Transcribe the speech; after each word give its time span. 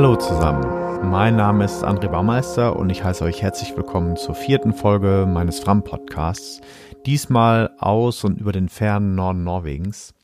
Hallo 0.00 0.16
zusammen, 0.16 1.10
mein 1.10 1.36
Name 1.36 1.66
ist 1.66 1.84
André 1.84 2.08
Baumeister 2.08 2.74
und 2.74 2.88
ich 2.88 3.04
heiße 3.04 3.22
euch 3.22 3.42
herzlich 3.42 3.76
willkommen 3.76 4.16
zur 4.16 4.34
vierten 4.34 4.72
Folge 4.72 5.28
meines 5.28 5.60
Fram-Podcasts, 5.60 6.62
diesmal 7.04 7.72
aus 7.76 8.24
und 8.24 8.40
über 8.40 8.52
den 8.52 8.70
fernen 8.70 9.14
Norden 9.14 9.44
Norwegens. 9.44 10.14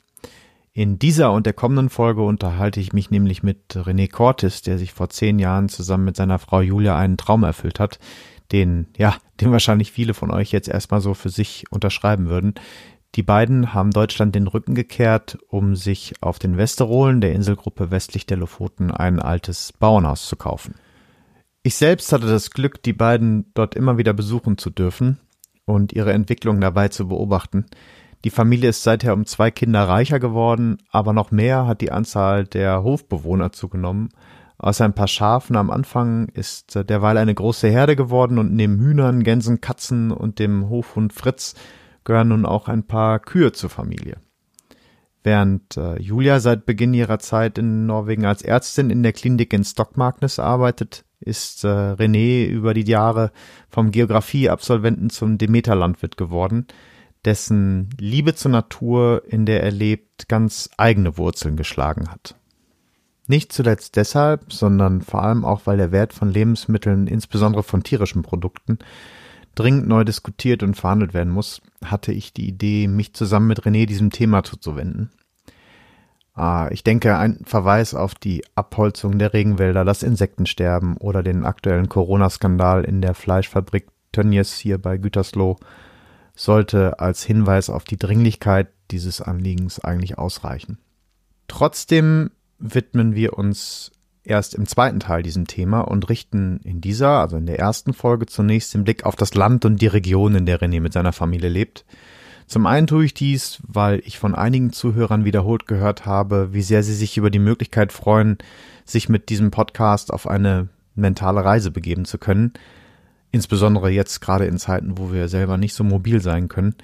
In 0.72 0.98
dieser 0.98 1.30
und 1.30 1.44
der 1.44 1.52
kommenden 1.52 1.90
Folge 1.90 2.22
unterhalte 2.22 2.80
ich 2.80 2.94
mich 2.94 3.10
nämlich 3.10 3.42
mit 3.42 3.76
René 3.76 4.10
Cortis, 4.10 4.62
der 4.62 4.78
sich 4.78 4.94
vor 4.94 5.10
zehn 5.10 5.38
Jahren 5.38 5.68
zusammen 5.68 6.06
mit 6.06 6.16
seiner 6.16 6.38
Frau 6.38 6.62
Julia 6.62 6.96
einen 6.96 7.18
Traum 7.18 7.42
erfüllt 7.44 7.78
hat, 7.78 7.98
den, 8.52 8.86
ja, 8.96 9.14
den 9.42 9.52
wahrscheinlich 9.52 9.92
viele 9.92 10.14
von 10.14 10.30
euch 10.30 10.52
jetzt 10.52 10.68
erstmal 10.70 11.02
so 11.02 11.12
für 11.12 11.28
sich 11.28 11.66
unterschreiben 11.70 12.30
würden. 12.30 12.54
Die 13.16 13.22
beiden 13.22 13.72
haben 13.72 13.92
Deutschland 13.92 14.34
den 14.34 14.46
Rücken 14.46 14.74
gekehrt, 14.74 15.38
um 15.48 15.74
sich 15.74 16.12
auf 16.20 16.38
den 16.38 16.58
Westerolen 16.58 17.22
der 17.22 17.32
Inselgruppe 17.32 17.90
westlich 17.90 18.26
der 18.26 18.36
Lofoten 18.36 18.90
ein 18.90 19.20
altes 19.20 19.72
Bauernhaus 19.72 20.28
zu 20.28 20.36
kaufen. 20.36 20.74
Ich 21.62 21.76
selbst 21.76 22.12
hatte 22.12 22.26
das 22.26 22.50
Glück, 22.50 22.82
die 22.82 22.92
beiden 22.92 23.50
dort 23.54 23.74
immer 23.74 23.96
wieder 23.96 24.12
besuchen 24.12 24.58
zu 24.58 24.68
dürfen 24.68 25.18
und 25.64 25.94
ihre 25.94 26.12
Entwicklung 26.12 26.60
dabei 26.60 26.88
zu 26.88 27.08
beobachten. 27.08 27.64
Die 28.24 28.30
Familie 28.30 28.68
ist 28.68 28.82
seither 28.82 29.14
um 29.14 29.24
zwei 29.24 29.50
Kinder 29.50 29.88
reicher 29.88 30.20
geworden, 30.20 30.76
aber 30.90 31.14
noch 31.14 31.30
mehr 31.30 31.66
hat 31.66 31.80
die 31.80 31.92
Anzahl 31.92 32.44
der 32.44 32.82
Hofbewohner 32.82 33.50
zugenommen. 33.50 34.10
Außer 34.58 34.84
ein 34.84 34.94
paar 34.94 35.08
Schafen 35.08 35.56
am 35.56 35.70
Anfang 35.70 36.28
ist 36.28 36.74
derweil 36.74 37.16
eine 37.16 37.34
große 37.34 37.68
Herde 37.68 37.96
geworden 37.96 38.38
und 38.38 38.52
neben 38.52 38.78
Hühnern, 38.78 39.22
Gänsen, 39.22 39.62
Katzen 39.62 40.10
und 40.10 40.38
dem 40.38 40.68
Hofhund 40.68 41.14
Fritz 41.14 41.54
gehören 42.06 42.28
nun 42.28 42.46
auch 42.46 42.68
ein 42.68 42.84
paar 42.86 43.18
Kühe 43.18 43.52
zur 43.52 43.68
Familie. 43.68 44.16
Während 45.22 45.76
äh, 45.76 46.00
Julia 46.00 46.40
seit 46.40 46.64
Beginn 46.64 46.94
ihrer 46.94 47.18
Zeit 47.18 47.58
in 47.58 47.84
Norwegen 47.84 48.24
als 48.24 48.42
Ärztin 48.42 48.90
in 48.90 49.02
der 49.02 49.12
Klinik 49.12 49.52
in 49.52 49.64
Stockmarknes 49.64 50.38
arbeitet, 50.38 51.04
ist 51.20 51.64
äh, 51.64 51.66
René 51.66 52.46
über 52.46 52.74
die 52.74 52.84
Jahre 52.84 53.32
vom 53.68 53.90
Geografieabsolventen 53.90 55.10
zum 55.10 55.36
Demeter-Landwirt 55.36 56.16
geworden, 56.16 56.66
dessen 57.24 57.90
Liebe 57.98 58.36
zur 58.36 58.52
Natur, 58.52 59.22
in 59.26 59.46
der 59.46 59.64
er 59.64 59.72
lebt, 59.72 60.28
ganz 60.28 60.70
eigene 60.76 61.18
Wurzeln 61.18 61.56
geschlagen 61.56 62.08
hat. 62.08 62.36
Nicht 63.26 63.52
zuletzt 63.52 63.96
deshalb, 63.96 64.52
sondern 64.52 65.00
vor 65.00 65.24
allem 65.24 65.44
auch, 65.44 65.62
weil 65.64 65.78
der 65.78 65.90
Wert 65.90 66.12
von 66.12 66.30
Lebensmitteln, 66.30 67.08
insbesondere 67.08 67.64
von 67.64 67.82
tierischen 67.82 68.22
Produkten, 68.22 68.78
dringend 69.56 69.88
neu 69.88 70.04
diskutiert 70.04 70.62
und 70.62 70.76
verhandelt 70.76 71.12
werden 71.12 71.32
muss, 71.32 71.60
hatte 71.84 72.12
ich 72.12 72.32
die 72.32 72.46
Idee, 72.46 72.86
mich 72.86 73.12
zusammen 73.14 73.48
mit 73.48 73.62
René 73.62 73.86
diesem 73.86 74.10
Thema 74.10 74.44
zuzuwenden. 74.44 75.10
Ah, 76.34 76.68
ich 76.70 76.84
denke, 76.84 77.16
ein 77.16 77.40
Verweis 77.44 77.94
auf 77.94 78.14
die 78.14 78.44
Abholzung 78.54 79.18
der 79.18 79.32
Regenwälder, 79.32 79.84
das 79.84 80.02
Insektensterben 80.02 80.98
oder 80.98 81.22
den 81.22 81.44
aktuellen 81.44 81.88
Corona-Skandal 81.88 82.84
in 82.84 83.00
der 83.00 83.14
Fleischfabrik 83.14 83.88
Tönnies 84.12 84.56
hier 84.56 84.78
bei 84.78 84.98
Gütersloh 84.98 85.56
sollte 86.34 87.00
als 87.00 87.24
Hinweis 87.24 87.70
auf 87.70 87.84
die 87.84 87.96
Dringlichkeit 87.96 88.68
dieses 88.90 89.22
Anliegens 89.22 89.80
eigentlich 89.80 90.18
ausreichen. 90.18 90.78
Trotzdem 91.48 92.30
widmen 92.58 93.14
wir 93.14 93.38
uns 93.38 93.92
erst 94.26 94.54
im 94.54 94.66
zweiten 94.66 95.00
Teil 95.00 95.22
diesem 95.22 95.46
Thema 95.46 95.80
und 95.80 96.08
richten 96.08 96.60
in 96.64 96.80
dieser, 96.80 97.20
also 97.20 97.36
in 97.36 97.46
der 97.46 97.58
ersten 97.58 97.92
Folge 97.92 98.26
zunächst 98.26 98.74
den 98.74 98.84
Blick 98.84 99.04
auf 99.04 99.16
das 99.16 99.34
Land 99.34 99.64
und 99.64 99.80
die 99.80 99.86
Region, 99.86 100.34
in 100.34 100.46
der 100.46 100.60
René 100.60 100.80
mit 100.80 100.92
seiner 100.92 101.12
Familie 101.12 101.48
lebt. 101.48 101.84
Zum 102.46 102.66
einen 102.66 102.86
tue 102.86 103.04
ich 103.04 103.14
dies, 103.14 103.58
weil 103.66 104.02
ich 104.04 104.18
von 104.18 104.34
einigen 104.34 104.72
Zuhörern 104.72 105.24
wiederholt 105.24 105.66
gehört 105.66 106.06
habe, 106.06 106.52
wie 106.52 106.62
sehr 106.62 106.82
sie 106.82 106.94
sich 106.94 107.16
über 107.16 107.30
die 107.30 107.40
Möglichkeit 107.40 107.92
freuen, 107.92 108.38
sich 108.84 109.08
mit 109.08 109.30
diesem 109.30 109.50
Podcast 109.50 110.12
auf 110.12 110.28
eine 110.28 110.68
mentale 110.94 111.44
Reise 111.44 111.70
begeben 111.72 112.04
zu 112.04 112.18
können. 112.18 112.52
Insbesondere 113.32 113.90
jetzt 113.90 114.20
gerade 114.20 114.46
in 114.46 114.58
Zeiten, 114.58 114.96
wo 114.96 115.12
wir 115.12 115.28
selber 115.28 115.56
nicht 115.56 115.74
so 115.74 115.82
mobil 115.82 116.20
sein 116.20 116.48
können. 116.48 116.76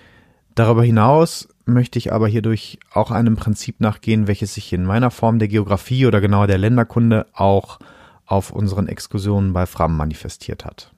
Darüber 0.54 0.82
hinaus 0.82 1.48
möchte 1.64 1.98
ich 1.98 2.12
aber 2.12 2.28
hierdurch 2.28 2.78
auch 2.92 3.10
einem 3.10 3.36
Prinzip 3.36 3.80
nachgehen, 3.80 4.26
welches 4.26 4.54
sich 4.54 4.72
in 4.72 4.84
meiner 4.84 5.10
Form 5.10 5.38
der 5.38 5.48
Geografie 5.48 6.06
oder 6.06 6.20
genauer 6.20 6.46
der 6.46 6.58
Länderkunde 6.58 7.26
auch 7.32 7.78
auf 8.26 8.50
unseren 8.50 8.88
Exkursionen 8.88 9.52
bei 9.52 9.66
Fram 9.66 9.96
manifestiert 9.96 10.64
hat. 10.64 10.92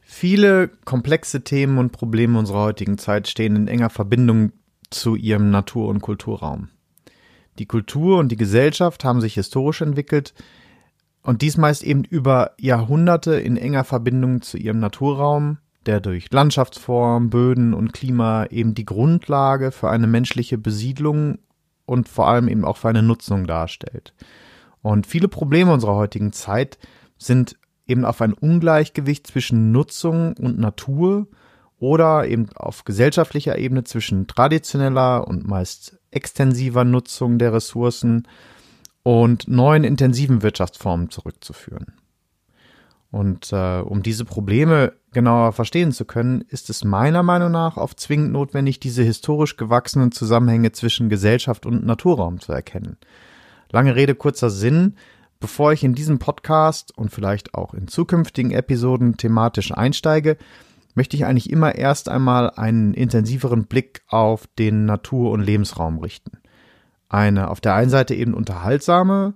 Viele 0.00 0.68
komplexe 0.84 1.42
Themen 1.42 1.78
und 1.78 1.92
Probleme 1.92 2.38
unserer 2.38 2.60
heutigen 2.60 2.96
Zeit 2.96 3.28
stehen 3.28 3.56
in 3.56 3.68
enger 3.68 3.90
Verbindung 3.90 4.52
zu 4.90 5.16
ihrem 5.16 5.50
Natur- 5.50 5.88
und 5.88 6.00
Kulturraum. 6.00 6.68
Die 7.58 7.66
Kultur 7.66 8.18
und 8.18 8.30
die 8.30 8.36
Gesellschaft 8.36 9.04
haben 9.04 9.20
sich 9.20 9.34
historisch 9.34 9.80
entwickelt 9.80 10.34
und 11.22 11.42
dies 11.42 11.56
meist 11.56 11.82
eben 11.82 12.04
über 12.04 12.52
Jahrhunderte 12.58 13.34
in 13.34 13.56
enger 13.56 13.84
Verbindung 13.84 14.42
zu 14.42 14.56
ihrem 14.56 14.78
Naturraum, 14.78 15.58
der 15.86 16.00
durch 16.00 16.30
Landschaftsform, 16.30 17.30
Böden 17.30 17.74
und 17.74 17.92
Klima 17.92 18.46
eben 18.46 18.74
die 18.74 18.84
Grundlage 18.84 19.72
für 19.72 19.90
eine 19.90 20.06
menschliche 20.06 20.58
Besiedlung 20.58 21.38
und 21.84 22.08
vor 22.08 22.28
allem 22.28 22.48
eben 22.48 22.64
auch 22.64 22.76
für 22.76 22.88
eine 22.88 23.02
Nutzung 23.02 23.46
darstellt. 23.46 24.14
Und 24.82 25.06
viele 25.06 25.28
Probleme 25.28 25.72
unserer 25.72 25.94
heutigen 25.94 26.32
Zeit 26.32 26.78
sind 27.18 27.56
eben 27.86 28.04
auf 28.04 28.20
ein 28.20 28.32
Ungleichgewicht 28.32 29.26
zwischen 29.26 29.72
Nutzung 29.72 30.34
und 30.36 30.58
Natur 30.58 31.28
oder 31.78 32.26
eben 32.26 32.48
auf 32.54 32.84
gesellschaftlicher 32.84 33.58
Ebene 33.58 33.84
zwischen 33.84 34.26
traditioneller 34.26 35.26
und 35.26 35.46
meist 35.46 35.98
extensiver 36.10 36.84
Nutzung 36.84 37.38
der 37.38 37.52
Ressourcen 37.52 38.26
und 39.02 39.46
neuen 39.46 39.84
intensiven 39.84 40.42
Wirtschaftsformen 40.42 41.10
zurückzuführen. 41.10 41.94
Und 43.10 43.52
äh, 43.52 43.80
um 43.80 44.02
diese 44.02 44.24
Probleme 44.24 44.92
genauer 45.16 45.52
verstehen 45.52 45.92
zu 45.92 46.04
können, 46.04 46.42
ist 46.42 46.68
es 46.68 46.84
meiner 46.84 47.22
Meinung 47.22 47.50
nach 47.50 47.78
oft 47.78 47.98
zwingend 47.98 48.32
notwendig, 48.32 48.80
diese 48.80 49.02
historisch 49.02 49.56
gewachsenen 49.56 50.12
Zusammenhänge 50.12 50.72
zwischen 50.72 51.08
Gesellschaft 51.08 51.64
und 51.64 51.86
Naturraum 51.86 52.38
zu 52.38 52.52
erkennen. 52.52 52.98
Lange 53.70 53.96
Rede, 53.96 54.14
kurzer 54.14 54.50
Sinn. 54.50 54.96
Bevor 55.40 55.72
ich 55.72 55.84
in 55.84 55.94
diesem 55.94 56.18
Podcast 56.18 56.96
und 56.98 57.10
vielleicht 57.10 57.54
auch 57.54 57.72
in 57.72 57.88
zukünftigen 57.88 58.50
Episoden 58.50 59.16
thematisch 59.16 59.72
einsteige, 59.72 60.36
möchte 60.94 61.16
ich 61.16 61.24
eigentlich 61.24 61.48
immer 61.48 61.74
erst 61.74 62.10
einmal 62.10 62.50
einen 62.50 62.92
intensiveren 62.92 63.64
Blick 63.64 64.02
auf 64.08 64.46
den 64.58 64.84
Natur- 64.84 65.30
und 65.30 65.40
Lebensraum 65.40 65.98
richten. 65.98 66.42
Eine 67.08 67.48
auf 67.48 67.62
der 67.62 67.74
einen 67.74 67.90
Seite 67.90 68.14
eben 68.14 68.34
unterhaltsame, 68.34 69.32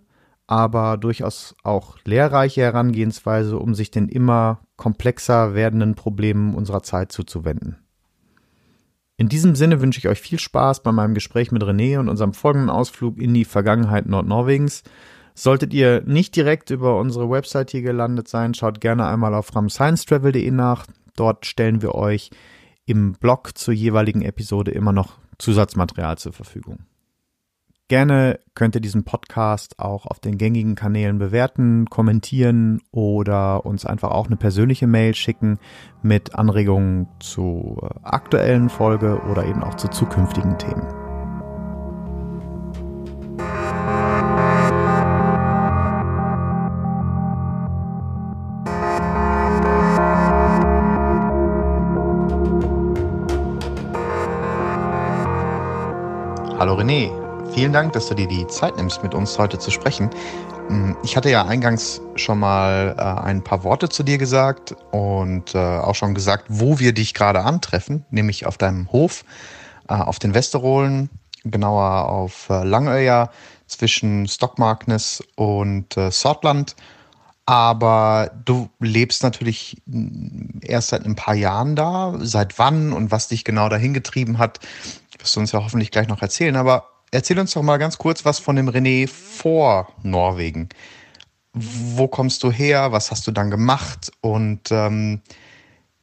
aber 0.50 0.96
durchaus 0.96 1.54
auch 1.62 1.96
lehrreiche 2.04 2.62
Herangehensweise, 2.62 3.56
um 3.56 3.76
sich 3.76 3.92
den 3.92 4.08
immer 4.08 4.58
komplexer 4.76 5.54
werdenden 5.54 5.94
Problemen 5.94 6.54
unserer 6.54 6.82
Zeit 6.82 7.12
zuzuwenden. 7.12 7.76
In 9.16 9.28
diesem 9.28 9.54
Sinne 9.54 9.80
wünsche 9.80 10.00
ich 10.00 10.08
euch 10.08 10.20
viel 10.20 10.40
Spaß 10.40 10.82
bei 10.82 10.90
meinem 10.90 11.14
Gespräch 11.14 11.52
mit 11.52 11.62
René 11.62 12.00
und 12.00 12.08
unserem 12.08 12.32
folgenden 12.32 12.68
Ausflug 12.68 13.18
in 13.18 13.32
die 13.32 13.44
Vergangenheit 13.44 14.06
Nordnorwegens. 14.06 14.82
Solltet 15.34 15.72
ihr 15.72 16.02
nicht 16.04 16.34
direkt 16.34 16.70
über 16.70 16.98
unsere 16.98 17.30
Website 17.30 17.70
hier 17.70 17.82
gelandet 17.82 18.26
sein, 18.26 18.52
schaut 18.52 18.80
gerne 18.80 19.06
einmal 19.06 19.34
auf 19.34 19.54
ramsciencetravel.de 19.54 20.50
nach. 20.50 20.86
Dort 21.14 21.46
stellen 21.46 21.80
wir 21.80 21.94
euch 21.94 22.30
im 22.86 23.12
Blog 23.12 23.56
zur 23.56 23.72
jeweiligen 23.72 24.22
Episode 24.22 24.72
immer 24.72 24.92
noch 24.92 25.18
Zusatzmaterial 25.38 26.18
zur 26.18 26.32
Verfügung. 26.32 26.89
Gerne 27.90 28.38
könnt 28.54 28.76
ihr 28.76 28.80
diesen 28.80 29.02
Podcast 29.02 29.80
auch 29.80 30.06
auf 30.06 30.20
den 30.20 30.38
gängigen 30.38 30.76
Kanälen 30.76 31.18
bewerten, 31.18 31.86
kommentieren 31.90 32.80
oder 32.92 33.66
uns 33.66 33.84
einfach 33.84 34.12
auch 34.12 34.28
eine 34.28 34.36
persönliche 34.36 34.86
Mail 34.86 35.12
schicken 35.16 35.58
mit 36.00 36.36
Anregungen 36.36 37.08
zur 37.18 37.90
aktuellen 38.04 38.68
Folge 38.68 39.20
oder 39.28 39.44
eben 39.44 39.64
auch 39.64 39.74
zu 39.74 39.88
zukünftigen 39.88 40.56
Themen. 40.56 40.86
Hallo 56.56 56.74
René. 56.76 57.19
Vielen 57.60 57.74
Dank, 57.74 57.92
dass 57.92 58.08
du 58.08 58.14
dir 58.14 58.26
die 58.26 58.46
Zeit 58.46 58.78
nimmst, 58.78 59.02
mit 59.02 59.12
uns 59.12 59.38
heute 59.38 59.58
zu 59.58 59.70
sprechen. 59.70 60.08
Mm, 60.70 60.92
ich 61.02 61.14
hatte 61.14 61.28
ja 61.28 61.44
eingangs 61.44 62.00
schon 62.14 62.38
mal 62.38 62.94
äh, 62.96 63.02
ein 63.02 63.44
paar 63.44 63.64
Worte 63.64 63.90
zu 63.90 64.02
dir 64.02 64.16
gesagt 64.16 64.74
und 64.92 65.54
äh, 65.54 65.58
auch 65.58 65.94
schon 65.94 66.14
gesagt, 66.14 66.46
wo 66.48 66.78
wir 66.78 66.94
dich 66.94 67.12
gerade 67.12 67.40
antreffen, 67.40 68.06
nämlich 68.08 68.46
auf 68.46 68.56
deinem 68.56 68.90
Hof, 68.92 69.26
äh, 69.90 69.92
auf 69.92 70.18
den 70.18 70.32
Westerolen, 70.32 71.10
genauer 71.44 72.08
auf 72.08 72.48
Langöya 72.48 73.30
zwischen 73.66 74.26
Stockmarknes 74.26 75.22
und 75.36 75.96
Sortland. 76.08 76.76
Aber 77.44 78.30
du 78.46 78.70
lebst 78.78 79.22
natürlich 79.22 79.82
mm, 79.84 80.60
erst 80.62 80.88
seit 80.88 81.04
ein 81.04 81.14
paar 81.14 81.34
Jahren 81.34 81.76
da. 81.76 82.14
Seit 82.20 82.58
wann 82.58 82.94
und 82.94 83.10
was 83.10 83.28
dich 83.28 83.44
genau 83.44 83.68
dahin 83.68 83.92
getrieben 83.92 84.38
hat, 84.38 84.60
wirst 85.18 85.36
du 85.36 85.40
uns 85.40 85.52
ja 85.52 85.62
hoffentlich 85.62 85.90
gleich 85.90 86.08
noch 86.08 86.22
erzählen. 86.22 86.56
Aber 86.56 86.86
Erzähl 87.12 87.38
uns 87.38 87.52
doch 87.52 87.62
mal 87.62 87.78
ganz 87.78 87.98
kurz 87.98 88.24
was 88.24 88.38
von 88.38 88.56
dem 88.56 88.68
René 88.68 89.08
vor 89.08 89.88
Norwegen. 90.02 90.68
wo 91.52 92.06
kommst 92.06 92.44
du 92.44 92.52
her, 92.52 92.92
was 92.92 93.10
hast 93.10 93.26
du 93.26 93.32
dann 93.32 93.50
gemacht 93.50 94.12
und 94.20 94.70
ähm, 94.70 95.20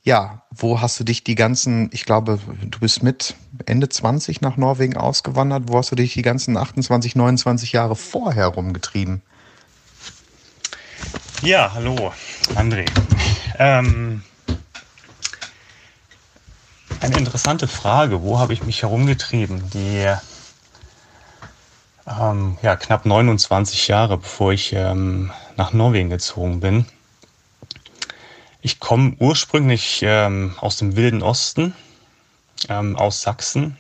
ja, 0.04 0.42
wo 0.52 0.82
hast 0.82 1.00
du 1.00 1.04
dich 1.04 1.24
die 1.24 1.36
ganzen, 1.36 1.90
ich 1.94 2.06
glaube, 2.06 2.40
du 2.62 2.80
bist 2.80 3.04
mit 3.04 3.36
Ende 3.66 3.90
20 3.90 4.42
nach 4.42 4.58
Norwegen 4.58 4.98
ausgewandert, 4.98 5.64
wo 5.68 5.78
hast 5.78 5.92
du 5.92 5.96
dich 5.96 6.14
die 6.14 6.22
ganzen 6.22 6.58
28, 6.58 7.16
29 7.16 7.72
Jahre 7.72 7.96
vorher 7.96 8.48
rumgetrieben? 8.48 9.22
Ja, 11.42 11.72
hallo, 11.74 12.14
André. 12.56 12.86
Ähm, 13.60 14.24
eine 17.02 17.18
interessante 17.18 17.68
Frage. 17.68 18.22
Wo 18.22 18.40
habe 18.40 18.54
ich 18.54 18.64
mich 18.64 18.82
herumgetrieben? 18.82 19.70
Die 19.72 20.06
ähm, 22.08 22.58
ja, 22.62 22.76
knapp 22.76 23.06
29 23.06 23.88
Jahre, 23.88 24.18
bevor 24.18 24.54
ich 24.54 24.74
ähm, 24.74 25.32
nach 25.56 25.74
Norwegen 25.74 26.10
gezogen 26.10 26.60
bin. 26.60 26.86
Ich 28.62 28.80
komme 28.80 29.16
ursprünglich 29.20 30.02
ähm, 30.04 30.56
aus 30.60 30.78
dem 30.78 30.96
Wilden 30.96 31.22
Osten, 31.22 31.74
ähm, 32.70 32.96
aus 32.96 33.22
Sachsen, 33.22 33.78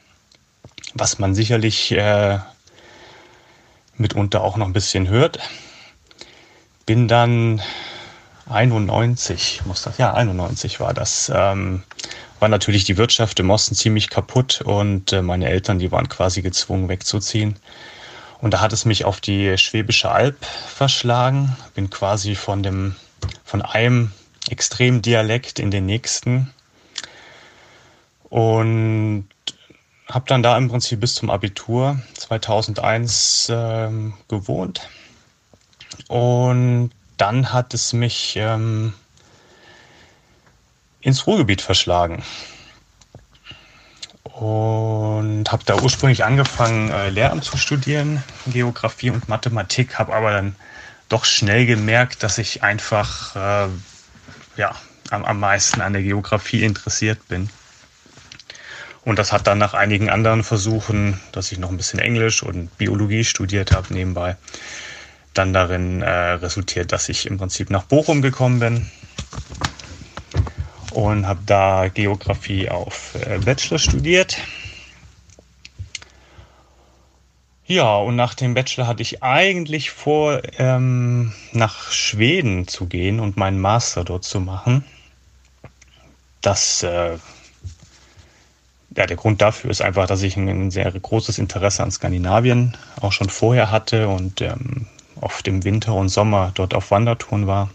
was 0.93 1.19
man 1.19 1.35
sicherlich 1.35 1.91
äh, 1.91 2.39
mitunter 3.95 4.41
auch 4.43 4.57
noch 4.57 4.67
ein 4.67 4.73
bisschen 4.73 5.07
hört. 5.07 5.39
Bin 6.85 7.07
dann 7.07 7.61
91, 8.49 9.63
muss 9.65 9.81
das, 9.81 9.97
ja, 9.97 10.13
91 10.13 10.79
war 10.79 10.93
das. 10.93 11.31
Ähm, 11.33 11.83
war 12.39 12.49
natürlich 12.49 12.83
die 12.83 12.97
Wirtschaft 12.97 13.39
im 13.39 13.49
Osten 13.49 13.73
ziemlich 13.73 14.09
kaputt 14.09 14.61
und 14.61 15.11
äh, 15.11 15.21
meine 15.21 15.49
Eltern, 15.49 15.79
die 15.79 15.91
waren 15.91 16.07
quasi 16.07 16.41
gezwungen 16.41 16.87
wegzuziehen. 16.87 17.57
Und 18.39 18.53
da 18.53 18.61
hat 18.61 18.73
es 18.73 18.85
mich 18.85 19.05
auf 19.05 19.19
die 19.19 19.57
Schwäbische 19.57 20.11
Alb 20.11 20.45
verschlagen. 20.45 21.55
Bin 21.73 21.89
quasi 21.89 22.35
von 22.35 22.61
dem, 22.61 22.95
von 23.43 23.61
einem 23.61 24.11
extremen 24.49 25.01
Dialekt 25.01 25.59
in 25.59 25.71
den 25.71 25.85
nächsten. 25.85 26.53
Und 28.29 29.27
habe 30.09 30.25
dann 30.27 30.43
da 30.43 30.57
im 30.57 30.69
Prinzip 30.69 30.99
bis 30.99 31.15
zum 31.15 31.29
Abitur 31.29 31.99
2001 32.13 33.47
ähm, 33.51 34.13
gewohnt. 34.27 34.87
Und 36.07 36.91
dann 37.17 37.51
hat 37.51 37.73
es 37.73 37.93
mich 37.93 38.35
ähm, 38.37 38.93
ins 41.01 41.25
Ruhrgebiet 41.25 41.61
verschlagen 41.61 42.23
und 44.33 45.51
habe 45.51 45.63
da 45.65 45.81
ursprünglich 45.81 46.23
angefangen, 46.23 46.91
äh, 46.91 47.09
Lehramt 47.09 47.43
zu 47.43 47.57
studieren, 47.57 48.23
Geografie 48.45 49.09
und 49.09 49.27
Mathematik, 49.29 49.97
habe 49.97 50.13
aber 50.13 50.31
dann 50.31 50.55
doch 51.09 51.25
schnell 51.25 51.65
gemerkt, 51.65 52.23
dass 52.23 52.37
ich 52.37 52.63
einfach 52.63 53.35
äh, 53.35 53.67
ja, 54.57 54.75
am, 55.09 55.23
am 55.25 55.39
meisten 55.39 55.81
an 55.81 55.93
der 55.93 56.03
Geografie 56.03 56.63
interessiert 56.63 57.27
bin. 57.27 57.49
Und 59.05 59.17
das 59.19 59.31
hat 59.31 59.47
dann 59.47 59.57
nach 59.57 59.73
einigen 59.73 60.09
anderen 60.09 60.43
Versuchen, 60.43 61.19
dass 61.31 61.51
ich 61.51 61.59
noch 61.59 61.69
ein 61.69 61.77
bisschen 61.77 61.99
Englisch 61.99 62.43
und 62.43 62.77
Biologie 62.77 63.23
studiert 63.23 63.71
habe 63.71 63.93
nebenbei, 63.93 64.35
dann 65.33 65.53
darin 65.53 66.01
äh, 66.01 66.09
resultiert, 66.09 66.91
dass 66.91 67.07
ich 67.07 67.25
im 67.25 67.37
Prinzip 67.37 67.69
nach 67.69 67.83
Bochum 67.83 68.21
gekommen 68.21 68.59
bin 68.59 68.91
und 70.97 71.27
habe 71.27 71.41
da 71.45 71.89
Geografie 71.89 72.69
auf 72.69 73.13
äh, 73.13 73.37
Bachelor 73.37 73.77
studiert. 73.77 74.39
Ja, 77.67 77.97
und 77.97 78.15
nach 78.15 78.33
dem 78.33 78.55
Bachelor 78.55 78.87
hatte 78.87 79.03
ich 79.03 79.21
eigentlich 79.21 79.91
vor, 79.91 80.41
ähm, 80.57 81.33
nach 81.51 81.91
Schweden 81.91 82.67
zu 82.67 82.87
gehen 82.87 83.19
und 83.19 83.37
meinen 83.37 83.61
Master 83.61 84.05
dort 84.05 84.23
zu 84.23 84.39
machen. 84.39 84.83
Das, 86.41 86.81
äh, 86.81 87.19
ja, 88.95 89.05
der 89.05 89.17
Grund 89.17 89.39
dafür 89.39 89.69
ist 89.69 89.83
einfach, 89.83 90.07
dass 90.07 90.23
ich 90.23 90.35
ein 90.35 90.71
sehr 90.71 90.91
großes 90.91 91.37
Interesse 91.37 91.83
an 91.83 91.91
Skandinavien 91.91 92.75
auch 93.01 93.11
schon 93.11 93.29
vorher 93.29 93.69
hatte 93.69 94.07
und 94.07 94.41
ähm, 94.41 94.87
oft 95.21 95.47
im 95.47 95.63
Winter 95.63 95.93
und 95.93 96.09
Sommer 96.09 96.53
dort 96.55 96.73
auf 96.73 96.89
Wandertouren 96.89 97.45
war. 97.45 97.69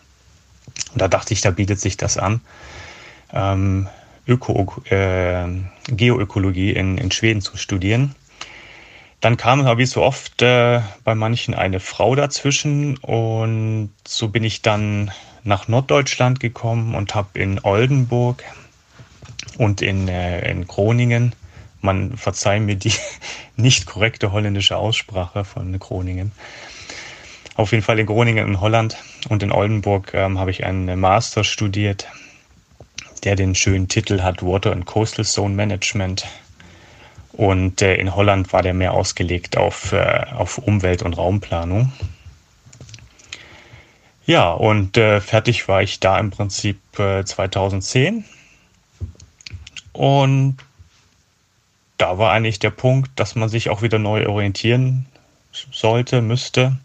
Und 0.92 1.00
da 1.00 1.06
dachte 1.06 1.34
ich, 1.34 1.40
da 1.40 1.52
bietet 1.52 1.78
sich 1.78 1.96
das 1.96 2.18
an 2.18 2.40
ähm, 3.32 3.88
Öko, 4.26 4.82
äh, 4.88 5.46
Geoökologie 5.88 6.70
in, 6.72 6.98
in 6.98 7.10
Schweden 7.10 7.40
zu 7.40 7.56
studieren. 7.56 8.14
Dann 9.20 9.36
kam 9.36 9.64
wie 9.78 9.86
so 9.86 10.02
oft 10.02 10.42
äh, 10.42 10.80
bei 11.04 11.14
manchen 11.14 11.54
eine 11.54 11.80
Frau 11.80 12.14
dazwischen 12.14 12.96
und 12.98 13.92
so 14.06 14.28
bin 14.28 14.42
ich 14.42 14.62
dann 14.62 15.12
nach 15.44 15.68
Norddeutschland 15.68 16.40
gekommen 16.40 16.94
und 16.94 17.14
habe 17.14 17.38
in 17.38 17.60
Oldenburg 17.62 18.42
und 19.58 19.80
in, 19.80 20.08
äh, 20.08 20.50
in 20.50 20.66
Groningen, 20.66 21.34
man 21.80 22.16
verzeiht 22.16 22.62
mir 22.62 22.76
die 22.76 22.92
nicht 23.56 23.86
korrekte 23.86 24.32
holländische 24.32 24.76
Aussprache 24.76 25.44
von 25.44 25.78
Groningen, 25.78 26.32
auf 27.54 27.72
jeden 27.72 27.84
Fall 27.84 27.98
in 27.98 28.06
Groningen 28.06 28.48
in 28.48 28.60
Holland. 28.60 28.96
Und 29.28 29.42
in 29.42 29.52
Oldenburg 29.52 30.14
ähm, 30.14 30.38
habe 30.38 30.50
ich 30.50 30.64
einen 30.64 30.98
Master 30.98 31.44
studiert 31.44 32.08
der 33.24 33.36
den 33.36 33.54
schönen 33.54 33.88
Titel 33.88 34.22
hat 34.22 34.42
Water 34.42 34.72
and 34.72 34.86
Coastal 34.86 35.24
Zone 35.24 35.54
Management. 35.54 36.26
Und 37.32 37.80
äh, 37.80 37.94
in 37.94 38.14
Holland 38.14 38.52
war 38.52 38.62
der 38.62 38.74
mehr 38.74 38.92
ausgelegt 38.92 39.56
auf, 39.56 39.92
äh, 39.92 40.26
auf 40.32 40.58
Umwelt- 40.58 41.02
und 41.02 41.14
Raumplanung. 41.14 41.92
Ja, 44.26 44.52
und 44.52 44.96
äh, 44.96 45.20
fertig 45.20 45.66
war 45.68 45.82
ich 45.82 45.98
da 45.98 46.18
im 46.18 46.30
Prinzip 46.30 46.78
2010. 46.94 48.18
Äh, 48.18 48.22
und 49.92 50.56
da 51.98 52.18
war 52.18 52.32
eigentlich 52.32 52.58
der 52.58 52.70
Punkt, 52.70 53.10
dass 53.16 53.34
man 53.34 53.48
sich 53.48 53.70
auch 53.70 53.82
wieder 53.82 53.98
neu 53.98 54.26
orientieren 54.26 55.06
sollte, 55.52 56.22
müsste. 56.22 56.78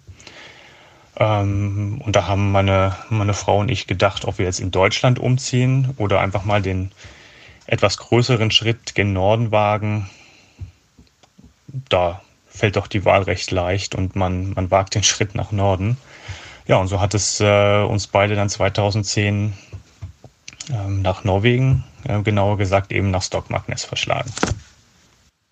Ähm, 1.20 2.02
und 2.06 2.16
da 2.16 2.28
haben 2.28 2.52
meine, 2.52 2.96
meine 3.10 3.34
Frau 3.34 3.60
und 3.60 3.70
ich 3.70 3.88
gedacht, 3.88 4.26
ob 4.26 4.38
wir 4.38 4.46
jetzt 4.46 4.60
in 4.60 4.72
Deutschland 4.72 5.20
umziehen 5.20 5.94
oder 5.98 6.20
einfach 6.20 6.46
mal 6.46 6.62
den 6.62 6.92
etwas 7.66 7.98
größeren 7.98 8.52
Schritt 8.52 8.96
gen 8.96 9.14
Norden 9.14 9.52
wagen. 9.52 10.10
Da 11.90 12.22
fällt 12.48 12.76
doch 12.76 12.88
die 12.88 13.04
Wahl 13.06 13.24
recht 13.24 13.52
leicht 13.52 13.96
und 13.96 14.16
man, 14.16 14.54
man 14.54 14.72
wagt 14.72 14.96
den 14.96 15.04
Schritt 15.04 15.36
nach 15.36 15.52
Norden. 15.52 15.98
Ja, 16.68 16.78
und 16.78 16.88
so 16.88 17.00
hat 17.00 17.14
es 17.14 17.40
äh, 17.40 17.82
uns 17.82 18.08
beide 18.08 18.36
dann 18.36 18.50
2010 18.50 19.54
ähm, 20.72 21.02
nach 21.02 21.24
Norwegen, 21.24 21.84
äh, 22.04 22.22
genauer 22.22 22.58
gesagt 22.58 22.92
eben 22.92 23.12
nach 23.12 23.24
Stockmarknes 23.24 23.86
verschlagen. 23.86 24.32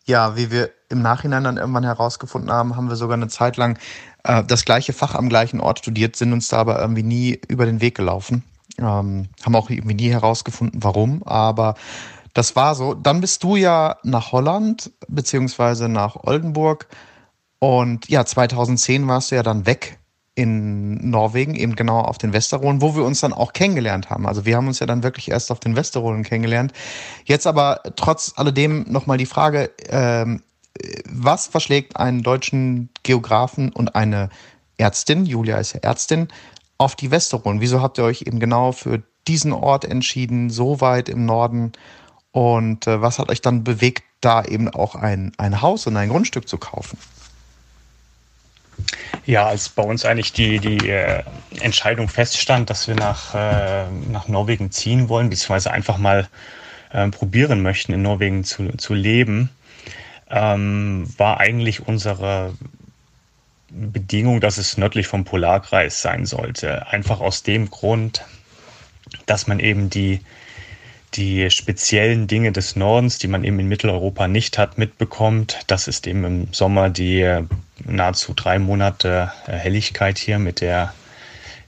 Ja, 0.06 0.36
wie 0.36 0.52
wir 0.52 0.70
im 0.90 1.02
Nachhinein 1.02 1.44
dann 1.44 1.58
irgendwann 1.58 1.84
herausgefunden 1.84 2.52
haben, 2.52 2.76
haben 2.76 2.90
wir 2.90 2.96
sogar 2.96 3.16
eine 3.16 3.28
Zeit 3.28 3.58
lang 3.58 3.80
äh, 4.24 4.44
das 4.44 4.66
gleiche 4.66 4.94
Fach 4.94 5.16
am 5.16 5.30
gleichen 5.30 5.60
Ort 5.60 5.80
studiert, 5.80 6.16
sind 6.16 6.34
uns 6.34 6.48
da 6.48 6.58
aber 6.58 6.80
irgendwie 6.80 7.04
nie 7.04 7.42
über 7.48 7.66
den 7.66 7.82
Weg 7.82 7.96
gelaufen. 7.96 8.44
Ähm, 8.78 9.30
haben 9.44 9.56
auch 9.56 9.70
irgendwie 9.70 9.96
nie 9.96 10.10
herausgefunden, 10.10 10.84
warum, 10.84 11.24
aber 11.24 11.76
das 12.34 12.56
war 12.56 12.76
so. 12.76 12.94
Dann 12.94 13.22
bist 13.22 13.44
du 13.44 13.56
ja 13.56 13.98
nach 14.04 14.32
Holland, 14.32 14.92
beziehungsweise 15.08 15.88
nach 15.88 16.18
Oldenburg. 16.18 16.88
Und 17.60 18.10
ja, 18.10 18.26
2010 18.26 19.08
warst 19.08 19.32
du 19.32 19.36
ja 19.36 19.44
dann 19.44 19.66
weg 19.66 19.98
in 20.36 21.10
Norwegen, 21.10 21.56
eben 21.56 21.75
genau 21.75 22.01
auf 22.01 22.18
den 22.18 22.34
Westerolen, 22.34 22.82
wo 22.82 22.96
wir 22.96 23.04
uns 23.04 23.22
dann 23.22 23.32
auch 23.32 23.54
kennengelernt 23.54 24.10
haben. 24.10 24.27
Also 24.27 24.46
wir 24.46 24.58
haben 24.58 24.68
uns 24.68 24.80
ja 24.80 24.86
dann 24.86 25.01
wirklich 25.01 25.32
erst 25.32 25.50
auf 25.50 25.62
den 25.62 25.77
Westerolen 25.77 26.24
kennengelernt. 26.24 26.74
Jetzt 27.24 27.48
aber 27.48 27.82
trotz 27.96 28.34
alledem 28.36 28.86
nochmal 28.89 29.18
die 29.18 29.25
Frage, 29.25 29.72
ähm, 29.88 30.42
was 31.10 31.48
verschlägt 31.48 31.96
einen 31.96 32.22
deutschen 32.22 32.89
Geografen 33.04 33.72
und 33.72 33.96
eine 33.96 34.30
Ärztin, 34.77 35.25
Julia 35.25 35.58
ist 35.58 35.74
ja 35.74 35.80
Ärztin, 35.80 36.27
auf 36.77 36.96
die 36.96 37.12
Westerolen? 37.12 37.62
Wieso 37.62 37.82
habt 37.82 37.98
ihr 37.98 38.04
euch 38.04 38.24
eben 38.24 38.39
genau 38.39 38.74
für 38.74 39.01
diesen 39.27 39.54
Ort 39.54 39.86
entschieden, 39.86 40.50
so 40.50 40.82
weit 40.82 41.08
im 41.08 41.25
Norden? 41.25 41.72
Und 42.32 42.88
äh, 42.88 43.01
was 43.01 43.20
hat 43.20 43.30
euch 43.30 43.42
dann 43.42 43.63
bewegt, 43.63 44.04
da 44.20 44.44
eben 44.44 44.68
auch 44.68 44.96
ein, 44.96 45.32
ein 45.38 45.62
Haus 45.62 45.88
und 45.88 45.96
ein 45.96 46.10
Grundstück 46.10 46.50
zu 46.50 46.58
kaufen? 46.58 46.98
Ja, 49.25 49.48
als 49.48 49.70
bei 49.70 49.84
uns 49.84 50.05
eigentlich 50.05 50.34
die, 50.34 50.60
die 50.60 50.89
äh, 50.89 51.24
Entscheidung 51.60 52.10
feststand, 52.10 52.70
dass 52.70 52.88
wir 52.88 52.96
nach, 52.96 53.34
äh, 53.34 53.89
nach 54.12 54.27
Norwegen 54.27 54.72
ziehen 54.72 55.10
wollen, 55.10 55.29
beziehungsweise 55.29 55.72
einfach 55.72 55.98
mal 55.98 56.27
äh, 56.91 57.10
probieren 57.10 57.62
möchten, 57.62 57.94
in 57.94 58.01
Norwegen 58.01 58.44
zu, 58.44 58.77
zu 58.77 58.94
leben, 58.94 59.50
ähm, 60.29 61.08
war 61.17 61.39
eigentlich 61.39 61.88
unsere 61.88 62.53
Bedingung, 63.70 64.41
dass 64.41 64.58
es 64.58 64.77
nördlich 64.77 65.08
vom 65.08 65.25
Polarkreis 65.25 66.01
sein 66.01 66.25
sollte. 66.25 66.88
Einfach 66.88 67.20
aus 67.20 67.44
dem 67.44 67.70
Grund, 67.70 68.24
dass 69.25 69.48
man 69.48 69.60
eben 69.60 69.89
die, 69.89 70.22
die 71.16 71.50
speziellen 71.50 72.28
Dinge 72.28 72.52
des 72.52 72.76
Nordens, 72.76 73.18
die 73.18 73.28
man 73.28 73.44
eben 73.44 73.60
in 73.60 73.68
Mitteleuropa 73.68 74.28
nicht 74.28 74.58
hat, 74.58 74.78
mitbekommt. 74.78 75.60
Das 75.68 75.88
ist 75.88 76.08
eben 76.08 76.24
im 76.24 76.54
Sommer 76.54 76.90
die 76.90 77.42
nahezu 77.84 78.34
drei 78.34 78.60
Monate 78.60 79.32
Helligkeit 79.46 80.18
hier 80.18 80.40
mit 80.40 80.62
der 80.62 80.94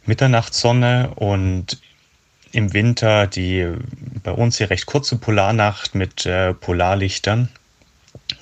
Mitternachtssonne 0.06 1.12
und 1.16 1.80
im 2.52 2.74
Winter 2.74 3.28
die 3.28 3.68
bei 4.24 4.32
uns 4.32 4.58
hier 4.58 4.70
recht 4.70 4.86
kurze 4.86 5.18
Polarnacht 5.18 5.96
mit 5.96 6.26
äh, 6.26 6.54
Polarlichtern. 6.54 7.50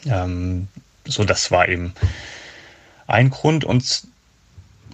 Ähm, 0.05 0.67
so, 1.05 1.23
das 1.23 1.51
war 1.51 1.67
eben 1.67 1.93
ein 3.07 3.29
Grund. 3.29 3.65
Und 3.65 4.03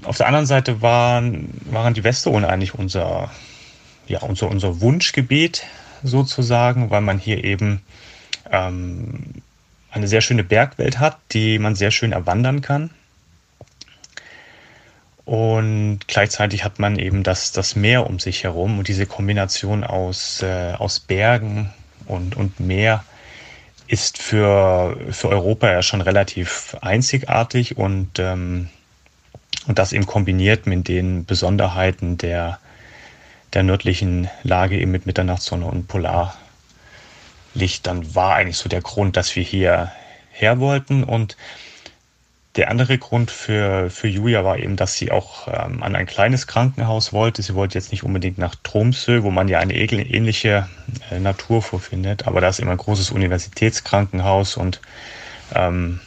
auf 0.04 0.18
der 0.18 0.28
anderen 0.28 0.46
Seite 0.46 0.82
waren, 0.82 1.50
waren 1.66 1.94
die 1.94 2.04
Westeronen 2.04 2.50
eigentlich 2.50 2.74
unser, 2.74 3.32
ja, 4.08 4.20
unser, 4.22 4.50
unser 4.50 4.82
Wunschgebiet 4.82 5.64
sozusagen, 6.04 6.90
weil 6.90 7.02
man 7.02 7.18
hier 7.18 7.44
eben 7.44 7.82
ähm, 8.52 9.42
eine 9.92 10.08
sehr 10.08 10.22
schöne 10.22 10.44
Bergwelt 10.44 11.00
hat, 11.00 11.18
die 11.32 11.60
man 11.60 11.76
sehr 11.76 11.92
schön 11.92 12.12
erwandern 12.12 12.62
kann. 12.62 12.90
Und 15.26 16.00
gleichzeitig 16.08 16.64
hat 16.64 16.80
man 16.80 16.98
eben 16.98 17.24
das, 17.24 17.52
das 17.52 17.76
Meer 17.76 18.08
um 18.08 18.20
sich 18.20 18.44
herum 18.44 18.80
und 18.80 18.88
diese 18.88 19.06
Kombination 19.06 19.84
aus, 19.84 20.42
äh, 20.42 20.74
aus 20.78 21.00
Bergen 21.00 21.72
und, 22.06 22.36
und 22.36 22.60
Meer 22.60 23.04
ist 23.88 24.18
für, 24.18 24.98
für 25.12 25.30
Europa 25.30 25.70
ja 25.72 25.84
schon 25.84 26.02
relativ 26.02 26.76
einzigartig 26.82 27.78
und, 27.78 28.20
ähm, 28.20 28.70
und 29.68 29.78
das 29.78 29.94
eben 29.94 30.06
kombiniert 30.06 30.66
mit 30.66 30.88
den 30.88 31.26
Besonderheiten 31.26 32.18
der, 32.18 32.60
der 33.54 33.64
nördlichen 33.64 34.30
Lage 34.44 34.80
eben 34.80 34.92
mit 34.92 35.06
Mitternachtssonne 35.06 35.66
und 35.66 35.88
Polarlicht, 35.88 36.36
dann 37.84 38.16
war 38.16 38.36
eigentlich 38.36 38.58
so 38.58 38.70
der 38.70 38.82
Grund, 38.82 39.18
dass 39.18 39.36
wir 39.36 39.44
hier 39.44 39.92
her 40.32 40.60
wollten 40.60 41.04
und 41.04 41.38
der 42.58 42.70
andere 42.70 42.98
Grund 42.98 43.32
für, 43.32 43.90
für 43.90 44.10
Julia 44.10 44.44
war 44.44 44.60
eben, 44.60 44.76
dass 44.76 44.96
sie 44.96 45.10
auch 45.10 45.48
ähm, 45.48 45.82
an 45.84 45.96
ein 45.96 46.06
kleines 46.06 46.48
Krankenhaus 46.48 47.14
wollte. 47.14 47.42
Sie 47.42 47.56
wollte 47.56 47.78
jetzt 47.78 47.92
nicht 47.92 48.04
unbedingt 48.04 48.38
nach 48.38 48.56
Tromsø, 48.62 49.24
wo 49.24 49.32
man 49.32 49.48
ja 49.48 49.60
eine 49.60 49.74
ähnliche 49.74 50.68
äh, 51.10 51.20
Natur 51.20 51.62
vorfindet, 51.62 52.28
aber 52.28 52.42
da 52.42 52.50
ist 52.50 52.60
immer 52.60 52.72
ein 52.72 52.78
großes 52.78 53.12
Universitätskrankenhaus 53.12 54.58
und 54.58 54.82
ähm, 55.56 56.02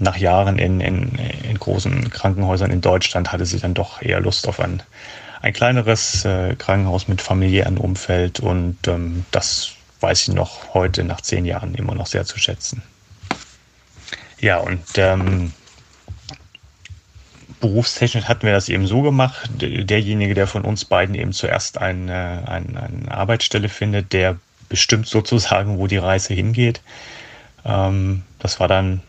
nach 0.00 0.16
Jahren 0.16 0.58
in, 0.58 0.80
in, 0.80 1.18
in 1.48 1.58
großen 1.58 2.10
Krankenhäusern 2.10 2.70
in 2.70 2.80
Deutschland 2.80 3.32
hatte 3.32 3.46
sie 3.46 3.58
dann 3.58 3.74
doch 3.74 4.02
eher 4.02 4.20
Lust 4.20 4.48
auf 4.48 4.60
ein, 4.60 4.82
ein 5.42 5.52
kleineres 5.52 6.24
äh, 6.24 6.54
Krankenhaus 6.54 7.08
mit 7.08 7.20
familiärem 7.20 7.78
Umfeld 7.78 8.40
und 8.40 8.76
ähm, 8.86 9.26
das 9.32 9.72
weiß 10.00 10.26
sie 10.26 10.34
noch 10.34 10.72
heute 10.72 11.04
nach 11.04 11.20
zehn 11.20 11.44
Jahren 11.44 11.74
immer 11.74 11.94
noch 11.94 12.06
sehr 12.06 12.24
zu 12.24 12.38
schätzen. 12.38 12.82
Ja, 14.38 14.58
und 14.58 14.84
ähm, 14.96 15.52
berufstechnisch 17.60 18.24
hatten 18.24 18.46
wir 18.46 18.52
das 18.52 18.68
eben 18.68 18.86
so 18.86 19.02
gemacht. 19.02 19.50
Derjenige, 19.60 20.34
der 20.34 20.46
von 20.46 20.64
uns 20.64 20.84
beiden 20.84 21.14
eben 21.14 21.32
zuerst 21.32 21.78
eine, 21.78 22.44
eine, 22.46 22.82
eine 22.82 23.10
Arbeitsstelle 23.10 23.68
findet, 23.68 24.12
der 24.12 24.36
bestimmt 24.68 25.06
sozusagen, 25.06 25.78
wo 25.78 25.86
die 25.86 25.98
Reise 25.98 26.34
hingeht. 26.34 26.82
Ähm, 27.64 28.22
das 28.38 28.60
war 28.60 28.68
dann 28.68 29.02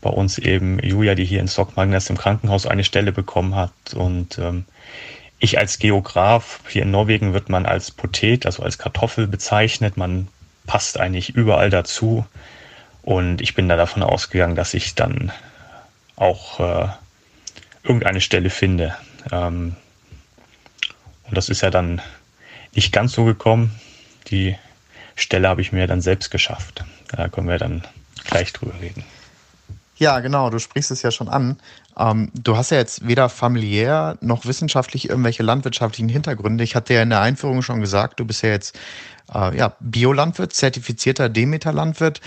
bei 0.00 0.10
uns 0.10 0.38
eben 0.38 0.78
Julia, 0.78 1.14
die 1.14 1.24
hier 1.24 1.40
in 1.40 1.48
Stockmagnes 1.48 2.08
im 2.10 2.18
Krankenhaus 2.18 2.66
eine 2.66 2.84
Stelle 2.84 3.12
bekommen 3.12 3.54
hat. 3.54 3.72
Und 3.94 4.38
ähm, 4.38 4.64
ich 5.38 5.58
als 5.58 5.78
Geograf, 5.78 6.60
hier 6.68 6.82
in 6.82 6.90
Norwegen 6.90 7.32
wird 7.32 7.48
man 7.48 7.66
als 7.66 7.90
Potet, 7.90 8.46
also 8.46 8.62
als 8.62 8.78
Kartoffel 8.78 9.26
bezeichnet. 9.26 9.96
Man 9.96 10.28
passt 10.66 10.98
eigentlich 10.98 11.30
überall 11.30 11.70
dazu. 11.70 12.26
Und 13.02 13.40
ich 13.40 13.54
bin 13.54 13.68
da 13.68 13.76
davon 13.76 14.02
ausgegangen, 14.02 14.56
dass 14.56 14.74
ich 14.74 14.94
dann 14.94 15.32
auch 16.16 16.60
äh, 16.60 16.88
irgendeine 17.84 18.20
Stelle 18.20 18.50
finde. 18.50 18.96
Ähm, 19.30 19.76
und 21.24 21.36
das 21.36 21.48
ist 21.48 21.62
ja 21.62 21.70
dann 21.70 22.02
nicht 22.74 22.92
ganz 22.92 23.12
so 23.12 23.24
gekommen. 23.24 23.78
Die 24.28 24.56
Stelle 25.14 25.48
habe 25.48 25.60
ich 25.60 25.72
mir 25.72 25.86
dann 25.86 26.00
selbst 26.00 26.30
geschafft. 26.30 26.84
Da 27.08 27.28
können 27.28 27.48
wir 27.48 27.58
dann 27.58 27.82
gleich 28.24 28.52
drüber 28.52 28.74
reden. 28.80 29.04
Ja, 29.98 30.20
genau, 30.20 30.48
du 30.48 30.60
sprichst 30.60 30.92
es 30.92 31.02
ja 31.02 31.10
schon 31.10 31.28
an. 31.28 31.56
Ähm, 31.98 32.30
du 32.32 32.56
hast 32.56 32.70
ja 32.70 32.76
jetzt 32.78 33.06
weder 33.06 33.28
familiär 33.28 34.16
noch 34.20 34.46
wissenschaftlich 34.46 35.10
irgendwelche 35.10 35.42
landwirtschaftlichen 35.42 36.08
Hintergründe. 36.08 36.62
Ich 36.62 36.76
hatte 36.76 36.94
ja 36.94 37.02
in 37.02 37.10
der 37.10 37.20
Einführung 37.20 37.62
schon 37.62 37.80
gesagt, 37.80 38.20
du 38.20 38.24
bist 38.24 38.42
ja 38.42 38.50
jetzt 38.50 38.78
äh, 39.34 39.56
ja, 39.56 39.74
Biolandwirt, 39.80 40.52
zertifizierter 40.52 41.28
Demeter-Landwirt. 41.28 42.20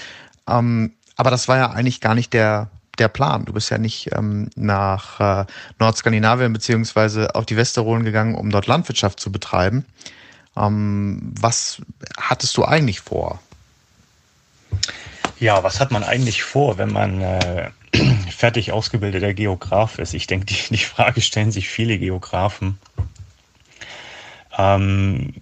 Ähm, 0.49 0.91
aber 1.15 1.31
das 1.31 1.47
war 1.47 1.57
ja 1.57 1.69
eigentlich 1.71 2.01
gar 2.01 2.13
nicht 2.13 2.33
der, 2.33 2.69
der 2.99 3.07
Plan. 3.07 3.45
Du 3.45 3.53
bist 3.53 3.69
ja 3.69 3.77
nicht 3.77 4.09
ähm, 4.13 4.49
nach 4.55 5.19
äh, 5.21 5.45
Nordskandinavien 5.79 6.51
beziehungsweise 6.51 7.35
auf 7.35 7.45
die 7.45 7.55
Westerolen 7.55 8.03
gegangen, 8.03 8.35
um 8.35 8.49
dort 8.49 8.67
Landwirtschaft 8.67 9.21
zu 9.21 9.31
betreiben. 9.31 9.85
Ähm, 10.57 11.33
was 11.39 11.81
hattest 12.17 12.57
du 12.57 12.65
eigentlich 12.65 12.99
vor? 12.99 13.39
Ja, 15.41 15.63
was 15.63 15.79
hat 15.79 15.89
man 15.89 16.03
eigentlich 16.03 16.43
vor, 16.43 16.77
wenn 16.77 16.91
man 16.91 17.19
äh, 17.19 17.71
fertig 18.29 18.71
ausgebildeter 18.71 19.33
Geograf 19.33 19.97
ist? 19.97 20.13
Ich 20.13 20.27
denke, 20.27 20.45
die, 20.45 20.55
die 20.69 20.77
Frage 20.77 21.19
stellen 21.19 21.51
sich 21.51 21.67
viele 21.67 21.97
Geografen. 21.97 22.77
Ähm, 24.55 25.33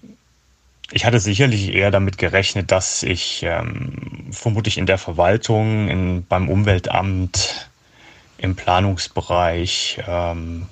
ich 0.94 1.04
hatte 1.04 1.20
sicherlich 1.20 1.74
eher 1.74 1.92
damit 1.92 2.18
gerechnet, 2.18 2.72
dass 2.72 3.04
ich 3.04 3.44
ähm, 3.44 4.30
vermutlich 4.32 4.78
in 4.78 4.86
der 4.86 4.98
Verwaltung, 4.98 5.90
in, 5.90 6.26
beim 6.26 6.48
Umweltamt, 6.48 7.70
im 8.38 8.56
Planungsbereich, 8.56 10.00
ähm, 10.08 10.68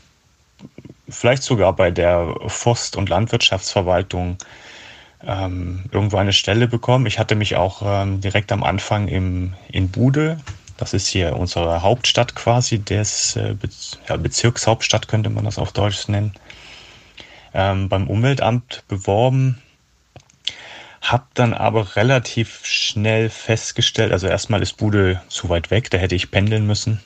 vielleicht 1.10 1.43
sogar 1.43 1.74
bei 1.74 1.91
der 1.91 2.34
Forst- 2.48 2.96
und 2.96 3.10
Landwirtschaftsverwaltung 3.10 4.38
ähm, 5.25 5.86
irgendwo 5.91 6.17
eine 6.17 6.33
Stelle 6.33 6.67
bekomme. 6.67 7.07
Ich 7.07 7.19
hatte 7.19 7.36
mich 7.36 7.55
auch 7.55 7.81
ähm, 7.83 8.21
direkt 8.21 8.51
am 8.51 8.63
Anfang 8.63 9.07
im, 9.07 9.53
in 9.69 9.89
Bude, 9.89 10.38
das 10.77 10.93
ist 10.93 11.07
hier 11.07 11.36
unsere 11.36 11.81
Hauptstadt 11.81 12.36
quasi, 12.36 12.79
des 12.79 13.36
äh, 13.36 13.55
Bezirkshauptstadt 14.17 15.07
könnte 15.07 15.29
man 15.29 15.45
das 15.45 15.57
auf 15.57 15.71
Deutsch 15.71 16.07
nennen, 16.07 16.33
ähm, 17.53 17.89
beim 17.89 18.07
Umweltamt 18.07 18.83
beworben 18.88 19.62
hab 21.07 21.33
dann 21.36 21.53
aber 21.53 21.95
relativ 21.95 22.65
schnell 22.65 23.29
festgestellt, 23.29 24.12
also 24.12 24.27
erstmal 24.27 24.62
ist 24.62 24.74
Bude 24.74 25.21
zu 25.29 25.47
weit 25.47 25.71
weg, 25.71 25.89
da 25.89 25.97
hätte 25.97 26.15
ich 26.15 26.31
pendeln 26.31 26.67
müssen. 26.67 27.00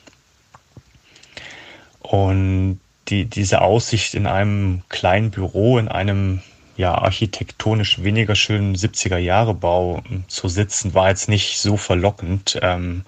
Und 2.00 2.80
die, 3.08 3.26
diese 3.26 3.60
Aussicht 3.60 4.14
in 4.14 4.26
einem 4.26 4.82
kleinen 4.88 5.30
Büro, 5.30 5.78
in 5.78 5.88
einem 5.88 6.42
ja 6.76 6.94
architektonisch 6.94 8.02
weniger 8.02 8.34
schönen 8.34 8.74
70er 8.74 9.18
Jahre 9.18 9.54
Bau 9.54 10.02
zu 10.28 10.48
sitzen, 10.48 10.94
war 10.94 11.08
jetzt 11.08 11.28
nicht 11.28 11.58
so 11.58 11.76
verlockend. 11.76 12.58
Ähm, 12.62 13.04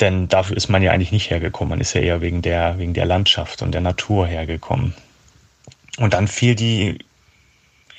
denn 0.00 0.28
dafür 0.28 0.56
ist 0.56 0.68
man 0.68 0.82
ja 0.82 0.90
eigentlich 0.90 1.12
nicht 1.12 1.30
hergekommen. 1.30 1.70
Man 1.70 1.80
ist 1.80 1.94
ja 1.94 2.00
eher 2.00 2.20
wegen 2.20 2.42
der, 2.42 2.78
wegen 2.78 2.92
der 2.92 3.06
Landschaft 3.06 3.62
und 3.62 3.72
der 3.72 3.80
Natur 3.80 4.26
hergekommen. 4.26 4.94
Und 5.98 6.12
dann 6.14 6.26
fiel 6.26 6.56
die 6.56 6.98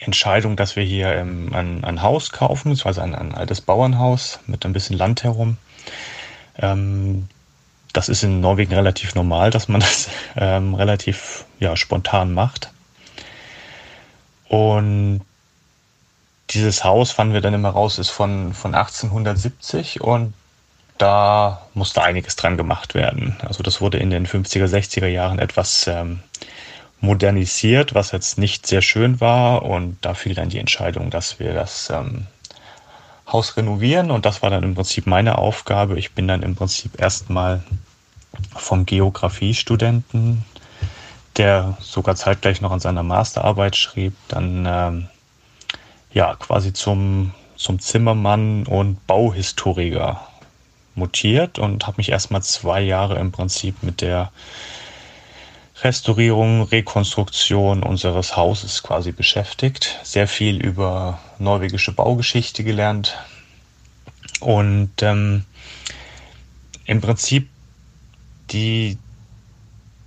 Entscheidung, 0.02 0.58
dass 0.58 0.76
wir 0.76 0.84
hier 0.84 1.16
ähm, 1.16 1.54
ein, 1.54 1.84
ein, 1.86 2.02
Haus 2.02 2.32
kaufen, 2.32 2.72
beziehungsweise 2.72 3.04
ein, 3.04 3.16
ein, 3.16 3.34
altes 3.34 3.62
Bauernhaus 3.62 4.40
mit 4.48 4.66
ein 4.66 4.74
bisschen 4.74 4.98
Land 4.98 5.24
herum. 5.24 5.58
Ähm, 6.58 7.30
das 7.94 8.10
ist 8.10 8.24
in 8.24 8.42
Norwegen 8.42 8.74
relativ 8.74 9.16
normal, 9.16 9.52
dass 9.52 9.70
man 9.70 9.80
das 9.80 10.10
ähm, 10.36 10.76
relativ 10.76 11.46
ja, 11.60 11.78
spontan 11.78 12.34
macht. 12.34 12.73
Und 14.54 15.22
dieses 16.52 16.84
Haus, 16.84 17.12
fanden 17.12 17.34
wir 17.34 17.42
dann 17.42 17.56
immer 17.56 17.72
raus, 17.72 17.98
ist 17.98 18.12
von, 18.12 18.54
von 18.54 18.76
1870 18.76 20.02
und 20.02 20.36
da 21.00 21.66
musste 21.74 22.04
einiges 22.04 22.36
dran 22.36 22.56
gemacht 22.56 22.94
werden. 22.94 23.36
Also 23.44 23.64
das 23.64 23.82
wurde 23.82 23.98
in 23.98 24.12
den 24.12 24.28
50er, 24.28 24.68
60er 24.68 25.08
Jahren 25.08 25.40
etwas 25.40 25.88
ähm, 25.88 26.20
modernisiert, 27.02 27.96
was 27.96 28.12
jetzt 28.12 28.38
nicht 28.38 28.68
sehr 28.68 28.84
schön 28.84 29.20
war. 29.20 29.64
Und 29.64 29.98
da 30.02 30.14
fiel 30.14 30.36
dann 30.36 30.50
die 30.50 30.60
Entscheidung, 30.60 31.10
dass 31.10 31.40
wir 31.40 31.56
das 31.56 31.90
ähm, 31.90 32.28
Haus 33.26 33.58
renovieren. 33.58 34.12
Und 34.12 34.28
das 34.28 34.44
war 34.44 34.52
dann 34.52 34.62
im 34.62 34.76
Prinzip 34.76 35.08
meine 35.08 35.40
Aufgabe. 35.40 35.98
Ich 35.98 36.12
bin 36.12 36.28
dann 36.28 36.44
im 36.44 36.56
Prinzip 36.56 37.02
erstmal 37.02 37.64
vom 38.56 38.86
Geografiestudenten, 38.86 40.46
der 41.38 41.78
sogar 41.80 42.16
zeitgleich 42.16 42.62
noch 42.62 42.72
an 42.72 42.80
seiner 42.80 43.04
Masterarbeit 43.04 43.76
schrieb, 43.76 44.14
dann 44.28 44.66
ähm, 44.68 45.08
ja 46.14 46.36
quasi 46.36 46.74
zum, 46.74 47.34
zum 47.56 47.80
Zimmermann 47.80 48.66
und 48.66 49.06
Bauhistoriker 49.08 50.28
mutiert 50.96 51.58
und 51.58 51.88
habe 51.88 51.98
mich 51.98 52.10
erstmal 52.10 52.44
zwei 52.44 52.82
Jahre 52.82 53.18
im 53.18 53.32
Prinzip 53.32 53.82
mit 53.82 54.02
der 54.02 54.32
Restaurierung, 55.82 56.64
Rekonstruktion 56.64 57.84
unseres 57.84 58.38
Hauses 58.38 58.84
quasi 58.84 59.12
beschäftigt. 59.12 60.00
Sehr 60.04 60.28
viel 60.28 60.64
über 60.64 61.20
norwegische 61.40 61.92
Baugeschichte 61.92 62.64
gelernt. 62.64 63.18
Und 64.40 64.92
ähm, 65.02 65.46
im 66.86 67.02
Prinzip 67.02 67.50
die, 68.52 68.98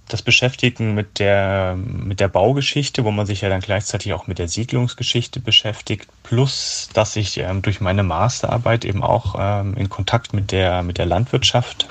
das 0.09 0.23
Beschäftigen 0.23 0.95
mit 0.95 1.19
der, 1.19 1.77
mit 1.77 2.21
der 2.21 2.29
Baugeschichte, 2.29 3.05
wo 3.05 3.11
man 3.11 3.27
sich 3.27 3.41
ja 3.41 3.49
dann 3.49 3.61
gleichzeitig 3.61 4.13
auch 4.13 4.27
mit 4.27 4.39
der 4.39 4.49
Siedlungsgeschichte 4.49 5.41
beschäftigt, 5.41 6.09
plus 6.23 6.89
dass 6.93 7.17
ich 7.17 7.39
ähm, 7.39 7.63
durch 7.63 7.81
meine 7.81 8.05
Masterarbeit 8.05 8.85
eben 8.85 9.03
auch 9.03 9.35
ähm, 9.39 9.75
in 9.75 9.89
Kontakt 9.89 10.33
mit 10.33 10.53
der, 10.53 10.83
mit 10.83 10.99
der 10.99 11.07
Landwirtschaft 11.07 11.89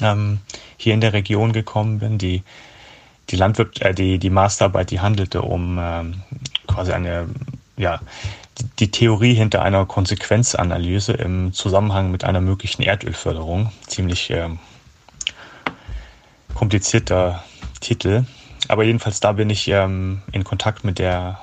ähm, 0.00 0.40
hier 0.76 0.94
in 0.94 1.00
der 1.00 1.12
Region 1.12 1.52
gekommen 1.52 1.98
bin. 1.98 2.18
Die, 2.18 2.42
die, 3.30 3.36
Landwirt, 3.36 3.82
äh, 3.82 3.94
die, 3.94 4.18
die 4.18 4.30
Masterarbeit, 4.30 4.90
die 4.90 5.00
handelte 5.00 5.42
um 5.42 5.78
ähm, 5.80 6.22
quasi 6.68 6.92
eine, 6.92 7.28
ja, 7.76 8.00
die, 8.58 8.64
die 8.78 8.90
Theorie 8.92 9.34
hinter 9.34 9.62
einer 9.62 9.86
Konsequenzanalyse 9.86 11.14
im 11.14 11.52
Zusammenhang 11.52 12.12
mit 12.12 12.22
einer 12.22 12.40
möglichen 12.40 12.82
Erdölförderung. 12.82 13.72
Ziemlich 13.88 14.30
ähm, 14.30 14.60
komplizierter 16.54 17.42
Titel. 17.80 18.24
Aber 18.68 18.84
jedenfalls 18.84 19.20
da 19.20 19.32
bin 19.32 19.50
ich 19.50 19.68
ähm, 19.68 20.22
in 20.32 20.44
Kontakt 20.44 20.84
mit 20.84 20.98
der, 20.98 21.40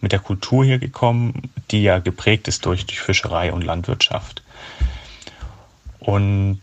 mit 0.00 0.12
der 0.12 0.18
Kultur 0.18 0.64
hier 0.64 0.78
gekommen, 0.78 1.50
die 1.70 1.82
ja 1.82 1.98
geprägt 1.98 2.48
ist 2.48 2.66
durch, 2.66 2.86
durch 2.86 3.00
Fischerei 3.00 3.52
und 3.52 3.62
Landwirtschaft. 3.62 4.42
Und 5.98 6.60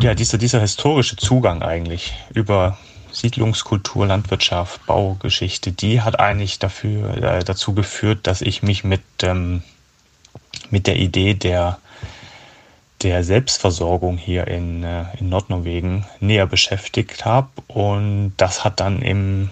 ja, 0.00 0.14
dieser, 0.14 0.38
dieser 0.38 0.60
historische 0.60 1.16
Zugang 1.16 1.62
eigentlich 1.62 2.14
über 2.34 2.78
Siedlungskultur, 3.12 4.06
Landwirtschaft, 4.06 4.84
Baugeschichte, 4.86 5.72
die 5.72 6.00
hat 6.00 6.18
eigentlich 6.18 6.58
dafür, 6.58 7.16
äh, 7.16 7.44
dazu 7.44 7.74
geführt, 7.74 8.26
dass 8.26 8.40
ich 8.40 8.62
mich 8.62 8.84
mit, 8.84 9.02
ähm, 9.22 9.62
mit 10.70 10.86
der 10.86 10.96
Idee 10.96 11.34
der 11.34 11.78
der 13.02 13.24
Selbstversorgung 13.24 14.16
hier 14.18 14.46
in, 14.46 14.84
äh, 14.84 15.04
in 15.18 15.28
Nordnorwegen 15.28 16.04
näher 16.20 16.46
beschäftigt 16.46 17.24
habe. 17.24 17.48
Und 17.68 18.34
das 18.36 18.64
hat 18.64 18.80
dann 18.80 19.02
eben 19.02 19.50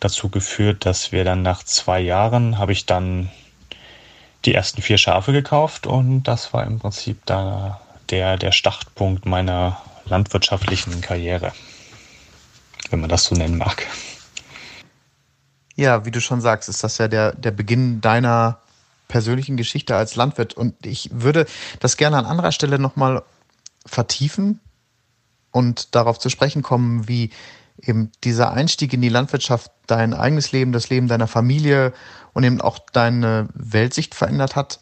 dazu 0.00 0.28
geführt, 0.28 0.86
dass 0.86 1.12
wir 1.12 1.24
dann 1.24 1.42
nach 1.42 1.64
zwei 1.64 2.00
Jahren 2.00 2.58
habe 2.58 2.72
ich 2.72 2.86
dann 2.86 3.30
die 4.44 4.54
ersten 4.54 4.82
vier 4.82 4.98
Schafe 4.98 5.32
gekauft 5.32 5.86
und 5.86 6.24
das 6.24 6.52
war 6.52 6.66
im 6.66 6.78
Prinzip 6.78 7.24
da 7.24 7.80
der, 8.10 8.36
der 8.36 8.52
Startpunkt 8.52 9.24
meiner 9.24 9.80
landwirtschaftlichen 10.04 11.00
Karriere, 11.00 11.52
wenn 12.90 13.00
man 13.00 13.08
das 13.08 13.24
so 13.24 13.34
nennen 13.34 13.56
mag. 13.56 13.86
Ja, 15.76 16.04
wie 16.04 16.10
du 16.10 16.20
schon 16.20 16.40
sagst, 16.40 16.68
ist 16.68 16.84
das 16.84 16.98
ja 16.98 17.08
der, 17.08 17.32
der 17.32 17.50
Beginn 17.50 18.00
deiner 18.00 18.58
persönlichen 19.08 19.56
Geschichte 19.56 19.96
als 19.96 20.16
Landwirt. 20.16 20.54
Und 20.54 20.86
ich 20.86 21.10
würde 21.12 21.46
das 21.80 21.96
gerne 21.96 22.16
an 22.16 22.26
anderer 22.26 22.52
Stelle 22.52 22.78
nochmal 22.78 23.22
vertiefen 23.86 24.60
und 25.50 25.94
darauf 25.94 26.18
zu 26.18 26.30
sprechen 26.30 26.62
kommen, 26.62 27.06
wie 27.08 27.30
eben 27.80 28.10
dieser 28.22 28.52
Einstieg 28.52 28.92
in 28.92 29.02
die 29.02 29.08
Landwirtschaft 29.08 29.70
dein 29.86 30.14
eigenes 30.14 30.52
Leben, 30.52 30.72
das 30.72 30.90
Leben 30.90 31.08
deiner 31.08 31.26
Familie 31.26 31.92
und 32.32 32.44
eben 32.44 32.60
auch 32.60 32.78
deine 32.92 33.48
Weltsicht 33.54 34.14
verändert 34.14 34.56
hat. 34.56 34.80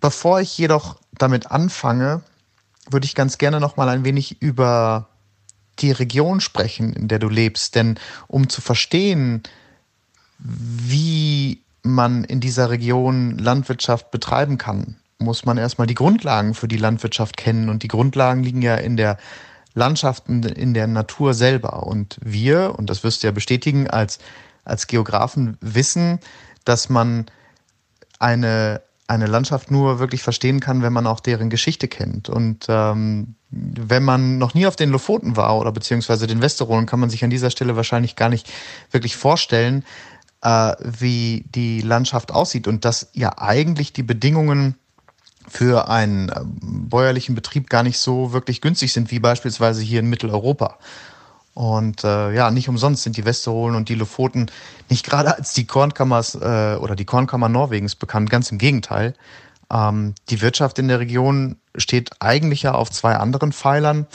Bevor 0.00 0.40
ich 0.40 0.56
jedoch 0.58 1.00
damit 1.12 1.50
anfange, 1.50 2.22
würde 2.90 3.06
ich 3.06 3.14
ganz 3.14 3.38
gerne 3.38 3.60
noch 3.60 3.76
mal 3.76 3.88
ein 3.88 4.04
wenig 4.04 4.40
über 4.40 5.08
die 5.80 5.90
Region 5.92 6.40
sprechen, 6.40 6.92
in 6.92 7.08
der 7.08 7.18
du 7.18 7.28
lebst, 7.28 7.74
denn 7.74 7.98
um 8.26 8.48
zu 8.48 8.60
verstehen, 8.60 9.42
wie 10.38 11.62
man 11.82 12.24
in 12.24 12.40
dieser 12.40 12.70
Region 12.70 13.38
Landwirtschaft 13.38 14.10
betreiben 14.10 14.58
kann, 14.58 14.96
muss 15.18 15.44
man 15.44 15.58
erstmal 15.58 15.86
die 15.86 15.94
Grundlagen 15.94 16.54
für 16.54 16.68
die 16.68 16.76
Landwirtschaft 16.76 17.36
kennen. 17.36 17.68
Und 17.68 17.82
die 17.82 17.88
Grundlagen 17.88 18.42
liegen 18.42 18.62
ja 18.62 18.76
in 18.76 18.96
der 18.96 19.18
Landschaft, 19.74 20.28
in 20.28 20.74
der 20.74 20.86
Natur 20.86 21.34
selber. 21.34 21.86
Und 21.86 22.18
wir, 22.22 22.74
und 22.78 22.90
das 22.90 23.04
wirst 23.04 23.22
du 23.22 23.28
ja 23.28 23.32
bestätigen, 23.32 23.88
als, 23.88 24.18
als 24.64 24.86
Geografen 24.86 25.56
wissen, 25.60 26.20
dass 26.64 26.88
man 26.88 27.26
eine, 28.18 28.82
eine 29.06 29.26
Landschaft 29.26 29.70
nur 29.70 29.98
wirklich 29.98 30.22
verstehen 30.22 30.60
kann, 30.60 30.82
wenn 30.82 30.92
man 30.92 31.06
auch 31.06 31.20
deren 31.20 31.50
Geschichte 31.50 31.88
kennt. 31.88 32.28
Und 32.28 32.66
ähm, 32.68 33.34
wenn 33.50 34.04
man 34.04 34.38
noch 34.38 34.54
nie 34.54 34.66
auf 34.66 34.76
den 34.76 34.90
Lofoten 34.90 35.36
war 35.36 35.56
oder 35.58 35.72
beziehungsweise 35.72 36.26
den 36.26 36.42
Westerolen, 36.42 36.86
kann 36.86 37.00
man 37.00 37.10
sich 37.10 37.24
an 37.24 37.30
dieser 37.30 37.50
Stelle 37.50 37.76
wahrscheinlich 37.76 38.16
gar 38.16 38.28
nicht 38.28 38.52
wirklich 38.90 39.16
vorstellen, 39.16 39.84
äh, 40.42 40.74
wie 40.80 41.44
die 41.54 41.80
Landschaft 41.80 42.32
aussieht 42.32 42.66
und 42.68 42.84
dass 42.84 43.10
ja 43.12 43.38
eigentlich 43.38 43.92
die 43.92 44.02
Bedingungen 44.02 44.76
für 45.48 45.88
einen 45.88 46.28
äh, 46.28 46.40
bäuerlichen 46.44 47.34
Betrieb 47.34 47.70
gar 47.70 47.82
nicht 47.82 47.98
so 47.98 48.32
wirklich 48.32 48.60
günstig 48.60 48.92
sind, 48.92 49.10
wie 49.10 49.18
beispielsweise 49.18 49.82
hier 49.82 50.00
in 50.00 50.10
Mitteleuropa. 50.10 50.78
Und 51.54 52.04
äh, 52.04 52.32
ja, 52.34 52.52
nicht 52.52 52.68
umsonst 52.68 53.02
sind 53.02 53.16
die 53.16 53.24
Westerolen 53.24 53.74
und 53.74 53.88
die 53.88 53.96
Lofoten 53.96 54.48
nicht 54.88 55.04
gerade 55.04 55.36
als 55.36 55.54
die 55.54 55.66
Kornkammers 55.66 56.36
äh, 56.36 56.76
oder 56.80 56.94
die 56.94 57.04
Kornkammer 57.04 57.48
Norwegens 57.48 57.96
bekannt, 57.96 58.30
ganz 58.30 58.52
im 58.52 58.58
Gegenteil. 58.58 59.14
Ähm, 59.68 60.14
die 60.30 60.40
Wirtschaft 60.40 60.78
in 60.78 60.86
der 60.86 61.00
Region 61.00 61.56
steht 61.76 62.10
eigentlich 62.20 62.62
ja 62.62 62.74
auf 62.74 62.92
zwei 62.92 63.16
anderen 63.16 63.52
Pfeilern, 63.52 64.06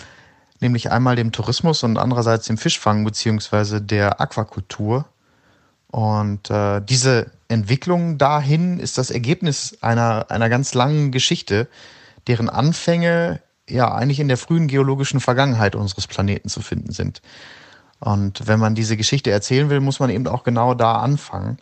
nämlich 0.62 0.92
einmal 0.92 1.18
dem 1.18 1.34
Tourismus 1.34 1.84
und 1.84 1.98
andererseits 1.98 2.48
dem 2.48 2.58
Fischfang 2.58 3.04
beziehungsweise 3.04 3.82
der 3.82 4.22
Aquakultur. 4.22 5.06
Und 5.94 6.50
äh, 6.50 6.82
diese 6.82 7.28
Entwicklung 7.50 8.18
dahin 8.18 8.80
ist 8.80 8.98
das 8.98 9.12
Ergebnis 9.12 9.78
einer, 9.82 10.32
einer 10.32 10.50
ganz 10.50 10.74
langen 10.74 11.12
Geschichte, 11.12 11.68
deren 12.26 12.50
Anfänge 12.50 13.42
ja 13.70 13.94
eigentlich 13.94 14.20
in 14.20 14.28
der 14.28 14.38
frühen 14.38 14.68
geologischen 14.68 15.20
Vergangenheit 15.20 15.76
unseres 15.76 16.08
Planeten 16.08 16.50
zu 16.50 16.64
finden 16.64 16.94
sind. 16.94 17.22
Und 18.00 18.48
wenn 18.48 18.60
man 18.60 18.74
diese 18.74 18.98
Geschichte 18.98 19.30
erzählen 19.30 19.70
will, 19.70 19.82
muss 19.82 20.00
man 20.00 20.10
eben 20.10 20.26
auch 20.26 20.44
genau 20.44 20.74
da 20.74 20.96
anfangen. 20.96 21.60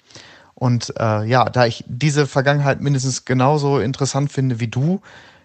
Und 0.56 0.94
äh, 0.98 1.26
ja, 1.26 1.50
da 1.50 1.66
ich 1.66 1.84
diese 1.86 2.26
Vergangenheit 2.26 2.80
mindestens 2.80 3.26
genauso 3.26 3.80
interessant 3.80 4.32
finde 4.32 4.62
wie 4.62 4.70
du, 4.70 5.02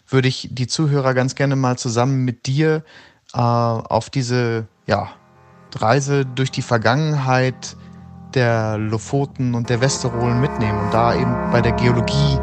würde 0.06 0.28
ich 0.28 0.48
die 0.52 0.68
Zuhörer 0.68 1.12
ganz 1.12 1.34
gerne 1.34 1.56
mal 1.56 1.76
zusammen 1.76 2.24
mit 2.24 2.46
dir 2.46 2.84
äh, 3.34 3.38
auf 3.38 4.10
diese 4.10 4.68
ja, 4.86 5.10
Reise 5.74 6.24
durch 6.24 6.52
die 6.52 6.62
Vergangenheit 6.62 7.76
der 8.36 8.76
Lofoten 8.76 9.54
und 9.54 9.70
der 9.70 9.80
Westerolen 9.80 10.40
mitnehmen 10.40 10.78
und 10.78 10.94
da 10.94 11.14
eben 11.14 11.34
bei 11.50 11.60
der 11.62 11.72
Geologie 11.72 12.38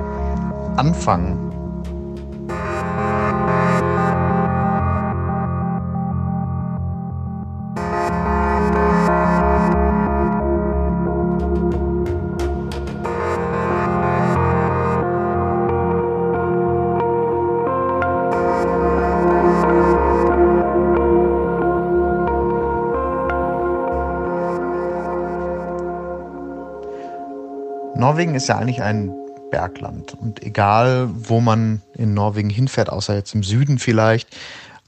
anfangen. 0.75 1.42
Norwegen 28.13 28.36
ist 28.36 28.47
ja 28.47 28.60
eigentlich 28.60 28.84
ein 28.84 29.12
Bergland. 29.49 30.13
Und 30.13 30.43
egal, 30.43 31.10
wo 31.12 31.41
man 31.41 31.82
in 31.95 32.13
Norwegen 32.13 32.52
hinfährt, 32.52 32.91
außer 32.91 33.15
jetzt 33.15 33.34
im 33.34 33.41
Süden 33.41 33.80
vielleicht, 33.80 34.30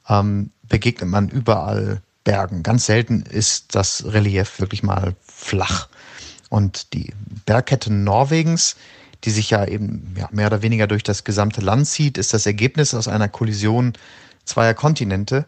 ähm, 0.08 0.52
begegnet 0.62 1.10
man 1.10 1.30
überall 1.30 2.04
Bergen. 2.24 2.62
Ganz 2.62 2.86
selten 2.86 3.24
ist 3.24 3.74
das 3.74 4.06
Relief 4.06 4.60
wirklich 4.60 4.84
mal 4.84 5.16
flach. 5.26 5.88
Und 6.52 6.94
die 6.94 7.16
Bergkette 7.48 7.92
Norwegens, 7.92 8.76
die 9.24 9.32
sich 9.32 9.50
ja 9.50 9.66
eben 9.66 10.14
ja, 10.16 10.30
mehr 10.32 10.46
oder 10.46 10.62
weniger 10.62 10.86
durch 10.86 11.02
das 11.02 11.24
gesamte 11.24 11.62
Land 11.62 11.88
zieht, 11.88 12.20
ist 12.20 12.32
das 12.32 12.46
Ergebnis 12.46 12.94
aus 12.94 13.08
einer 13.08 13.28
Kollision 13.28 13.94
zweier 14.44 14.76
Kontinente, 14.76 15.48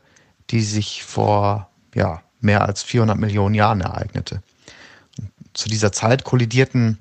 die 0.50 0.62
sich 0.62 1.04
vor 1.04 1.70
ja, 1.94 2.24
mehr 2.42 2.66
als 2.66 2.82
400 2.82 3.20
Millionen 3.20 3.54
Jahren 3.54 3.82
ereignete. 3.82 4.42
Und 5.20 5.30
zu 5.54 5.70
dieser 5.70 5.92
Zeit 5.92 6.24
kollidierten 6.24 6.98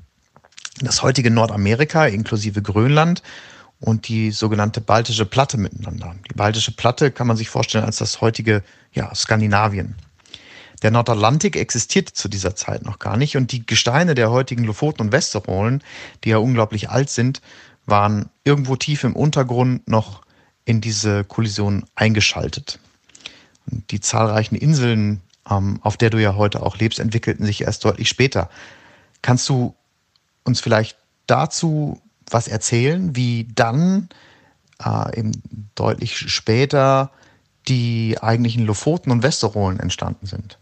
das 0.80 1.02
heutige 1.02 1.30
Nordamerika 1.30 2.06
inklusive 2.06 2.62
Grönland 2.62 3.22
und 3.80 4.08
die 4.08 4.30
sogenannte 4.30 4.80
Baltische 4.80 5.26
Platte 5.26 5.58
miteinander. 5.58 6.14
Die 6.30 6.34
Baltische 6.34 6.72
Platte 6.72 7.10
kann 7.10 7.26
man 7.26 7.36
sich 7.36 7.48
vorstellen 7.48 7.84
als 7.84 7.98
das 7.98 8.20
heutige 8.20 8.62
ja, 8.92 9.14
Skandinavien. 9.14 9.96
Der 10.82 10.90
Nordatlantik 10.90 11.56
existierte 11.56 12.12
zu 12.12 12.28
dieser 12.28 12.54
Zeit 12.54 12.84
noch 12.84 12.98
gar 12.98 13.16
nicht 13.16 13.36
und 13.36 13.52
die 13.52 13.64
Gesteine 13.64 14.14
der 14.14 14.30
heutigen 14.30 14.64
Lofoten 14.64 15.02
und 15.02 15.12
Westerolen, 15.12 15.82
die 16.24 16.30
ja 16.30 16.38
unglaublich 16.38 16.90
alt 16.90 17.08
sind, 17.08 17.40
waren 17.86 18.28
irgendwo 18.44 18.76
tief 18.76 19.04
im 19.04 19.16
Untergrund 19.16 19.88
noch 19.88 20.22
in 20.64 20.80
diese 20.80 21.24
Kollision 21.24 21.84
eingeschaltet. 21.94 22.78
Und 23.70 23.90
die 23.90 24.00
zahlreichen 24.00 24.56
Inseln, 24.56 25.22
ähm, 25.48 25.78
auf 25.82 25.96
der 25.96 26.10
du 26.10 26.20
ja 26.20 26.34
heute 26.34 26.62
auch 26.62 26.76
lebst, 26.76 26.98
entwickelten 26.98 27.46
sich 27.46 27.62
erst 27.62 27.84
deutlich 27.84 28.08
später. 28.08 28.50
Kannst 29.22 29.48
du 29.48 29.74
uns 30.46 30.60
vielleicht 30.60 30.96
dazu 31.26 32.00
was 32.30 32.48
erzählen, 32.48 33.14
wie 33.14 33.48
dann 33.54 34.08
äh, 34.84 35.18
eben 35.18 35.32
deutlich 35.74 36.16
später 36.16 37.10
die 37.68 38.16
eigentlichen 38.20 38.64
Lofoten 38.64 39.10
und 39.10 39.22
Westerolen 39.22 39.80
entstanden 39.80 40.26
sind. 40.26 40.58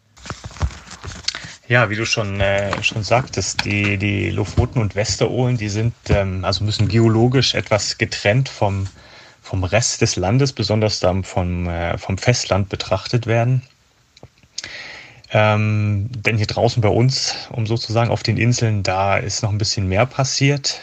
Ja, 1.67 1.89
wie 1.89 1.97
du 1.97 2.05
schon, 2.05 2.41
äh, 2.41 2.83
schon 2.83 3.03
sagtest, 3.03 3.65
die, 3.65 3.97
die 3.97 4.31
Lofoten 4.31 4.81
und 4.81 4.95
Westerolen, 4.95 5.57
die 5.57 5.71
sind, 5.71 5.95
ähm, 6.11 6.45
also 6.45 6.63
müssen 6.63 6.89
geologisch 6.89 7.55
etwas 7.55 7.97
getrennt 7.97 8.51
vom, 8.51 8.87
vom 9.41 9.65
Rest 9.65 10.03
des 10.03 10.17
Landes, 10.17 10.53
besonders 10.53 11.01
dann 11.01 11.25
vom, 11.25 11.67
äh, 11.67 11.97
vom 11.97 12.19
Festland 12.19 12.69
betrachtet 12.69 13.27
werden. 13.27 13.63
Ähm, 15.37 16.09
denn 16.13 16.37
hier 16.37 16.47
draußen 16.47 16.81
bei 16.81 16.89
uns, 16.89 17.35
um 17.51 17.67
sozusagen 17.67 18.13
auf 18.13 18.23
den 18.23 18.37
Inseln, 18.37 18.85
da 18.85 19.17
ist 19.17 19.43
noch 19.43 19.51
ein 19.51 19.59
bisschen 19.59 19.89
mehr 19.89 20.07
passiert. 20.07 20.81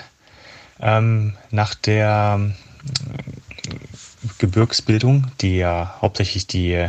Ähm, 0.81 1.37
nach 1.51 1.73
der 1.73 2.51
äh, 3.69 3.73
Gebirgsbildung, 4.39 5.27
die 5.39 5.55
ja 5.55 5.95
hauptsächlich 6.01 6.47
die, 6.47 6.85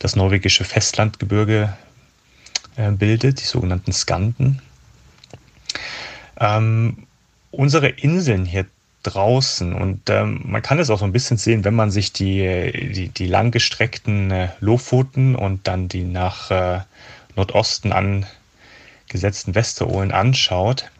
das 0.00 0.16
norwegische 0.16 0.64
Festlandgebirge 0.64 1.72
äh, 2.74 2.90
bildet, 2.90 3.40
die 3.40 3.46
sogenannten 3.46 3.92
Skanden. 3.92 4.60
Ähm, 6.40 7.06
unsere 7.52 7.90
Inseln 7.90 8.44
hier 8.44 8.66
draußen 9.02 9.72
und 9.72 10.10
ähm, 10.10 10.42
man 10.44 10.62
kann 10.62 10.78
es 10.78 10.90
auch 10.90 10.98
so 10.98 11.04
ein 11.04 11.12
bisschen 11.12 11.36
sehen, 11.36 11.64
wenn 11.64 11.74
man 11.74 11.90
sich 11.90 12.12
die, 12.12 12.92
die, 12.92 13.08
die 13.08 13.26
langgestreckten 13.26 14.30
äh, 14.30 14.48
Lofoten 14.60 15.36
und 15.36 15.66
dann 15.68 15.88
die 15.88 16.04
nach 16.04 16.50
äh, 16.50 16.80
Nordosten 17.36 17.92
angesetzten 17.92 19.54
Westerolen 19.54 20.10
anschaut. 20.10 20.90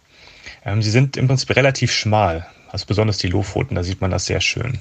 Ähm, 0.65 0.83
sie 0.83 0.91
sind 0.91 1.17
im 1.17 1.27
Prinzip 1.27 1.55
relativ 1.57 1.93
schmal, 1.93 2.47
also 2.71 2.87
besonders 2.87 3.19
die 3.19 3.29
Lofoten, 3.29 3.75
da 3.75 3.83
sieht 3.83 4.01
man 4.01 4.11
das 4.11 4.27
sehr 4.27 4.41
schön. 4.41 4.79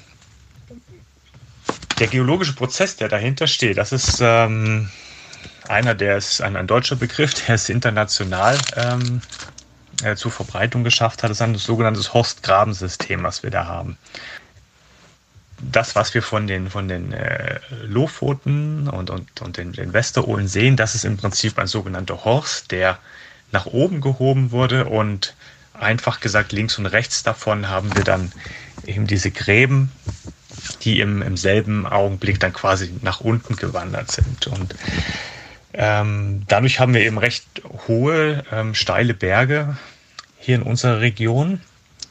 Der 1.98 2.06
geologische 2.06 2.52
Prozess, 2.52 2.94
der 2.96 3.08
dahinter 3.08 3.48
steht, 3.48 3.76
das 3.76 3.90
ist 3.90 4.20
ähm, 4.22 4.88
einer, 5.66 5.96
der 5.96 6.16
ist 6.16 6.40
ein, 6.40 6.56
ein 6.56 6.68
deutscher 6.68 6.94
Begriff, 6.94 7.34
der 7.34 7.56
ist 7.56 7.68
international 7.68 8.56
ähm, 8.76 9.20
äh, 10.02 10.16
zur 10.16 10.30
Verbreitung 10.30 10.84
geschafft 10.84 11.22
hat, 11.22 11.30
ist 11.30 11.42
ein 11.42 11.54
sogenanntes 11.54 12.14
Horstgrabensystem, 12.14 13.22
was 13.22 13.42
wir 13.42 13.50
da 13.50 13.66
haben. 13.66 13.98
Das, 15.60 15.96
was 15.96 16.14
wir 16.14 16.22
von 16.22 16.46
den, 16.46 16.70
von 16.70 16.86
den 16.86 17.12
äh, 17.12 17.58
Lofoten 17.82 18.88
und, 18.88 19.10
und, 19.10 19.40
und 19.40 19.56
den, 19.56 19.72
den 19.72 19.92
Westerolen 19.92 20.46
sehen, 20.46 20.76
das 20.76 20.94
ist 20.94 21.04
im 21.04 21.16
Prinzip 21.16 21.58
ein 21.58 21.66
sogenannter 21.66 22.24
Horst, 22.24 22.70
der 22.70 22.98
nach 23.50 23.66
oben 23.66 24.00
gehoben 24.00 24.52
wurde 24.52 24.84
und 24.84 25.34
einfach 25.74 26.20
gesagt 26.20 26.52
links 26.52 26.78
und 26.78 26.86
rechts 26.86 27.22
davon 27.22 27.68
haben 27.68 27.94
wir 27.96 28.04
dann 28.04 28.32
eben 28.86 29.06
diese 29.06 29.30
Gräben, 29.30 29.90
die 30.82 31.00
im, 31.00 31.22
im 31.22 31.36
selben 31.36 31.86
Augenblick 31.86 32.40
dann 32.40 32.52
quasi 32.52 32.92
nach 33.02 33.20
unten 33.20 33.56
gewandert 33.56 34.10
sind. 34.10 34.46
Und 34.46 34.74
ähm, 35.80 36.42
dadurch 36.48 36.80
haben 36.80 36.92
wir 36.92 37.02
eben 37.02 37.18
recht 37.18 37.46
hohe, 37.86 38.42
ähm, 38.50 38.74
steile 38.74 39.14
Berge 39.14 39.78
hier 40.40 40.56
in 40.56 40.62
unserer 40.62 41.00
Region, 41.00 41.60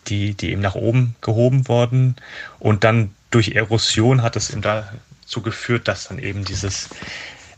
die, 0.08 0.36
die 0.36 0.52
eben 0.52 0.62
nach 0.62 0.76
oben 0.76 1.16
gehoben 1.20 1.68
wurden. 1.68 2.16
Und 2.60 2.86
dann 2.86 3.14
durch 3.30 3.50
Erosion 3.50 4.22
hat 4.22 4.38
es 4.38 4.52
eben 4.52 4.62
dazu 4.62 5.42
geführt, 5.42 5.90
dass 5.90 6.08
dann 6.08 6.18
eben 6.18 6.46
dieses 6.46 6.88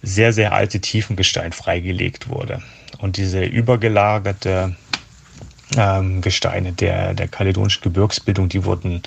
sehr, 0.02 0.34
sehr 0.34 0.54
alte 0.54 0.82
Tiefengestein 0.82 1.54
freigelegt 1.54 2.28
wurde. 2.28 2.63
Und 2.98 3.17
diese 3.17 3.43
übergelagerte 3.43 4.76
ähm, 5.78 6.22
Gesteine 6.22 6.74
der, 6.74 7.13
der 7.13 7.28
kaledonischen 7.28 7.84
Gebirgsbildung, 7.84 8.50
die 8.50 8.65
wurden 8.65 9.04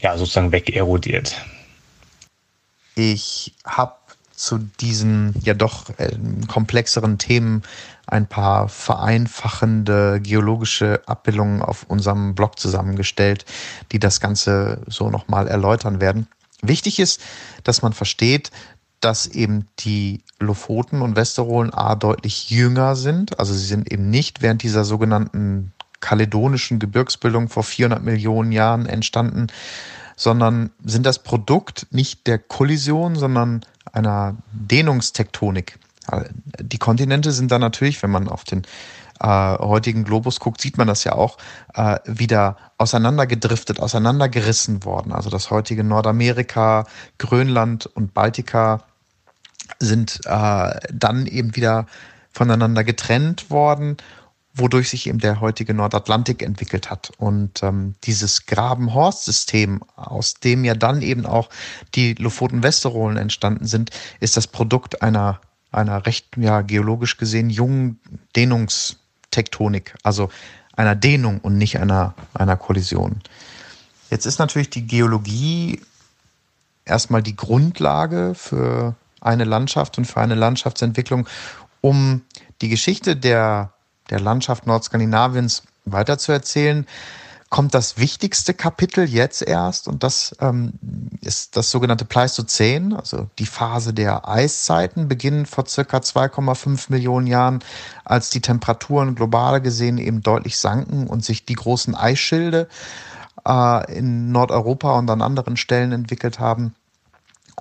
ja 0.00 0.18
sozusagen 0.18 0.52
wegerodiert. 0.52 1.34
Ich 2.96 3.54
habe 3.64 3.95
zu 4.36 4.58
diesen 4.58 5.34
ja 5.42 5.54
doch 5.54 5.90
äh, 5.98 6.16
komplexeren 6.46 7.18
Themen 7.18 7.62
ein 8.06 8.26
paar 8.26 8.68
vereinfachende 8.68 10.20
geologische 10.22 11.00
Abbildungen 11.06 11.62
auf 11.62 11.84
unserem 11.88 12.34
Blog 12.34 12.58
zusammengestellt, 12.58 13.44
die 13.90 13.98
das 13.98 14.20
Ganze 14.20 14.82
so 14.86 15.10
nochmal 15.10 15.48
erläutern 15.48 16.00
werden. 16.00 16.28
Wichtig 16.62 17.00
ist, 17.00 17.20
dass 17.64 17.82
man 17.82 17.92
versteht, 17.92 18.50
dass 19.00 19.26
eben 19.26 19.66
die 19.80 20.22
Lofoten 20.38 21.02
und 21.02 21.16
Westerolen 21.16 21.72
A 21.72 21.96
deutlich 21.96 22.50
jünger 22.50 22.96
sind. 22.96 23.38
Also 23.38 23.52
sie 23.52 23.66
sind 23.66 23.90
eben 23.90 24.08
nicht 24.08 24.42
während 24.42 24.62
dieser 24.62 24.84
sogenannten 24.84 25.72
kaledonischen 26.00 26.78
Gebirgsbildung 26.78 27.48
vor 27.48 27.62
400 27.62 28.02
Millionen 28.02 28.52
Jahren 28.52 28.86
entstanden, 28.86 29.48
sondern 30.16 30.70
sind 30.84 31.06
das 31.06 31.20
Produkt 31.22 31.86
nicht 31.90 32.26
der 32.26 32.38
Kollision, 32.38 33.14
sondern 33.16 33.60
einer 33.92 34.36
Dehnungstektonik. 34.52 35.78
Die 36.60 36.78
Kontinente 36.78 37.32
sind 37.32 37.52
dann 37.52 37.60
natürlich, 37.60 38.02
wenn 38.02 38.10
man 38.10 38.28
auf 38.28 38.44
den 38.44 38.62
äh, 39.20 39.26
heutigen 39.58 40.04
Globus 40.04 40.40
guckt, 40.40 40.60
sieht 40.60 40.78
man 40.78 40.86
das 40.86 41.04
ja 41.04 41.12
auch, 41.12 41.38
äh, 41.74 41.98
wieder 42.04 42.56
auseinandergedriftet, 42.78 43.80
auseinandergerissen 43.80 44.84
worden. 44.84 45.12
Also 45.12 45.30
das 45.30 45.50
heutige 45.50 45.84
Nordamerika, 45.84 46.86
Grönland 47.18 47.86
und 47.86 48.14
Baltika 48.14 48.82
sind 49.78 50.20
äh, 50.24 50.80
dann 50.92 51.26
eben 51.26 51.56
wieder 51.56 51.86
voneinander 52.30 52.84
getrennt 52.84 53.50
worden 53.50 53.96
wodurch 54.56 54.88
sich 54.88 55.06
eben 55.06 55.18
der 55.18 55.40
heutige 55.40 55.74
Nordatlantik 55.74 56.42
entwickelt 56.42 56.90
hat. 56.90 57.12
Und 57.18 57.62
ähm, 57.62 57.94
dieses 58.04 58.46
Graben-Horst-System, 58.46 59.82
aus 59.94 60.34
dem 60.34 60.64
ja 60.64 60.74
dann 60.74 61.02
eben 61.02 61.26
auch 61.26 61.50
die 61.94 62.14
Lofoten-Westerolen 62.14 63.18
entstanden 63.18 63.66
sind, 63.66 63.90
ist 64.18 64.36
das 64.36 64.46
Produkt 64.46 65.02
einer, 65.02 65.40
einer 65.72 66.06
recht, 66.06 66.36
ja, 66.36 66.62
geologisch 66.62 67.18
gesehen 67.18 67.50
jungen 67.50 68.00
Dehnungstektonik, 68.34 69.94
also 70.02 70.30
einer 70.74 70.94
Dehnung 70.94 71.40
und 71.40 71.58
nicht 71.58 71.78
einer, 71.78 72.14
einer 72.32 72.56
Kollision. 72.56 73.20
Jetzt 74.10 74.26
ist 74.26 74.38
natürlich 74.38 74.70
die 74.70 74.86
Geologie 74.86 75.80
erstmal 76.84 77.22
die 77.22 77.36
Grundlage 77.36 78.34
für 78.34 78.94
eine 79.20 79.44
Landschaft 79.44 79.98
und 79.98 80.06
für 80.06 80.20
eine 80.20 80.34
Landschaftsentwicklung, 80.34 81.26
um 81.80 82.22
die 82.62 82.68
Geschichte 82.68 83.16
der 83.16 83.72
der 84.10 84.20
Landschaft 84.20 84.66
Nordskandinaviens 84.66 85.62
weiterzuerzählen, 85.84 86.86
kommt 87.48 87.74
das 87.74 87.96
wichtigste 87.96 88.54
Kapitel 88.54 89.08
jetzt 89.08 89.40
erst 89.40 89.86
und 89.86 90.02
das 90.02 90.34
ähm, 90.40 90.72
ist 91.20 91.56
das 91.56 91.70
sogenannte 91.70 92.04
Pleistozän, 92.04 92.92
also 92.92 93.28
die 93.38 93.46
Phase 93.46 93.94
der 93.94 94.28
Eiszeiten, 94.28 95.06
beginnen 95.06 95.46
vor 95.46 95.66
circa 95.66 95.98
2,5 95.98 96.86
Millionen 96.90 97.26
Jahren, 97.26 97.60
als 98.04 98.30
die 98.30 98.40
Temperaturen 98.40 99.14
global 99.14 99.60
gesehen 99.60 99.98
eben 99.98 100.22
deutlich 100.22 100.58
sanken 100.58 101.06
und 101.06 101.24
sich 101.24 101.46
die 101.46 101.54
großen 101.54 101.94
Eisschilde 101.94 102.68
äh, 103.46 103.96
in 103.96 104.32
Nordeuropa 104.32 104.98
und 104.98 105.08
an 105.08 105.22
anderen 105.22 105.56
Stellen 105.56 105.92
entwickelt 105.92 106.40
haben. 106.40 106.74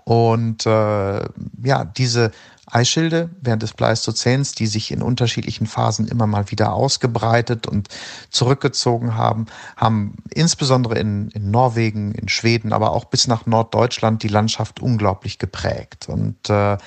Und 0.04 0.66
äh, 0.66 1.26
ja, 1.64 1.86
diese 1.86 2.32
Eisschilde 2.76 3.30
während 3.40 3.64
des 3.64 3.74
Pleistozäns, 3.74 4.54
die 4.54 4.68
sich 4.68 4.92
in 4.92 5.02
unterschiedlichen 5.02 5.66
Phasen 5.66 6.08
immer 6.08 6.28
mal 6.28 6.52
wieder 6.52 6.74
ausgebreitet 6.74 7.68
und 7.68 7.88
zurückgezogen 8.30 9.16
haben, 9.16 9.46
haben 9.78 10.18
insbesondere 10.30 11.00
in, 11.00 11.30
in 11.30 11.52
Norwegen, 11.52 12.12
in 12.14 12.28
Schweden, 12.28 12.74
aber 12.74 12.92
auch 12.92 13.06
bis 13.06 13.28
nach 13.28 13.46
Norddeutschland 13.46 14.24
die 14.24 14.28
Landschaft 14.28 14.82
unglaublich 14.82 15.40
geprägt. 15.40 16.10
Und 16.10 16.50
äh, 16.50 16.78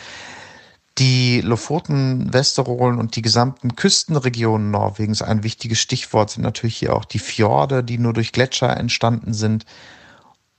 die 0.98 1.40
Lofoten, 1.40 2.35
Westerolen 2.35 2.98
und 2.98 3.16
die 3.16 3.22
gesamten 3.22 3.74
Küstenregionen 3.74 4.70
Norwegens, 4.70 5.22
ein 5.22 5.42
wichtiges 5.42 5.79
Stichwort 5.79 6.31
sind 6.31 6.42
natürlich 6.42 6.77
hier 6.77 6.94
auch 6.94 7.07
die 7.07 7.20
Fjorde, 7.20 7.83
die 7.83 7.98
nur 7.98 8.12
durch 8.12 8.33
Gletscher 8.33 8.77
entstanden 8.77 9.33
sind, 9.33 9.64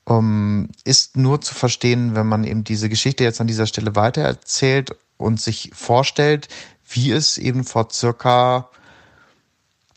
ähm, 0.10 0.70
ist 0.84 1.16
nur 1.16 1.40
zu 1.40 1.54
verstehen, 1.54 2.16
wenn 2.16 2.28
man 2.28 2.44
eben 2.44 2.64
diese 2.64 2.90
Geschichte 2.90 3.24
jetzt 3.24 3.40
an 3.40 3.48
dieser 3.48 3.68
Stelle 3.68 3.96
weitererzählt 3.96 4.96
und 5.18 5.40
sich 5.40 5.72
vorstellt, 5.74 6.48
wie 6.90 7.12
es 7.12 7.38
eben 7.38 7.64
vor 7.64 7.90
circa 7.92 8.70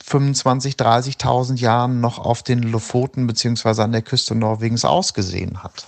25, 0.04 0.74
30.000 0.74 1.58
Jahren 1.58 2.00
noch 2.00 2.18
auf 2.18 2.42
den 2.42 2.62
Lofoten 2.62 3.26
beziehungsweise 3.26 3.82
an 3.82 3.92
der 3.92 4.02
Küste 4.02 4.34
Norwegens 4.34 4.84
ausgesehen 4.84 5.62
hat. 5.62 5.86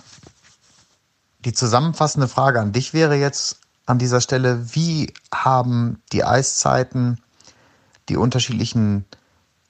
Die 1.39 1.53
zusammenfassende 1.53 2.27
Frage 2.27 2.59
an 2.59 2.71
dich 2.71 2.93
wäre 2.93 3.15
jetzt 3.15 3.59
an 3.85 3.99
dieser 3.99 4.21
Stelle, 4.21 4.73
wie 4.73 5.13
haben 5.31 6.01
die 6.11 6.23
Eiszeiten, 6.23 7.21
die 8.09 8.17
unterschiedlichen 8.17 9.05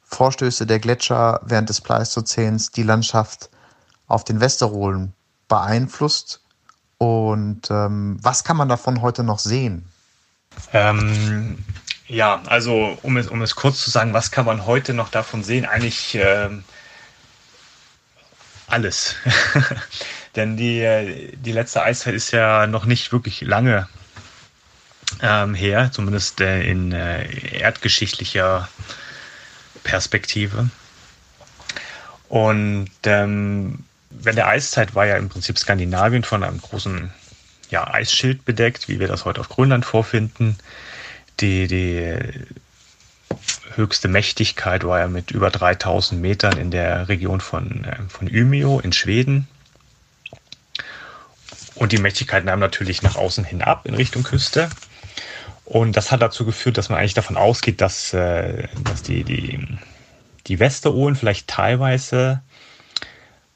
Vorstöße 0.03 0.65
der 0.65 0.79
Gletscher 0.79 1.41
während 1.43 1.67
des 1.67 1.81
Pleistozäns 1.81 2.71
die 2.71 2.83
Landschaft 2.83 3.49
auf 4.07 4.23
den 4.23 4.39
Westerolen 4.39 5.13
beeinflusst 5.47 6.41
und 6.97 7.69
ähm, 7.69 8.17
was 8.21 8.43
kann 8.43 8.57
man 8.57 8.69
davon 8.69 9.01
heute 9.01 9.23
noch 9.23 9.39
sehen? 9.39 9.85
Ähm, 10.73 11.57
ja, 12.07 12.41
also 12.45 12.97
um 13.01 13.17
es, 13.17 13.27
um 13.27 13.41
es 13.41 13.55
kurz 13.55 13.83
zu 13.83 13.91
sagen, 13.91 14.13
was 14.13 14.31
kann 14.31 14.45
man 14.45 14.65
heute 14.65 14.93
noch 14.93 15.09
davon 15.09 15.43
sehen? 15.43 15.65
Eigentlich 15.65 16.15
ähm, 16.15 16.63
alles. 18.67 19.15
Denn 20.35 20.57
die, 20.57 21.35
die 21.37 21.51
letzte 21.51 21.83
Eiszeit 21.83 22.13
ist 22.13 22.31
ja 22.31 22.67
noch 22.67 22.85
nicht 22.85 23.11
wirklich 23.11 23.41
lange 23.41 23.87
ähm, 25.21 25.53
her, 25.53 25.91
zumindest 25.91 26.41
äh, 26.41 26.63
in 26.63 26.91
äh, 26.91 27.57
erdgeschichtlicher 27.57 28.67
Perspektive. 29.83 30.69
Und 32.27 32.89
ähm, 33.03 33.85
während 34.21 34.37
der 34.37 34.47
Eiszeit 34.47 34.95
war 34.95 35.05
ja 35.05 35.17
im 35.17 35.29
Prinzip 35.29 35.57
Skandinavien 35.57 36.23
von 36.23 36.43
einem 36.43 36.61
großen 36.61 37.11
ja, 37.69 37.91
Eisschild 37.91 38.45
bedeckt, 38.45 38.87
wie 38.87 38.99
wir 38.99 39.07
das 39.07 39.25
heute 39.25 39.41
auf 39.41 39.49
Grönland 39.49 39.85
vorfinden. 39.85 40.57
Die, 41.39 41.67
die 41.67 42.17
höchste 43.75 44.07
Mächtigkeit 44.07 44.83
war 44.83 44.99
ja 44.99 45.07
mit 45.07 45.31
über 45.31 45.49
3000 45.49 46.21
Metern 46.21 46.57
in 46.57 46.71
der 46.71 47.09
Region 47.09 47.41
von, 47.41 47.83
äh, 47.83 47.97
von 48.07 48.27
Umeå 48.27 48.79
in 48.79 48.93
Schweden. 48.93 49.47
Und 51.75 51.91
die 51.91 51.97
Mächtigkeit 51.97 52.45
nahm 52.45 52.59
natürlich 52.59 53.01
nach 53.01 53.15
außen 53.15 53.43
hin 53.43 53.61
ab 53.61 53.85
in 53.85 53.95
Richtung 53.95 54.23
Küste. 54.23 54.69
Und 55.65 55.97
das 55.97 56.11
hat 56.11 56.21
dazu 56.21 56.45
geführt, 56.45 56.77
dass 56.77 56.89
man 56.89 56.99
eigentlich 56.99 57.15
davon 57.15 57.37
ausgeht, 57.37 57.81
dass, 57.81 58.13
äh, 58.13 58.67
dass 58.83 59.01
die, 59.01 59.23
die, 59.23 59.67
die 60.47 60.59
Westerolen 60.59 61.15
vielleicht 61.15 61.47
teilweise 61.47 62.41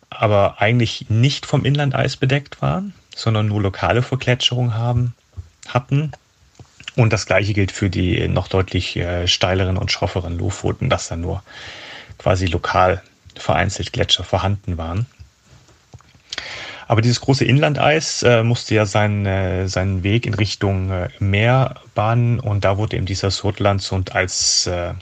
aber 0.09 0.61
eigentlich 0.61 1.09
nicht 1.09 1.45
vom 1.45 1.65
Inlandeis 1.65 2.17
bedeckt 2.17 2.61
waren, 2.61 2.93
sondern 3.15 3.47
nur 3.47 3.61
lokale 3.61 4.01
Vergletscherung 4.01 4.73
haben, 4.73 5.13
hatten. 5.67 6.11
Und 6.95 7.13
das 7.13 7.25
gleiche 7.25 7.53
gilt 7.53 7.71
für 7.71 7.89
die 7.89 8.27
noch 8.27 8.47
deutlich 8.47 8.95
äh, 8.95 9.27
steileren 9.27 9.77
und 9.77 9.91
schrofferen 9.91 10.37
Lofoten, 10.37 10.89
dass 10.89 11.07
da 11.07 11.15
nur 11.15 11.43
quasi 12.17 12.47
lokal 12.47 13.01
vereinzelt 13.35 13.93
Gletscher 13.93 14.23
vorhanden 14.23 14.77
waren. 14.77 15.05
Aber 16.89 17.01
dieses 17.01 17.21
große 17.21 17.45
Inlandeis 17.45 18.23
äh, 18.23 18.43
musste 18.43 18.73
ja 18.73 18.87
seinen, 18.87 19.25
äh, 19.27 19.67
seinen 19.67 20.01
Weg 20.01 20.25
in 20.25 20.33
Richtung 20.33 20.89
äh, 20.89 21.09
Meer 21.19 21.75
bahnen 21.93 22.39
und 22.39 22.65
da 22.65 22.77
wurde 22.77 22.97
eben 22.97 23.05
dieser 23.05 23.29
Sotlandsund 23.29 24.15
als, 24.15 24.65
äh, 24.65 24.93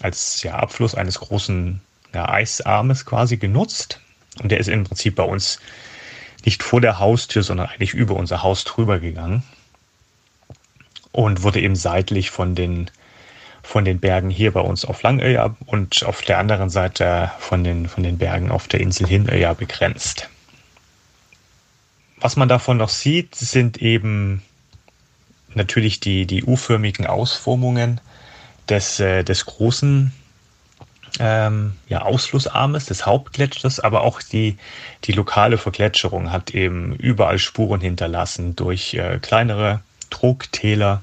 als 0.00 0.42
ja, 0.42 0.56
Abfluss 0.56 0.94
eines 0.94 1.18
großen 1.20 1.80
ja, 2.12 2.28
Eisarmes 2.28 3.06
quasi 3.06 3.38
genutzt. 3.38 4.00
Und 4.40 4.50
der 4.50 4.58
ist 4.58 4.68
im 4.68 4.84
Prinzip 4.84 5.14
bei 5.16 5.22
uns 5.22 5.60
nicht 6.44 6.62
vor 6.62 6.80
der 6.80 6.98
Haustür, 6.98 7.42
sondern 7.42 7.68
eigentlich 7.68 7.94
über 7.94 8.16
unser 8.16 8.42
Haus 8.42 8.64
drüber 8.64 8.98
gegangen 8.98 9.42
und 11.12 11.42
wurde 11.42 11.60
eben 11.60 11.76
seitlich 11.76 12.30
von 12.30 12.54
den 12.54 12.90
von 13.62 13.86
den 13.86 13.98
Bergen 13.98 14.28
hier 14.28 14.52
bei 14.52 14.60
uns 14.60 14.84
auf 14.84 15.02
Langöja 15.02 15.56
und 15.64 16.04
auf 16.04 16.20
der 16.20 16.38
anderen 16.38 16.68
Seite 16.68 17.32
von 17.38 17.64
den, 17.64 17.88
von 17.88 18.02
den 18.02 18.18
Bergen 18.18 18.50
auf 18.50 18.68
der 18.68 18.80
Insel 18.80 19.06
Hinöja 19.06 19.54
begrenzt. 19.54 20.28
Was 22.18 22.36
man 22.36 22.48
davon 22.48 22.76
noch 22.76 22.90
sieht, 22.90 23.34
sind 23.34 23.78
eben 23.78 24.42
natürlich 25.54 25.98
die, 25.98 26.26
die 26.26 26.44
U-förmigen 26.44 27.06
Ausformungen 27.06 28.02
des, 28.68 29.00
äh, 29.00 29.24
des 29.24 29.46
großen 29.46 30.12
ähm, 31.20 31.74
ja, 31.88 32.02
Ausflussarmes, 32.02 32.86
des 32.86 33.06
Hauptgletschers, 33.06 33.80
aber 33.80 34.02
auch 34.02 34.20
die, 34.20 34.56
die 35.04 35.12
lokale 35.12 35.58
Vergletscherung 35.58 36.32
hat 36.32 36.50
eben 36.50 36.96
überall 36.96 37.38
Spuren 37.38 37.80
hinterlassen 37.80 38.56
durch 38.56 38.94
äh, 38.94 39.18
kleinere 39.20 39.80
Trogtäler, 40.10 41.02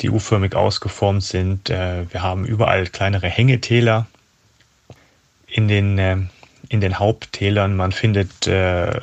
die 0.00 0.10
U-förmig 0.10 0.54
ausgeformt 0.54 1.22
sind. 1.22 1.70
Äh, 1.70 2.10
wir 2.12 2.22
haben 2.22 2.44
überall 2.44 2.86
kleinere 2.86 3.28
Hängetäler 3.28 4.06
in 5.46 5.68
den, 5.68 5.98
äh, 5.98 6.16
in 6.68 6.80
den 6.80 6.98
Haupttälern. 6.98 7.76
Man 7.76 7.92
findet 7.92 8.46
äh, 8.46 9.00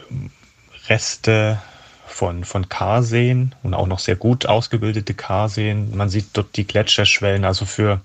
Reste 0.87 1.61
von, 2.07 2.43
von 2.43 2.69
Karseen 2.69 3.55
und 3.63 3.73
auch 3.73 3.87
noch 3.87 3.99
sehr 3.99 4.15
gut 4.15 4.45
ausgebildete 4.45 5.13
Karseen. 5.13 5.95
Man 5.95 6.09
sieht 6.09 6.27
dort 6.33 6.55
die 6.55 6.67
Gletscherschwellen. 6.67 7.45
Also 7.45 7.65
für, 7.65 8.01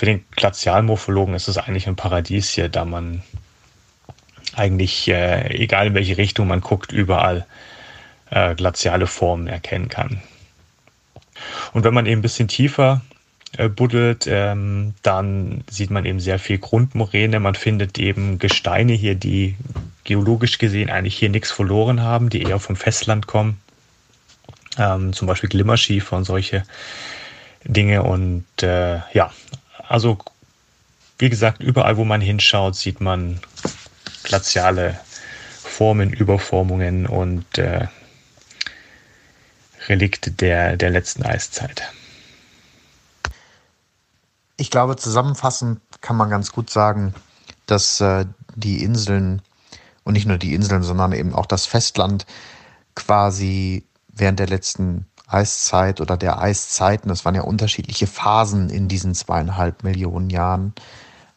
für 0.00 0.06
den 0.06 0.24
Glazialmorphologen 0.30 1.34
ist 1.34 1.46
es 1.46 1.58
eigentlich 1.58 1.86
ein 1.86 1.94
Paradies 1.94 2.48
hier, 2.48 2.70
da 2.70 2.86
man 2.86 3.22
eigentlich, 4.54 5.06
äh, 5.08 5.54
egal 5.54 5.88
in 5.88 5.94
welche 5.94 6.16
Richtung 6.16 6.48
man 6.48 6.62
guckt, 6.62 6.90
überall 6.90 7.44
äh, 8.30 8.54
glaziale 8.54 9.06
Formen 9.06 9.46
erkennen 9.46 9.90
kann. 9.90 10.22
Und 11.74 11.84
wenn 11.84 11.92
man 11.92 12.06
eben 12.06 12.20
ein 12.20 12.22
bisschen 12.22 12.48
tiefer 12.48 13.02
äh, 13.58 13.68
buddelt, 13.68 14.26
ähm, 14.26 14.94
dann 15.02 15.64
sieht 15.68 15.90
man 15.90 16.06
eben 16.06 16.18
sehr 16.18 16.38
viel 16.38 16.56
Grundmoräne. 16.56 17.38
Man 17.38 17.54
findet 17.54 17.98
eben 17.98 18.38
Gesteine 18.38 18.94
hier, 18.94 19.16
die 19.16 19.54
geologisch 20.04 20.56
gesehen 20.56 20.88
eigentlich 20.88 21.18
hier 21.18 21.28
nichts 21.28 21.50
verloren 21.50 22.00
haben, 22.00 22.30
die 22.30 22.40
eher 22.40 22.58
vom 22.58 22.76
Festland 22.76 23.26
kommen. 23.26 23.60
Ähm, 24.78 25.12
zum 25.12 25.28
Beispiel 25.28 25.50
Glimmerschiefer 25.50 26.16
und 26.16 26.24
solche 26.24 26.62
Dinge. 27.64 28.02
Und 28.02 28.46
äh, 28.62 29.00
ja, 29.12 29.30
also 29.90 30.18
wie 31.18 31.28
gesagt, 31.28 31.60
überall, 31.60 31.96
wo 31.96 32.04
man 32.04 32.20
hinschaut, 32.20 32.76
sieht 32.76 33.00
man 33.00 33.40
glaziale 34.22 34.98
Formen, 35.62 36.12
Überformungen 36.12 37.06
und 37.06 37.58
äh, 37.58 37.88
Relikte 39.88 40.30
der, 40.30 40.76
der 40.76 40.90
letzten 40.90 41.24
Eiszeit. 41.24 41.82
Ich 44.56 44.70
glaube, 44.70 44.96
zusammenfassend 44.96 45.80
kann 46.00 46.16
man 46.16 46.30
ganz 46.30 46.52
gut 46.52 46.70
sagen, 46.70 47.12
dass 47.66 48.00
äh, 48.00 48.26
die 48.54 48.84
Inseln 48.84 49.42
und 50.04 50.12
nicht 50.12 50.26
nur 50.26 50.38
die 50.38 50.54
Inseln, 50.54 50.84
sondern 50.84 51.12
eben 51.12 51.34
auch 51.34 51.46
das 51.46 51.66
Festland 51.66 52.26
quasi 52.94 53.84
während 54.08 54.38
der 54.38 54.48
letzten 54.48 55.06
Eiszeit 55.30 56.00
oder 56.00 56.16
der 56.16 56.40
Eiszeiten, 56.40 57.08
das 57.08 57.24
waren 57.24 57.34
ja 57.34 57.42
unterschiedliche 57.42 58.06
Phasen 58.06 58.68
in 58.68 58.88
diesen 58.88 59.14
zweieinhalb 59.14 59.84
Millionen 59.84 60.30
Jahren, 60.30 60.74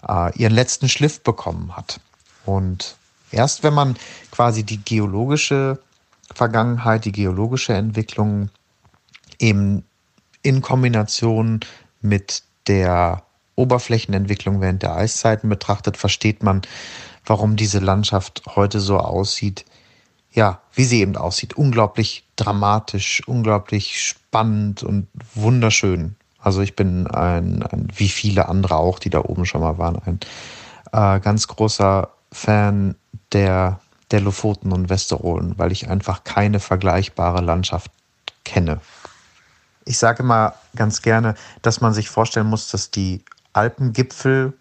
äh, 0.07 0.35
ihren 0.37 0.53
letzten 0.53 0.89
Schliff 0.89 1.21
bekommen 1.21 1.75
hat. 1.75 1.99
Und 2.45 2.95
erst 3.31 3.63
wenn 3.63 3.73
man 3.73 3.95
quasi 4.31 4.63
die 4.63 4.83
geologische 4.83 5.79
Vergangenheit, 6.33 7.05
die 7.05 7.11
geologische 7.11 7.73
Entwicklung 7.73 8.49
eben 9.39 9.83
in 10.41 10.61
Kombination 10.61 11.61
mit 12.01 12.43
der 12.67 13.23
Oberflächenentwicklung 13.55 14.61
während 14.61 14.81
der 14.81 14.95
Eiszeiten 14.95 15.49
betrachtet, 15.49 15.97
versteht 15.97 16.43
man, 16.43 16.63
warum 17.25 17.55
diese 17.55 17.79
Landschaft 17.79 18.43
heute 18.55 18.79
so 18.79 18.97
aussieht, 18.97 19.65
ja, 20.33 20.59
wie 20.73 20.83
sie 20.83 21.01
eben 21.01 21.15
aussieht. 21.15 21.55
Unglaublich 21.55 22.25
dramatisch, 22.35 23.21
unglaublich 23.27 24.01
spannend 24.01 24.83
und 24.83 25.07
wunderschön. 25.35 26.15
Also 26.39 26.61
ich 26.61 26.75
bin 26.75 27.07
ein, 27.07 27.63
ein 27.63 27.87
wie 27.95 28.09
viele 28.09 28.49
andere 28.49 28.75
auch, 28.75 28.99
die 28.99 29.09
da 29.09 29.19
oben 29.19 29.45
schon 29.45 29.61
mal 29.61 29.77
waren, 29.77 30.01
ein 30.05 30.19
äh, 30.91 31.19
ganz 31.19 31.47
großer 31.47 32.09
Fan 32.31 32.95
der 33.31 33.79
der 34.13 34.21
Lofoten 34.21 34.71
und 34.71 34.89
Westerolen, 34.89 35.57
weil 35.57 35.71
ich 35.71 35.89
einfach 35.89 36.23
keine 36.23 36.59
vergleichbare 36.59 37.41
Landschaft 37.41 37.91
kenne. 38.45 38.79
Ich 39.85 39.97
sage 39.97 40.21
immer 40.21 40.53
ganz 40.75 41.01
gerne, 41.01 41.33
dass 41.63 41.81
man 41.81 41.93
sich 41.93 42.09
vorstellen 42.09 42.47
muss, 42.47 42.69
dass 42.69 42.91
die 42.91 43.23
Alpengipfel, 43.53 44.53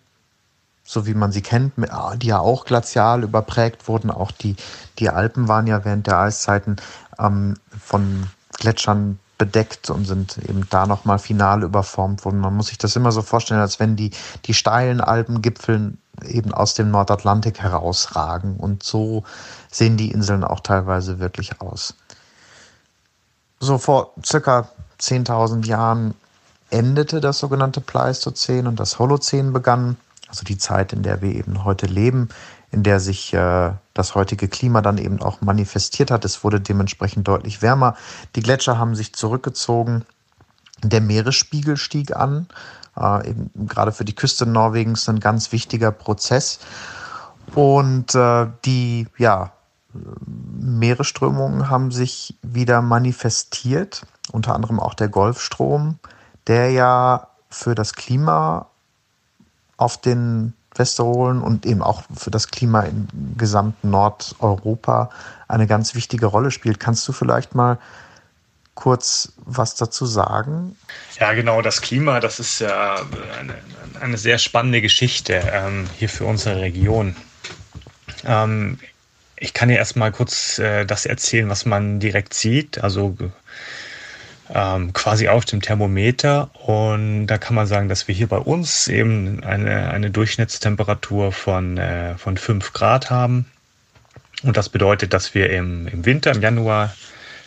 so 0.84 1.06
wie 1.06 1.14
man 1.14 1.32
sie 1.32 1.42
kennt, 1.42 1.74
ah, 1.90 2.16
die 2.16 2.28
ja 2.28 2.38
auch 2.38 2.64
glazial 2.64 3.22
überprägt 3.22 3.88
wurden, 3.88 4.10
auch 4.10 4.30
die, 4.30 4.56
die 4.98 5.10
Alpen 5.10 5.48
waren 5.48 5.66
ja 5.66 5.84
während 5.84 6.06
der 6.06 6.18
Eiszeiten 6.18 6.76
ähm, 7.18 7.56
von 7.78 8.28
Gletschern 8.58 9.18
bedeckt 9.38 9.90
und 9.90 10.04
sind 10.04 10.38
eben 10.38 10.68
da 10.70 10.86
nochmal 10.86 11.18
final 11.18 11.64
überformt 11.64 12.24
worden. 12.24 12.38
Man 12.38 12.54
muss 12.54 12.68
sich 12.68 12.78
das 12.78 12.94
immer 12.94 13.10
so 13.10 13.22
vorstellen, 13.22 13.60
als 13.60 13.80
wenn 13.80 13.96
die, 13.96 14.10
die 14.44 14.54
steilen 14.54 15.00
Alpengipfel 15.00 15.94
eben 16.24 16.54
aus 16.54 16.74
dem 16.74 16.90
Nordatlantik 16.90 17.58
herausragen. 17.60 18.56
Und 18.56 18.84
so 18.84 19.24
sehen 19.70 19.96
die 19.96 20.12
Inseln 20.12 20.44
auch 20.44 20.60
teilweise 20.60 21.18
wirklich 21.18 21.60
aus. 21.60 21.94
So 23.58 23.78
vor 23.78 24.12
circa 24.24 24.68
10.000 25.00 25.66
Jahren 25.66 26.14
endete 26.70 27.20
das 27.20 27.38
sogenannte 27.38 27.80
Pleistozän 27.80 28.66
und 28.66 28.78
das 28.78 28.98
Holozän 28.98 29.52
begann, 29.52 29.96
also 30.32 30.44
die 30.44 30.56
Zeit, 30.56 30.94
in 30.94 31.02
der 31.02 31.20
wir 31.20 31.34
eben 31.34 31.62
heute 31.62 31.84
leben, 31.84 32.30
in 32.70 32.82
der 32.82 33.00
sich 33.00 33.34
äh, 33.34 33.72
das 33.92 34.14
heutige 34.14 34.48
Klima 34.48 34.80
dann 34.80 34.96
eben 34.96 35.20
auch 35.20 35.42
manifestiert 35.42 36.10
hat. 36.10 36.24
Es 36.24 36.42
wurde 36.42 36.58
dementsprechend 36.58 37.28
deutlich 37.28 37.60
wärmer. 37.60 37.96
Die 38.34 38.40
Gletscher 38.40 38.78
haben 38.78 38.94
sich 38.94 39.14
zurückgezogen. 39.14 40.06
Der 40.82 41.02
Meeresspiegel 41.02 41.76
stieg 41.76 42.16
an 42.16 42.48
äh, 42.98 43.28
eben 43.28 43.50
gerade 43.66 43.92
für 43.92 44.06
die 44.06 44.14
Küste 44.14 44.46
Norwegens 44.46 45.06
ein 45.08 45.20
ganz 45.20 45.52
wichtiger 45.52 45.92
Prozess. 45.92 46.60
Und 47.54 48.14
äh, 48.14 48.46
die 48.64 49.08
ja, 49.18 49.52
Meeresströmungen 50.32 51.68
haben 51.68 51.90
sich 51.90 52.38
wieder 52.40 52.80
manifestiert, 52.80 54.06
unter 54.32 54.54
anderem 54.54 54.80
auch 54.80 54.94
der 54.94 55.08
Golfstrom, 55.08 55.98
der 56.46 56.70
ja 56.70 57.28
für 57.50 57.74
das 57.74 57.92
Klima 57.92 58.70
auf 59.82 60.00
den 60.00 60.54
Westerolen 60.74 61.42
und 61.42 61.66
eben 61.66 61.82
auch 61.82 62.02
für 62.16 62.30
das 62.30 62.48
Klima 62.48 62.82
im 62.82 63.08
gesamten 63.36 63.90
Nordeuropa 63.90 65.10
eine 65.48 65.66
ganz 65.66 65.94
wichtige 65.94 66.26
Rolle 66.26 66.50
spielt. 66.50 66.80
Kannst 66.80 67.06
du 67.08 67.12
vielleicht 67.12 67.54
mal 67.54 67.78
kurz 68.74 69.32
was 69.44 69.74
dazu 69.74 70.06
sagen? 70.06 70.76
Ja, 71.20 71.32
genau, 71.34 71.60
das 71.60 71.82
Klima, 71.82 72.20
das 72.20 72.40
ist 72.40 72.60
ja 72.60 72.96
eine, 73.38 73.54
eine 74.00 74.16
sehr 74.16 74.38
spannende 74.38 74.80
Geschichte 74.80 75.42
ähm, 75.52 75.88
hier 75.98 76.08
für 76.08 76.24
unsere 76.24 76.60
Region. 76.60 77.14
Ähm, 78.24 78.78
ich 79.36 79.52
kann 79.52 79.68
dir 79.68 79.76
erstmal 79.76 80.12
kurz 80.12 80.58
äh, 80.58 80.86
das 80.86 81.04
erzählen, 81.04 81.48
was 81.50 81.66
man 81.66 82.00
direkt 82.00 82.32
sieht. 82.32 82.82
Also 82.82 83.16
ähm, 84.52 84.92
quasi 84.92 85.28
auf 85.28 85.44
dem 85.44 85.60
Thermometer. 85.60 86.50
Und 86.66 87.26
da 87.26 87.38
kann 87.38 87.54
man 87.54 87.66
sagen, 87.66 87.88
dass 87.88 88.08
wir 88.08 88.14
hier 88.14 88.26
bei 88.26 88.38
uns 88.38 88.88
eben 88.88 89.42
eine, 89.44 89.90
eine 89.90 90.10
Durchschnittstemperatur 90.10 91.32
von, 91.32 91.78
äh, 91.78 92.16
von 92.16 92.36
5 92.36 92.72
Grad 92.72 93.10
haben. 93.10 93.46
Und 94.42 94.56
das 94.56 94.68
bedeutet, 94.68 95.12
dass 95.12 95.34
wir 95.34 95.50
im, 95.50 95.86
im 95.86 96.04
Winter, 96.04 96.32
im 96.32 96.42
Januar, 96.42 96.94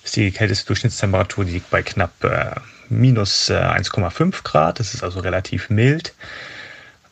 ist 0.04 0.16
die 0.16 0.32
kälteste 0.32 0.68
Durchschnittstemperatur, 0.68 1.46
die 1.46 1.54
liegt 1.54 1.70
bei 1.70 1.82
knapp 1.82 2.24
äh, 2.24 2.52
minus 2.90 3.50
äh, 3.50 3.56
1,5 3.56 4.44
Grad. 4.44 4.80
Das 4.80 4.94
ist 4.94 5.04
also 5.04 5.20
relativ 5.20 5.70
mild. 5.70 6.14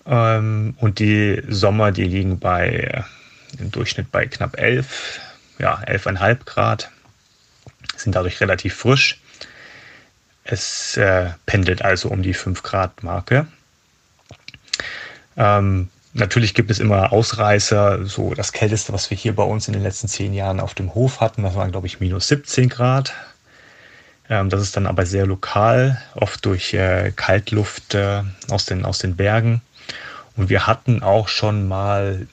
Ähm, 0.06 0.76
und 0.80 1.00
die 1.00 1.42
Sommer, 1.50 1.92
die 1.92 2.04
liegen 2.04 2.40
bei 2.40 2.70
äh, 2.70 3.04
im 3.60 3.72
Durchschnitt 3.72 4.12
bei 4.12 4.26
knapp 4.26 4.60
11, 4.60 5.20
ja, 5.60 5.80
11,5 5.86 6.46
Grad, 6.46 6.92
sind 7.96 8.16
dadurch 8.16 8.42
relativ 8.42 8.76
frisch. 8.76 9.20
Es 10.44 10.98
äh, 10.98 11.30
pendelt 11.46 11.84
also 11.84 12.10
um 12.10 12.22
die 12.22 12.34
5 12.34 12.64
Grad 12.64 13.04
Marke. 13.04 13.48
Ähm, 15.38 15.90
natürlich 16.14 16.54
gibt 16.54 16.70
es 16.70 16.80
immer 16.80 17.14
Ausreißer. 17.14 18.06
So 18.06 18.34
das 18.34 18.52
Kälteste, 18.52 18.94
was 18.94 19.10
wir 19.10 19.18
hier 19.18 19.36
bei 19.36 19.44
uns 19.44 19.68
in 19.68 19.74
den 19.74 19.84
letzten 19.84 20.08
zehn 20.08 20.34
Jahren 20.34 20.60
auf 20.60 20.74
dem 20.74 20.94
Hof 20.94 21.22
hatten, 21.22 21.44
das 21.44 21.56
waren, 21.56 21.72
glaube 21.72 21.88
ich, 21.88 22.00
minus 22.00 22.28
17 22.28 22.70
Grad. 22.70 23.14
Ähm, 24.30 24.50
das 24.50 24.62
ist 24.62 24.76
dann 24.76 24.88
aber 24.88 25.06
sehr 25.06 25.26
lokal, 25.26 26.02
oft 26.16 26.46
durch 26.46 26.74
äh, 26.74 27.12
Kaltluft 27.16 27.94
äh, 27.94 28.24
aus, 28.50 28.66
den, 28.66 28.86
aus 28.86 29.00
den 29.00 29.16
Bergen. 29.16 29.62
Und 30.36 30.50
wir 30.50 30.68
hatten 30.68 31.04
auch 31.04 31.28
schon 31.28 31.68
mal, 31.68 32.28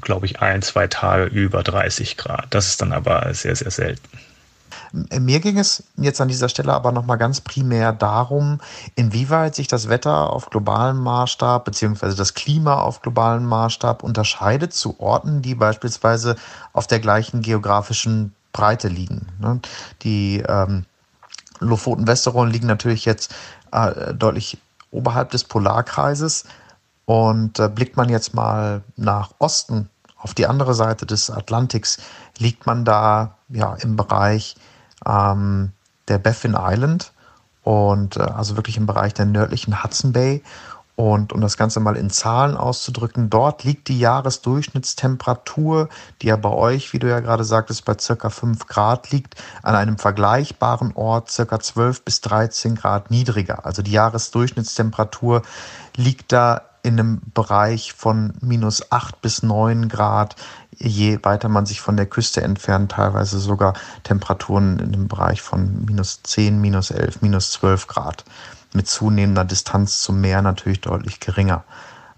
glaube 0.00 0.26
ich, 0.26 0.40
ein, 0.40 0.62
zwei 0.62 0.86
Tage 0.86 1.24
über 1.24 1.62
30 1.62 2.16
Grad. 2.16 2.46
Das 2.50 2.68
ist 2.68 2.82
dann 2.82 2.92
aber 2.92 3.32
sehr, 3.34 3.56
sehr 3.56 3.70
selten. 3.70 4.18
Mir 4.92 5.40
ging 5.40 5.58
es 5.58 5.84
jetzt 5.96 6.20
an 6.20 6.28
dieser 6.28 6.48
Stelle 6.48 6.72
aber 6.72 6.92
nochmal 6.92 7.18
ganz 7.18 7.40
primär 7.40 7.92
darum, 7.92 8.60
inwieweit 8.94 9.54
sich 9.54 9.68
das 9.68 9.88
Wetter 9.88 10.30
auf 10.30 10.50
globalem 10.50 10.98
Maßstab 10.98 11.64
beziehungsweise 11.64 12.16
das 12.16 12.34
Klima 12.34 12.80
auf 12.80 13.02
globalem 13.02 13.44
Maßstab 13.46 14.02
unterscheidet 14.02 14.72
zu 14.72 14.98
Orten, 14.98 15.42
die 15.42 15.54
beispielsweise 15.54 16.36
auf 16.72 16.86
der 16.86 17.00
gleichen 17.00 17.42
geografischen 17.42 18.34
Breite 18.52 18.88
liegen. 18.88 19.26
Ne? 19.40 19.60
Die 20.02 20.42
ähm, 20.48 20.84
Lofoten 21.60 22.06
Westeron 22.06 22.50
liegen 22.50 22.66
natürlich 22.66 23.04
jetzt 23.04 23.34
äh, 23.72 24.14
deutlich 24.14 24.58
oberhalb 24.90 25.30
des 25.30 25.44
Polarkreises. 25.44 26.44
Und 27.04 27.58
äh, 27.58 27.68
blickt 27.68 27.96
man 27.96 28.10
jetzt 28.10 28.34
mal 28.34 28.82
nach 28.96 29.30
Osten, 29.38 29.88
auf 30.18 30.34
die 30.34 30.46
andere 30.46 30.74
Seite 30.74 31.06
des 31.06 31.30
Atlantiks, 31.30 31.98
liegt 32.38 32.66
man 32.66 32.84
da 32.84 33.36
ja 33.48 33.74
im 33.76 33.96
Bereich 33.96 34.56
ähm, 35.06 35.72
der 36.08 36.18
Baffin 36.18 36.56
Island 36.58 37.12
und 37.62 38.16
äh, 38.16 38.20
also 38.20 38.56
wirklich 38.56 38.76
im 38.76 38.86
Bereich 38.86 39.14
der 39.14 39.26
nördlichen 39.26 39.82
Hudson 39.82 40.12
Bay. 40.12 40.42
Und 40.96 41.32
um 41.32 41.40
das 41.40 41.56
Ganze 41.56 41.78
mal 41.78 41.96
in 41.96 42.10
Zahlen 42.10 42.56
auszudrücken, 42.56 43.30
dort 43.30 43.62
liegt 43.62 43.86
die 43.86 44.00
Jahresdurchschnittstemperatur, 44.00 45.88
die 46.20 46.26
ja 46.26 46.34
bei 46.34 46.48
euch, 46.48 46.92
wie 46.92 46.98
du 46.98 47.08
ja 47.08 47.20
gerade 47.20 47.44
sagtest, 47.44 47.84
bei 47.84 47.96
circa 47.96 48.30
5 48.30 48.66
Grad 48.66 49.12
liegt, 49.12 49.36
an 49.62 49.76
einem 49.76 49.96
vergleichbaren 49.96 50.90
Ort 50.96 51.30
circa 51.30 51.60
12 51.60 52.02
bis 52.02 52.20
13 52.22 52.74
Grad 52.74 53.12
niedriger. 53.12 53.64
Also 53.64 53.82
die 53.82 53.92
Jahresdurchschnittstemperatur 53.92 55.42
liegt 55.94 56.32
da 56.32 56.62
in 56.82 56.98
einem 56.98 57.20
Bereich 57.34 57.92
von 57.92 58.34
minus 58.40 58.92
8 58.92 59.20
bis 59.20 59.42
9 59.42 59.88
Grad, 59.88 60.36
je 60.76 61.18
weiter 61.22 61.48
man 61.48 61.66
sich 61.66 61.80
von 61.80 61.96
der 61.96 62.06
Küste 62.06 62.42
entfernt, 62.42 62.92
teilweise 62.92 63.38
sogar 63.38 63.74
Temperaturen 64.04 64.78
in 64.78 64.92
dem 64.92 65.08
Bereich 65.08 65.42
von 65.42 65.84
minus 65.84 66.22
10, 66.22 66.60
minus 66.60 66.90
11, 66.90 67.22
minus 67.22 67.52
12 67.52 67.86
Grad 67.86 68.24
mit 68.72 68.86
zunehmender 68.88 69.44
Distanz 69.44 70.02
zum 70.02 70.20
Meer 70.20 70.42
natürlich 70.42 70.80
deutlich 70.80 71.20
geringer. 71.20 71.64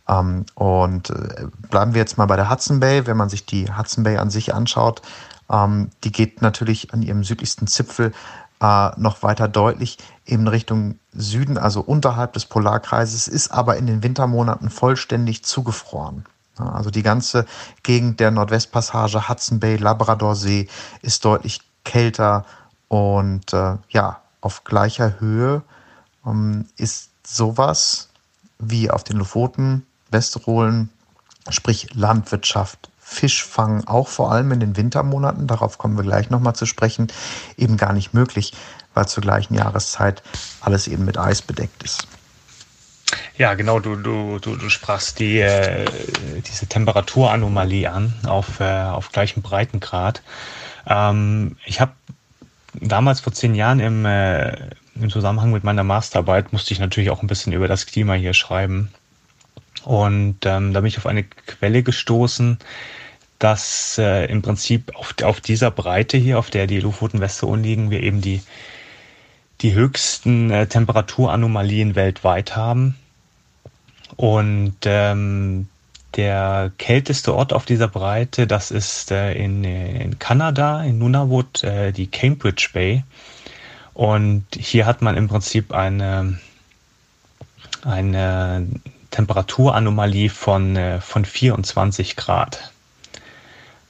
Ähm, 0.09 0.45
und 0.55 1.11
äh, 1.11 1.47
bleiben 1.71 1.95
wir 1.95 2.01
jetzt 2.01 2.19
mal 2.19 2.27
bei 2.27 2.37
der 2.37 2.51
Hudson 2.51 2.81
Bay. 2.81 3.07
Wenn 3.07 3.17
man 3.17 3.29
sich 3.29 3.47
die 3.47 3.73
Hudson 3.73 4.05
Bay 4.05 4.17
an 4.17 4.31
sich 4.31 4.55
anschaut, 4.55 5.03
ähm, 5.51 5.91
die 6.05 6.13
geht 6.13 6.43
natürlich 6.43 6.93
an 6.93 7.03
ihrem 7.03 7.25
südlichsten 7.25 7.67
Zipfel 7.67 8.13
äh, 8.61 8.91
noch 8.97 9.23
weiter 9.23 9.49
deutlich 9.49 9.99
in 10.25 10.47
Richtung 10.47 10.99
Süden, 11.13 11.59
also 11.59 11.81
unterhalb 11.81 12.35
des 12.35 12.47
Polarkreises, 12.47 13.29
ist 13.29 13.51
aber 13.51 13.77
in 13.77 13.87
den 13.87 14.03
Wintermonaten 14.03 14.71
vollständig 14.71 15.45
zugefroren. 15.45 16.25
Also 16.57 16.91
die 16.91 17.03
ganze 17.03 17.47
Gegend 17.83 18.21
der 18.21 18.31
Nordwestpassage, 18.31 19.29
Hudson 19.29 19.61
Bay, 19.61 19.77
Labradorsee 19.77 20.69
ist 21.01 21.25
deutlich 21.25 21.61
kälter 21.85 22.45
und 22.89 23.53
äh, 23.55 23.77
ja, 23.89 24.21
auf 24.41 24.65
gleicher 24.65 25.21
Höhe 25.21 25.63
ähm, 26.27 26.67
ist 26.77 27.11
sowas 27.27 28.09
wie 28.59 28.91
auf 28.91 29.05
den 29.05 29.17
Lofoten, 29.17 29.87
Westrolen, 30.11 30.91
sprich 31.49 31.95
Landwirtschaft, 31.95 32.90
Fischfang, 33.11 33.85
auch 33.87 34.07
vor 34.07 34.31
allem 34.31 34.53
in 34.53 34.61
den 34.61 34.77
Wintermonaten, 34.77 35.49
darauf 35.49 35.79
kommen 35.79 35.97
wir 35.97 36.05
gleich 36.05 36.31
nochmal 36.31 36.55
zu 36.55 36.65
sprechen, 36.65 37.09
eben 37.57 37.77
gar 37.77 37.93
nicht 37.93 38.15
möglich, 38.15 38.53
weil 38.95 39.09
zur 39.09 39.23
gleichen 39.23 39.55
Jahreszeit 39.55 40.23
alles 40.61 40.87
eben 40.87 41.05
mit 41.05 41.19
Eis 41.19 41.43
bedeckt 41.43 41.83
ist. 41.83 42.07
Ja, 43.37 43.55
genau, 43.55 43.81
du, 43.81 43.97
du, 43.97 44.39
du, 44.39 44.55
du 44.55 44.71
sprachst 44.71 45.19
die, 45.19 45.41
äh, 45.41 45.85
diese 46.47 46.69
Temperaturanomalie 46.69 47.91
an 47.91 48.15
auf, 48.27 48.61
äh, 48.61 48.85
auf 48.85 49.11
gleichem 49.11 49.43
Breitengrad. 49.43 50.23
Ähm, 50.87 51.57
ich 51.65 51.81
habe 51.81 51.93
damals 52.75 53.19
vor 53.21 53.33
zehn 53.33 53.57
Jahren 53.57 53.81
im, 53.81 54.07
äh, 54.07 54.57
im 54.95 55.11
Zusammenhang 55.11 55.51
mit 55.51 55.65
meiner 55.65 55.83
Masterarbeit 55.83 56.53
musste 56.53 56.73
ich 56.73 56.79
natürlich 56.79 57.11
auch 57.11 57.23
ein 57.23 57.27
bisschen 57.27 57.53
über 57.53 57.67
das 57.67 57.87
Klima 57.87 58.15
hier 58.15 58.35
schreiben. 58.35 58.93
Und 59.85 60.39
ähm, 60.45 60.73
da 60.73 60.81
bin 60.81 60.87
ich 60.87 60.99
auf 60.99 61.07
eine 61.07 61.25
Quelle 61.25 61.83
gestoßen, 61.83 62.59
dass 63.39 63.97
äh, 63.99 64.27
im 64.27 64.43
Prinzip 64.43 64.95
auf, 64.95 65.15
auf 65.23 65.41
dieser 65.41 65.71
Breite 65.71 66.19
hier, 66.19 66.39
auf 66.39 66.51
der 66.51 66.67
die 66.67 66.81
Lofoten 66.81 67.21
Westerolen 67.21 67.63
liegen, 67.63 67.91
wir 67.91 68.03
eben 68.03 68.21
die, 68.21 68.43
die 69.63 69.73
höchsten 69.73 70.51
äh, 70.51 70.67
Temperaturanomalien 70.67 71.95
weltweit 71.95 72.55
haben. 72.55 72.97
Und 74.17 74.77
ähm, 74.85 75.69
der 76.17 76.73
kälteste 76.77 77.35
Ort 77.35 77.53
auf 77.53 77.65
dieser 77.65 77.89
Breite, 77.89 78.47
das 78.47 78.71
ist 78.71 79.11
äh, 79.11 79.33
in, 79.33 79.65
in 79.65 80.19
Kanada, 80.19 80.83
in 80.83 80.99
Nunavut, 80.99 81.65
äh, 81.65 81.93
die 81.93 82.09
Cambridge 82.09 82.71
Bay. 82.75 83.05
Und 83.95 84.45
hier 84.57 84.85
hat 84.85 85.01
man 85.01 85.17
im 85.17 85.29
Prinzip 85.29 85.73
eine, 85.73 86.39
eine 87.83 88.67
Temperaturanomalie 89.11 90.31
von, 90.31 90.77
äh, 90.77 91.01
von 91.01 91.25
24 91.25 92.17
Grad. 92.17 92.73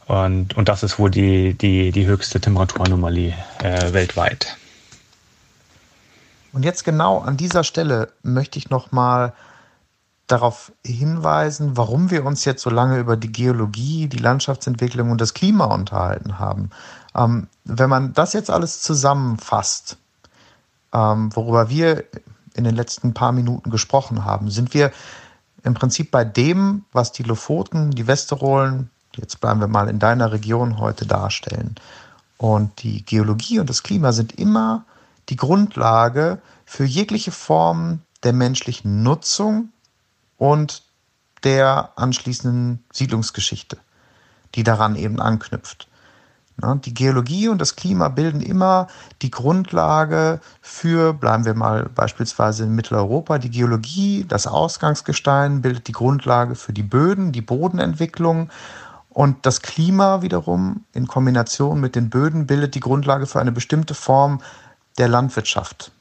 Und, 0.07 0.57
und 0.57 0.69
das 0.69 0.83
ist 0.83 0.99
wohl 0.99 1.11
die, 1.11 1.55
die, 1.55 1.93
die 1.93 2.07
höchste 2.07 2.41
Temperaturanomalie 2.41 3.35
äh, 3.63 3.93
weltweit. 3.93 4.57
Und 6.53 6.65
jetzt 6.65 6.85
genau 6.85 7.21
an 7.21 7.37
dieser 7.37 7.63
Stelle 7.63 8.13
möchte 8.23 8.59
ich 8.59 8.71
nochmal 8.71 9.33
darauf 10.27 10.73
hinweisen, 10.85 11.77
warum 11.77 12.11
wir 12.11 12.25
uns 12.25 12.45
jetzt 12.45 12.63
so 12.63 12.71
lange 12.71 12.99
über 12.99 13.17
die 13.17 13.33
Geologie, 13.33 14.09
die 14.09 14.19
Landschaftsentwicklung 14.19 15.11
und 15.11 15.21
das 15.21 15.35
Klima 15.35 15.67
unterhalten 15.67 16.39
haben. 16.39 16.71
Ähm, 17.15 17.49
wenn 17.65 17.91
man 17.91 18.13
das 18.13 18.33
jetzt 18.33 18.51
alles 18.51 18.81
zusammenfasst, 18.81 19.97
ähm, 20.93 21.35
worüber 21.35 21.69
wir 21.69 22.05
in 22.55 22.65
den 22.65 22.75
letzten 22.75 23.15
paar 23.15 23.33
Minuten 23.33 23.71
gesprochen 23.71 24.25
haben, 24.25 24.51
sind 24.51 24.75
wir 24.75 24.93
im 25.63 25.75
Prinzip 25.75 26.11
bei 26.11 26.25
dem, 26.25 26.85
was 26.93 27.13
die 27.13 27.23
Lofoten, 27.23 27.91
die 27.91 28.07
Westerolen, 28.07 28.91
jetzt 29.17 29.41
bleiben 29.41 29.61
wir 29.61 29.69
mal 29.69 29.89
in 29.89 29.99
deiner 29.99 30.33
Region 30.33 30.79
heute 30.79 31.07
darstellen. 31.07 31.75
Und 32.39 32.83
die 32.83 33.05
Geologie 33.05 33.61
und 33.61 33.69
das 33.69 33.83
Klima 33.83 34.13
sind 34.13 34.39
immer 34.39 34.85
die 35.29 35.37
Grundlage 35.37 36.41
für 36.65 36.85
jegliche 36.85 37.33
Form 37.33 38.01
der 38.23 38.33
menschlichen 38.33 39.03
Nutzung 39.03 39.71
und 40.39 40.83
der 41.43 41.93
anschließenden 41.97 42.85
Siedlungsgeschichte, 42.93 43.77
die 44.55 44.63
daran 44.63 44.97
eben 44.97 45.21
anknüpft. 45.21 45.90
Die 46.85 46.93
Geologie 46.93 47.49
und 47.49 47.59
das 47.59 47.75
Klima 47.75 48.09
bilden 48.09 48.43
immer 48.43 48.89
die 49.23 49.31
Grundlage 49.31 50.41
für, 50.61 51.15
bleiben 51.15 51.47
wir 51.47 51.55
mal 51.55 51.89
beispielsweise 51.95 52.65
in 52.65 52.75
Mitteleuropa, 52.75 53.39
die 53.39 53.51
Geologie, 53.51 54.27
das 54.29 54.47
Ausgangsgestein 54.47 55.63
bildet 55.63 55.89
die 55.89 55.93
Grundlage 55.93 56.55
für 56.57 56.75
die 56.75 56.83
Böden, 56.83 57.33
die 57.33 57.41
Bodenentwicklung. 57.41 58.51
Und 59.09 59.47
das 59.47 59.63
Klima 59.63 60.21
wiederum 60.21 60.85
in 60.93 61.07
Kombination 61.07 61.81
mit 61.81 61.97
den 61.97 62.11
Böden 62.11 62.47
bildet 62.47 62.75
die 62.75 62.81
Grundlage 62.81 63.27
für 63.27 63.41
eine 63.41 63.53
bestimmte 63.53 63.95
Form 63.95 64.41
der 64.99 65.09
Landwirtschaft 65.09 65.93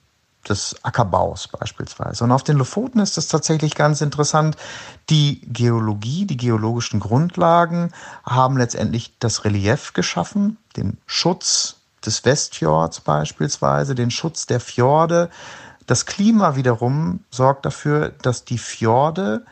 des 0.49 0.75
Ackerbaus 0.83 1.47
beispielsweise. 1.47 2.23
Und 2.23 2.31
auf 2.31 2.43
den 2.43 2.57
Lofoten 2.57 2.99
ist 2.99 3.17
es 3.17 3.27
tatsächlich 3.27 3.75
ganz 3.75 4.01
interessant. 4.01 4.57
Die 5.09 5.41
Geologie, 5.41 6.25
die 6.25 6.37
geologischen 6.37 6.99
Grundlagen 6.99 7.91
haben 8.25 8.57
letztendlich 8.57 9.13
das 9.19 9.45
Relief 9.45 9.93
geschaffen, 9.93 10.57
den 10.75 10.97
Schutz 11.05 11.75
des 12.05 12.25
Westfjords 12.25 13.01
beispielsweise, 13.01 13.95
den 13.95 14.11
Schutz 14.11 14.45
der 14.45 14.59
Fjorde. 14.59 15.29
Das 15.85 16.05
Klima 16.05 16.55
wiederum 16.55 17.23
sorgt 17.31 17.65
dafür, 17.65 18.09
dass 18.21 18.45
die 18.45 18.57
Fjorde 18.57 19.45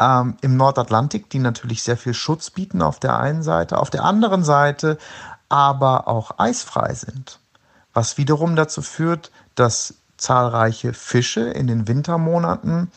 ähm, 0.00 0.36
im 0.40 0.56
Nordatlantik, 0.56 1.30
die 1.30 1.38
natürlich 1.38 1.82
sehr 1.82 1.96
viel 1.96 2.14
Schutz 2.14 2.50
bieten 2.50 2.82
auf 2.82 2.98
der 3.00 3.18
einen 3.18 3.42
Seite, 3.42 3.78
auf 3.78 3.90
der 3.90 4.04
anderen 4.04 4.44
Seite 4.44 4.98
aber 5.48 6.08
auch 6.08 6.38
eisfrei 6.38 6.92
sind 6.94 7.38
was 7.96 8.18
wiederum 8.18 8.56
dazu 8.56 8.82
führt, 8.82 9.32
dass 9.56 9.94
zahlreiche 10.16 10.92
Fische 10.92 11.40
in 11.40 11.66
den 11.66 11.88
Wintermonaten 11.88 12.90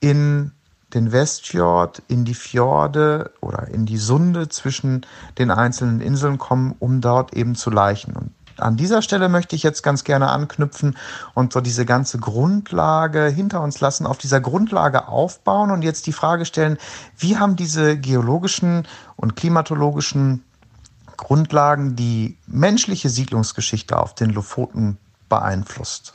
in 0.00 0.52
den 0.92 1.12
Westfjord, 1.12 2.02
in 2.08 2.24
die 2.24 2.34
Fjorde 2.34 3.32
oder 3.40 3.68
in 3.68 3.86
die 3.86 3.96
Sunde 3.96 4.48
zwischen 4.48 5.06
den 5.38 5.50
einzelnen 5.50 6.00
Inseln 6.00 6.38
kommen, 6.38 6.76
um 6.78 7.00
dort 7.00 7.34
eben 7.34 7.54
zu 7.54 7.70
laichen. 7.70 8.14
Und 8.14 8.30
an 8.58 8.76
dieser 8.76 9.02
Stelle 9.02 9.28
möchte 9.28 9.56
ich 9.56 9.64
jetzt 9.64 9.82
ganz 9.82 10.04
gerne 10.04 10.28
anknüpfen 10.30 10.96
und 11.34 11.52
so 11.52 11.60
diese 11.60 11.84
ganze 11.84 12.18
Grundlage 12.18 13.26
hinter 13.26 13.60
uns 13.62 13.80
lassen, 13.80 14.06
auf 14.06 14.18
dieser 14.18 14.40
Grundlage 14.40 15.08
aufbauen 15.08 15.72
und 15.72 15.82
jetzt 15.82 16.06
die 16.06 16.12
Frage 16.12 16.44
stellen, 16.44 16.78
wie 17.18 17.36
haben 17.36 17.56
diese 17.56 17.98
geologischen 17.98 18.86
und 19.16 19.34
klimatologischen 19.34 20.44
Grundlagen 21.16 21.96
die 21.96 22.36
menschliche 22.46 23.08
Siedlungsgeschichte 23.08 23.98
auf 23.98 24.14
den 24.14 24.30
Lofoten 24.30 24.98
beeinflusst. 25.34 26.14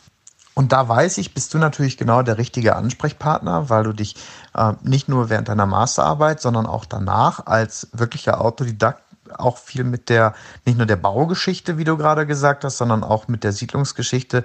Und 0.53 0.71
da 0.71 0.87
weiß 0.87 1.19
ich, 1.19 1.33
bist 1.33 1.53
du 1.53 1.57
natürlich 1.57 1.97
genau 1.97 2.21
der 2.21 2.37
richtige 2.37 2.75
Ansprechpartner, 2.75 3.69
weil 3.69 3.83
du 3.83 3.93
dich 3.93 4.15
äh, 4.53 4.73
nicht 4.81 5.07
nur 5.07 5.29
während 5.29 5.47
deiner 5.47 5.65
Masterarbeit, 5.65 6.41
sondern 6.41 6.65
auch 6.65 6.85
danach 6.85 7.45
als 7.45 7.87
wirklicher 7.93 8.41
Autodidakt 8.41 9.01
auch 9.37 9.57
viel 9.57 9.83
mit 9.83 10.09
der, 10.09 10.33
nicht 10.65 10.77
nur 10.77 10.87
der 10.87 10.95
Baugeschichte, 10.95 11.77
wie 11.77 11.83
du 11.83 11.97
gerade 11.97 12.25
gesagt 12.25 12.63
hast, 12.63 12.77
sondern 12.77 13.03
auch 13.03 13.27
mit 13.27 13.43
der 13.43 13.53
Siedlungsgeschichte 13.53 14.43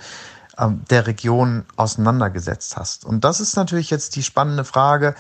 äh, 0.57 0.69
der 0.91 1.07
Region 1.07 1.65
auseinandergesetzt 1.77 2.77
hast. 2.77 3.05
Und 3.05 3.25
das 3.25 3.41
ist 3.41 3.57
natürlich 3.57 3.91
jetzt 3.91 4.15
die 4.15 4.23
spannende 4.23 4.65
Frage, 4.65 5.15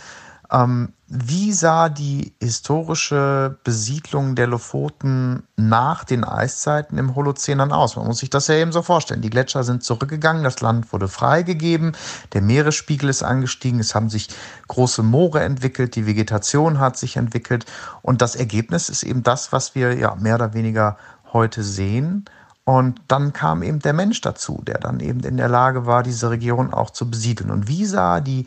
wie 1.06 1.52
sah 1.52 1.88
die 1.88 2.34
historische 2.40 3.58
Besiedlung 3.64 4.34
der 4.34 4.46
Lofoten 4.46 5.44
nach 5.56 6.04
den 6.04 6.24
Eiszeiten 6.24 6.98
im 6.98 7.14
Holozän 7.14 7.60
aus? 7.60 7.96
Man 7.96 8.06
muss 8.06 8.18
sich 8.18 8.30
das 8.30 8.48
ja 8.48 8.56
eben 8.56 8.72
so 8.72 8.82
vorstellen. 8.82 9.20
Die 9.20 9.30
Gletscher 9.30 9.64
sind 9.64 9.84
zurückgegangen, 9.84 10.44
das 10.44 10.60
Land 10.60 10.92
wurde 10.92 11.08
freigegeben, 11.08 11.96
der 12.32 12.42
Meeresspiegel 12.42 13.08
ist 13.08 13.22
angestiegen, 13.22 13.80
es 13.80 13.94
haben 13.94 14.10
sich 14.10 14.28
große 14.68 15.02
Moore 15.02 15.40
entwickelt, 15.40 15.94
die 15.94 16.06
Vegetation 16.06 16.78
hat 16.78 16.96
sich 16.96 17.16
entwickelt 17.16 17.66
und 18.02 18.20
das 18.20 18.34
Ergebnis 18.36 18.88
ist 18.88 19.02
eben 19.02 19.22
das, 19.22 19.52
was 19.52 19.74
wir 19.74 19.96
ja 19.96 20.14
mehr 20.16 20.36
oder 20.36 20.54
weniger 20.54 20.96
heute 21.32 21.62
sehen. 21.62 22.24
Und 22.64 23.02
dann 23.08 23.34
kam 23.34 23.62
eben 23.62 23.80
der 23.80 23.92
Mensch 23.92 24.22
dazu, 24.22 24.62
der 24.66 24.78
dann 24.78 25.00
eben 25.00 25.20
in 25.20 25.36
der 25.36 25.50
Lage 25.50 25.84
war, 25.84 26.02
diese 26.02 26.30
Region 26.30 26.72
auch 26.72 26.88
zu 26.90 27.10
besiedeln. 27.10 27.50
Und 27.50 27.68
wie 27.68 27.84
sah 27.84 28.20
die 28.20 28.46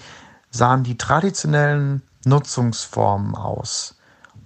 sahen 0.58 0.84
die 0.84 0.97
traditionellen 0.97 2.01
Nutzungsformen 2.26 3.36
aus. 3.36 3.95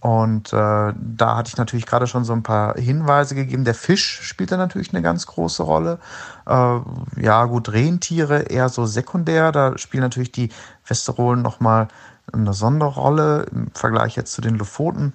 Und 0.02 0.52
äh, 0.52 0.94
da 0.96 1.38
hatte 1.38 1.50
ich 1.50 1.58
natürlich 1.58 1.86
gerade 1.86 2.08
schon 2.08 2.26
so 2.26 2.34
ein 2.34 2.42
paar 2.42 2.76
Hinweise 2.76 3.36
gegeben. 3.36 3.66
Der 3.66 3.76
Fisch 3.76 4.22
spielt 4.24 4.52
da 4.52 4.58
natürlich 4.58 4.94
eine 4.94 5.04
ganz 5.04 5.28
große 5.28 5.62
Rolle. 5.62 6.00
Äh, 6.48 6.80
ja, 7.18 7.46
gut, 7.46 7.72
Rentiere 7.72 8.40
eher 8.44 8.70
so 8.70 8.88
sekundär. 8.88 9.52
Da 9.52 9.78
spielen 9.78 10.02
natürlich 10.02 10.32
die 10.32 10.50
Westerolen 10.88 11.44
nochmal 11.44 11.88
eine 12.34 12.54
Sonderrolle 12.54 13.46
im 13.52 13.70
Vergleich 13.76 14.16
jetzt 14.16 14.34
zu 14.34 14.42
den 14.42 14.56
Lofoten. 14.56 15.14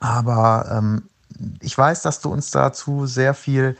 Aber 0.00 0.66
ähm, 0.70 1.08
ich 1.60 1.78
weiß, 1.78 2.02
dass 2.02 2.20
du 2.20 2.30
uns 2.30 2.50
dazu 2.50 3.06
sehr 3.06 3.34
viel 3.34 3.76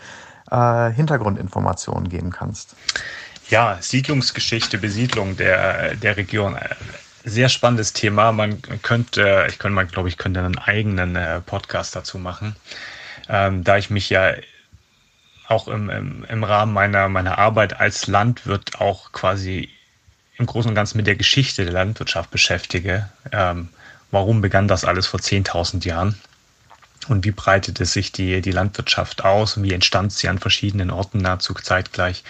äh, 0.53 0.90
Hintergrundinformationen 0.90 2.09
geben 2.09 2.30
kannst. 2.30 2.76
Ja, 3.51 3.78
Siedlungsgeschichte, 3.80 4.76
Besiedlung 4.76 5.36
der, 5.36 5.96
der 5.96 6.18
Region. 6.18 6.59
Sehr 7.24 7.49
spannendes 7.49 7.94
Thema. 7.94 8.30
Man 8.30 8.61
könnte, 8.82 9.46
ich 9.49 9.59
könnte 9.59 9.74
mal, 9.74 9.86
glaube 9.86 10.09
ich, 10.09 10.18
könnte 10.18 10.40
einen 10.40 10.59
eigenen 10.59 11.16
äh, 11.16 11.40
Podcast 11.40 11.96
dazu 11.96 12.18
machen. 12.18 12.57
Ähm, 13.28 13.64
da 13.64 13.78
ich 13.78 13.88
mich 13.88 14.11
ja 14.11 14.34
auch 15.46 15.66
im, 15.66 15.88
im, 15.88 16.24
im 16.28 16.44
Rahmen 16.44 16.74
meiner, 16.74 17.09
meiner 17.09 17.38
Arbeit 17.38 17.80
als 17.80 18.07
Landwirt 18.07 18.80
auch 18.80 19.12
quasi 19.12 19.70
im 20.36 20.44
Großen 20.44 20.68
und 20.68 20.74
Ganzen 20.74 20.99
mit 20.99 21.07
der 21.07 21.16
Geschichte 21.16 21.64
der 21.64 21.72
Landwirtschaft 21.72 22.30
beschäftige. 22.30 23.09
Ähm, 23.32 23.70
warum 24.11 24.42
begann 24.42 24.68
das 24.68 24.84
alles 24.84 25.07
vor 25.07 25.20
10.000 25.20 25.86
Jahren? 25.86 26.20
Und 27.09 27.24
wie 27.24 27.30
breitete 27.30 27.86
sich 27.86 28.12
die, 28.12 28.42
die 28.42 28.53
Landwirtschaft 28.53 29.24
aus 29.24 29.57
und 29.57 29.64
wie 29.64 29.72
entstand 29.72 30.12
sie 30.12 30.28
an 30.28 30.38
verschiedenen 30.38 30.90
Orten 30.90 31.18
nahezu 31.18 31.55
zeitgleich? 31.55 32.22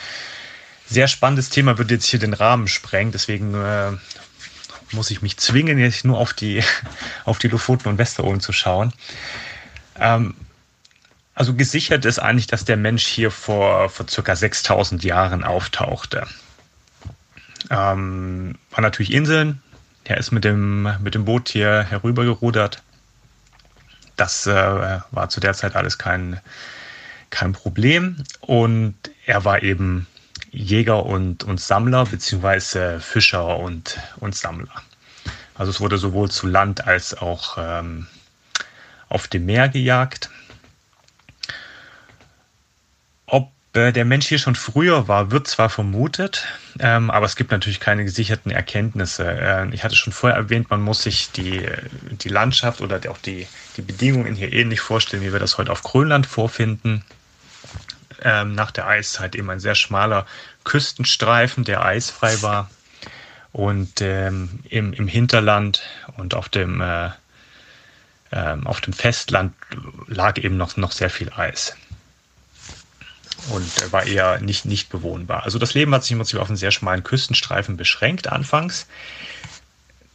Sehr 0.89 1.09
spannendes 1.09 1.51
Thema, 1.51 1.78
wird 1.78 1.91
jetzt 1.91 2.07
hier 2.07 2.18
den 2.18 2.34
Rahmen 2.34 2.68
sprengen. 2.68 3.12
Deswegen 3.12 3.55
äh, 3.55 3.93
muss 4.93 5.11
ich 5.11 5.22
mich 5.22 5.36
zwingen, 5.36 5.78
jetzt 5.78 6.05
nur 6.05 6.18
auf 6.18 6.32
die, 6.32 6.62
auf 7.24 7.39
die 7.39 7.49
Lofoten 7.49 7.89
und 7.89 7.99
Westerolen 7.99 8.41
zu 8.41 8.53
schauen. 8.53 8.93
Ähm, 9.99 10.34
also 11.34 11.55
gesichert 11.55 12.05
ist 12.05 12.18
eigentlich, 12.18 12.49
dass 12.49 12.64
der 12.64 12.76
Mensch 12.76 13.07
hier 13.07 13.30
vor, 13.30 13.91
vor 13.91 14.09
circa 14.09 14.34
6000 14.34 15.05
Jahren 15.05 15.45
auftauchte. 15.45 16.26
Ähm, 17.70 18.57
war 18.70 18.80
natürlich 18.80 19.12
Inseln. 19.12 19.62
Er 20.05 20.16
ist 20.16 20.32
mit 20.32 20.43
dem, 20.45 20.89
mit 21.01 21.14
dem 21.14 21.26
Boot 21.26 21.51
hier 21.51 21.84
herübergerudert. 21.84 22.82
Das 24.16 24.47
äh, 24.47 25.01
war 25.11 25.28
zu 25.28 25.39
der 25.39 25.55
Zeit 25.55 25.76
alles 25.76 25.99
kein, 25.99 26.41
kein 27.30 27.53
Problem. 27.53 28.24
Und 28.41 28.97
er 29.26 29.45
war 29.45 29.62
eben 29.62 30.07
Jäger 30.51 31.05
und, 31.05 31.45
und 31.45 31.61
Sammler, 31.61 32.05
beziehungsweise 32.07 33.01
Fischer 33.01 33.59
und, 33.59 33.99
und 34.17 34.35
Sammler. 34.35 34.83
Also 35.55 35.71
es 35.71 35.81
wurde 35.81 35.99
sowohl 35.99 36.31
zu 36.31 36.47
Land 36.47 36.87
als 36.87 37.15
auch 37.15 37.57
ähm, 37.59 38.07
auf 39.09 39.29
dem 39.29 39.47
Meer 39.47 39.69
gejagt. 39.69 40.31
Ob 43.27 43.51
äh, 43.73 43.93
der 43.93 44.05
Mensch 44.05 44.29
hier 44.29 44.39
schon 44.39 44.55
früher 44.55 45.09
war, 45.09 45.31
wird 45.31 45.49
zwar 45.49 45.69
vermutet, 45.69 46.47
ähm, 46.79 47.11
aber 47.11 47.27
es 47.27 47.37
gibt 47.37 47.51
natürlich 47.51 47.81
keine 47.81 48.05
gesicherten 48.05 48.53
Erkenntnisse. 48.53 49.27
Äh, 49.29 49.75
ich 49.75 49.85
hatte 49.85 49.97
schon 49.97 50.13
vorher 50.13 50.39
erwähnt, 50.39 50.71
man 50.71 50.81
muss 50.81 51.03
sich 51.03 51.33
die, 51.33 51.67
die 52.13 52.29
Landschaft 52.29 52.81
oder 52.81 53.01
auch 53.11 53.19
die, 53.19 53.47
die 53.77 53.83
Bedingungen 53.83 54.35
hier 54.35 54.53
ähnlich 54.53 54.81
vorstellen, 54.81 55.23
wie 55.23 55.33
wir 55.33 55.41
das 55.41 55.59
heute 55.59 55.73
auf 55.73 55.83
Grönland 55.83 56.27
vorfinden 56.27 57.05
ähm, 58.23 58.55
nach 58.55 58.71
der 58.71 58.87
Eiszeit 58.87 59.35
eben 59.35 59.51
ein 59.51 59.61
sehr 59.61 59.75
schmaler 59.75 60.27
Küstenstreifen, 60.64 61.64
der 61.64 61.85
eisfrei 61.85 62.41
war. 62.43 62.71
Und 63.53 64.01
ähm, 64.01 64.61
im, 64.69 64.93
im 64.93 65.09
Hinterland 65.09 65.83
und 66.16 66.35
auf 66.35 66.49
dem, 66.49 66.81
äh, 66.81 67.11
ähm, 68.31 68.66
auf 68.66 68.81
dem 68.81 68.93
Festland 68.93 69.55
lag 70.07 70.39
eben 70.39 70.57
noch, 70.57 70.77
noch 70.77 70.93
sehr 70.93 71.11
viel 71.11 71.31
Eis. 71.35 71.77
Und 73.51 73.93
war 73.93 74.05
eher 74.05 74.41
nicht, 74.41 74.64
nicht 74.64 74.91
bewohnbar. 74.91 75.45
Also 75.45 75.59
das 75.59 75.73
Leben 75.75 75.95
hat 75.95 76.03
sich 76.03 76.12
im 76.12 76.19
Prinzip 76.19 76.41
auf 76.41 76.49
einen 76.49 76.57
sehr 76.57 76.73
schmalen 76.73 77.05
Küstenstreifen 77.05 77.77
beschränkt 77.77 78.27
anfangs. 78.29 78.87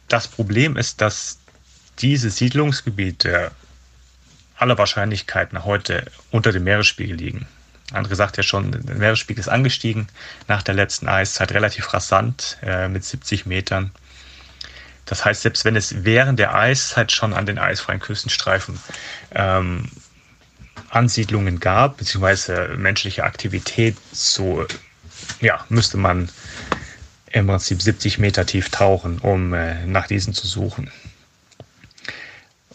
Das 0.08 0.28
Problem 0.28 0.76
ist, 0.76 1.00
dass 1.00 1.38
diese 1.98 2.30
Siedlungsgebiete 2.30 3.50
aller 4.56 4.78
Wahrscheinlichkeit 4.78 5.52
nach 5.52 5.64
heute 5.64 6.04
unter 6.30 6.52
dem 6.52 6.64
Meeresspiegel 6.64 7.16
liegen. 7.16 7.46
Andere 7.92 8.16
sagt 8.16 8.36
ja 8.36 8.42
schon, 8.42 8.72
der 8.72 8.96
Meeresspiegel 8.96 9.40
ist 9.40 9.48
angestiegen 9.48 10.06
nach 10.48 10.62
der 10.62 10.74
letzten 10.74 11.08
Eiszeit 11.08 11.52
relativ 11.52 11.92
rasant 11.92 12.58
äh, 12.62 12.88
mit 12.88 13.04
70 13.04 13.46
Metern. 13.46 13.90
Das 15.04 15.24
heißt, 15.24 15.42
selbst 15.42 15.64
wenn 15.64 15.76
es 15.76 16.04
während 16.04 16.38
der 16.38 16.54
Eiszeit 16.54 17.12
schon 17.12 17.34
an 17.34 17.44
den 17.44 17.58
eisfreien 17.58 18.00
Küstenstreifen 18.00 18.80
ähm, 19.34 19.90
Ansiedlungen 20.88 21.60
gab, 21.60 21.98
beziehungsweise 21.98 22.74
menschliche 22.76 23.24
Aktivität, 23.24 23.96
so 24.12 24.66
ja, 25.40 25.64
müsste 25.68 25.98
man 25.98 26.30
im 27.32 27.48
Prinzip 27.48 27.82
70 27.82 28.18
Meter 28.18 28.46
tief 28.46 28.70
tauchen, 28.70 29.18
um 29.18 29.52
äh, 29.52 29.84
nach 29.86 30.06
diesen 30.06 30.32
zu 30.32 30.46
suchen. 30.46 30.90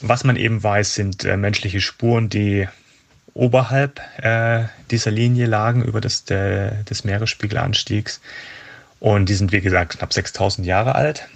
Was 0.02 0.24
man 0.24 0.36
eben 0.36 0.62
weiß, 0.62 0.96
sind 0.96 1.26
äh, 1.26 1.38
menschliche 1.38 1.82
Spuren, 1.82 2.30
die 2.30 2.68
oberhalb 3.40 4.02
äh, 4.18 4.66
dieser 4.92 5.12
Linie 5.12 5.46
lagen 5.46 5.82
über 5.82 6.02
das, 6.02 6.26
der, 6.26 6.84
des 6.84 7.06
Meeresspiegelanstiegs. 7.06 8.20
Und 9.00 9.30
die 9.30 9.34
sind, 9.34 9.54
wie 9.54 9.62
gesagt, 9.62 9.98
knapp 9.98 10.12
6000 10.12 10.68
Jahre 10.68 10.96
alt. 10.96 11.30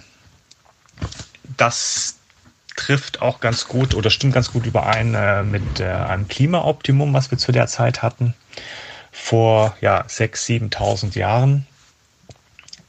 Das 1.56 2.16
trifft 2.76 3.22
auch 3.22 3.40
ganz 3.40 3.68
gut 3.68 3.94
oder 3.94 4.10
stimmt 4.10 4.34
ganz 4.34 4.52
gut 4.52 4.66
überein 4.66 5.14
äh, 5.14 5.42
mit 5.44 5.80
äh, 5.80 5.86
einem 5.86 6.28
Klimaoptimum, 6.28 7.14
was 7.14 7.30
wir 7.30 7.38
zu 7.38 7.52
der 7.52 7.68
Zeit 7.68 8.02
hatten, 8.02 8.34
vor 9.10 9.74
ja, 9.80 10.02
6.000, 10.02 10.72
7.000 10.72 11.18
Jahren. 11.18 11.66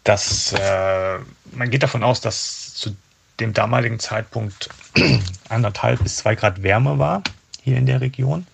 Das, 0.04 0.52
äh, 0.52 1.20
man 1.54 1.70
geht 1.70 1.84
davon 1.84 2.04
aus, 2.04 2.20
dass 2.20 2.74
zu 2.74 2.96
dem 3.40 3.54
damaligen 3.54 4.00
Zeitpunkt 4.00 4.70
anderthalb 5.50 6.04
bis 6.04 6.18
zwei 6.18 6.36
Grad 6.36 6.64
Wärme 6.64 7.00
war 7.00 7.24
hier 7.64 7.78
in 7.78 7.86
der 7.86 8.02
Region. 8.02 8.46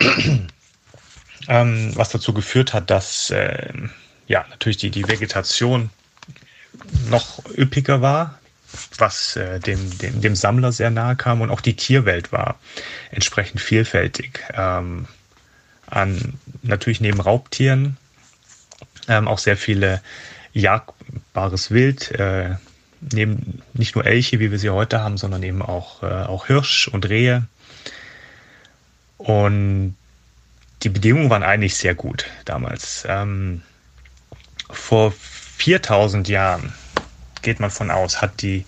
ähm, 1.48 1.92
was 1.94 2.10
dazu 2.10 2.32
geführt 2.32 2.74
hat, 2.74 2.90
dass 2.90 3.30
äh, 3.30 3.72
ja 4.26 4.44
natürlich 4.50 4.78
die, 4.78 4.90
die 4.90 5.08
Vegetation 5.08 5.90
noch 7.08 7.42
üppiger 7.56 8.00
war, 8.00 8.38
was 8.98 9.36
äh, 9.36 9.60
dem, 9.60 9.98
dem, 9.98 10.20
dem 10.20 10.36
Sammler 10.36 10.72
sehr 10.72 10.90
nahe 10.90 11.16
kam 11.16 11.40
und 11.40 11.50
auch 11.50 11.60
die 11.60 11.76
Tierwelt 11.76 12.32
war 12.32 12.58
entsprechend 13.10 13.60
vielfältig. 13.60 14.40
Ähm, 14.54 15.06
an 15.86 16.34
natürlich 16.62 17.00
neben 17.00 17.20
Raubtieren 17.20 17.96
ähm, 19.08 19.26
auch 19.28 19.38
sehr 19.38 19.56
viele 19.56 20.00
jagbares 20.52 21.70
Wild, 21.70 22.12
äh, 22.12 22.56
neben 23.00 23.62
nicht 23.72 23.94
nur 23.94 24.06
Elche, 24.06 24.40
wie 24.40 24.50
wir 24.50 24.58
sie 24.58 24.70
heute 24.70 25.00
haben, 25.00 25.16
sondern 25.16 25.42
eben 25.42 25.62
auch, 25.62 26.02
äh, 26.02 26.06
auch 26.06 26.46
Hirsch 26.46 26.88
und 26.88 27.08
Rehe. 27.08 27.44
Und 29.20 29.96
die 30.82 30.88
Bedingungen 30.88 31.28
waren 31.28 31.42
eigentlich 31.42 31.76
sehr 31.76 31.94
gut 31.94 32.26
damals. 32.46 33.04
Ähm, 33.06 33.62
vor 34.70 35.12
4000 35.12 36.28
Jahren, 36.28 36.72
geht 37.42 37.60
man 37.60 37.70
von 37.70 37.90
aus, 37.90 38.22
hat 38.22 38.40
die 38.40 38.64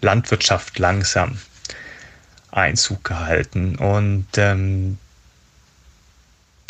Landwirtschaft 0.00 0.78
langsam 0.78 1.38
Einzug 2.52 3.02
gehalten. 3.02 3.74
Und 3.76 4.26
ähm, 4.36 4.98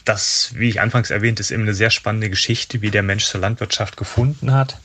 das, 0.07 0.53
wie 0.55 0.71
ich 0.71 0.81
anfangs 0.81 1.11
erwähnt, 1.11 1.39
ist 1.39 1.51
eben 1.51 1.65
eine 1.65 1.75
sehr 1.75 1.91
spannende 1.91 2.31
Geschichte, 2.31 2.81
wie 2.81 2.91
der 2.91 3.03
Mensch 3.03 3.27
zur 3.27 3.41
Landwirtschaft 3.41 3.99
gefunden 3.99 4.55
hat 4.55 4.79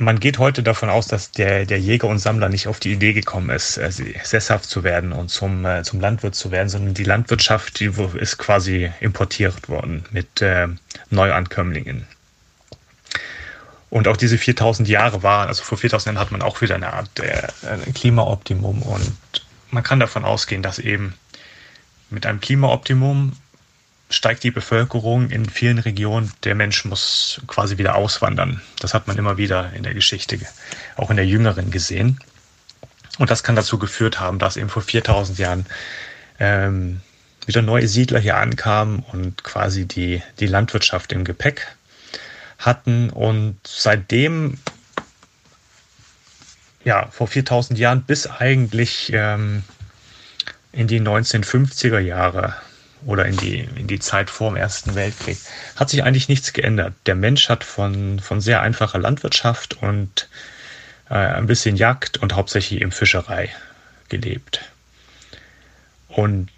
man 0.00 0.18
geht 0.18 0.38
heute 0.38 0.62
davon 0.62 0.88
aus, 0.88 1.08
dass 1.08 1.30
der, 1.30 1.66
der 1.66 1.78
Jäger 1.78 2.08
und 2.08 2.18
Sammler 2.18 2.48
nicht 2.48 2.68
auf 2.68 2.80
die 2.80 2.92
Idee 2.92 3.12
gekommen 3.12 3.50
ist, 3.50 3.76
äh, 3.76 3.90
sesshaft 4.24 4.64
zu 4.64 4.82
werden 4.82 5.12
und 5.12 5.28
zum, 5.28 5.66
äh, 5.66 5.82
zum 5.82 6.00
Landwirt 6.00 6.34
zu 6.34 6.50
werden, 6.50 6.70
sondern 6.70 6.94
die 6.94 7.04
Landwirtschaft, 7.04 7.80
die 7.80 7.92
ist 8.14 8.38
quasi 8.38 8.90
importiert 9.00 9.68
worden 9.68 10.04
mit 10.10 10.40
äh, 10.40 10.68
Neuankömmlingen. 11.10 12.06
Und 13.90 14.08
auch 14.08 14.16
diese 14.16 14.38
4000 14.38 14.88
Jahre 14.88 15.22
waren, 15.22 15.48
also 15.48 15.62
vor 15.62 15.76
4000 15.76 16.14
Jahren 16.14 16.24
hat 16.24 16.32
man 16.32 16.40
auch 16.40 16.62
wieder 16.62 16.76
eine 16.76 16.94
Art 16.94 17.20
äh, 17.20 17.48
Klimaoptimum 17.92 18.82
und 18.82 19.12
man 19.70 19.82
kann 19.82 20.00
davon 20.00 20.24
ausgehen, 20.24 20.62
dass 20.62 20.78
eben 20.78 21.12
mit 22.08 22.24
einem 22.24 22.40
Klimaoptimum 22.40 23.32
steigt 24.10 24.42
die 24.42 24.50
Bevölkerung 24.50 25.30
in 25.30 25.48
vielen 25.48 25.78
Regionen. 25.78 26.32
Der 26.42 26.54
Mensch 26.54 26.84
muss 26.84 27.40
quasi 27.46 27.78
wieder 27.78 27.94
auswandern. 27.94 28.60
Das 28.80 28.92
hat 28.92 29.06
man 29.06 29.16
immer 29.16 29.38
wieder 29.38 29.72
in 29.72 29.84
der 29.84 29.94
Geschichte, 29.94 30.38
auch 30.96 31.10
in 31.10 31.16
der 31.16 31.26
jüngeren 31.26 31.70
gesehen. 31.70 32.18
Und 33.18 33.30
das 33.30 33.42
kann 33.42 33.56
dazu 33.56 33.78
geführt 33.78 34.18
haben, 34.18 34.38
dass 34.38 34.56
eben 34.56 34.68
vor 34.68 34.82
4000 34.82 35.38
Jahren 35.38 35.66
ähm, 36.40 37.00
wieder 37.46 37.62
neue 37.62 37.86
Siedler 37.86 38.18
hier 38.18 38.36
ankamen 38.36 39.04
und 39.12 39.44
quasi 39.44 39.86
die, 39.86 40.22
die 40.40 40.46
Landwirtschaft 40.46 41.12
im 41.12 41.24
Gepäck 41.24 41.68
hatten. 42.58 43.10
Und 43.10 43.58
seitdem, 43.64 44.58
ja, 46.84 47.06
vor 47.12 47.28
4000 47.28 47.78
Jahren 47.78 48.02
bis 48.02 48.26
eigentlich 48.26 49.12
ähm, 49.12 49.62
in 50.72 50.88
die 50.88 51.00
1950er 51.00 52.00
Jahre 52.00 52.56
oder 53.06 53.24
in 53.26 53.36
die, 53.36 53.60
in 53.76 53.86
die 53.86 53.98
Zeit 53.98 54.30
vor 54.30 54.50
dem 54.50 54.56
Ersten 54.56 54.94
Weltkrieg, 54.94 55.38
hat 55.76 55.90
sich 55.90 56.02
eigentlich 56.04 56.28
nichts 56.28 56.52
geändert. 56.52 56.94
Der 57.06 57.14
Mensch 57.14 57.48
hat 57.48 57.64
von, 57.64 58.20
von 58.20 58.40
sehr 58.40 58.62
einfacher 58.62 58.98
Landwirtschaft 58.98 59.82
und 59.82 60.28
äh, 61.08 61.14
ein 61.14 61.46
bisschen 61.46 61.76
Jagd 61.76 62.18
und 62.18 62.34
hauptsächlich 62.34 62.80
eben 62.80 62.92
Fischerei 62.92 63.50
gelebt. 64.08 64.60
Und 66.08 66.48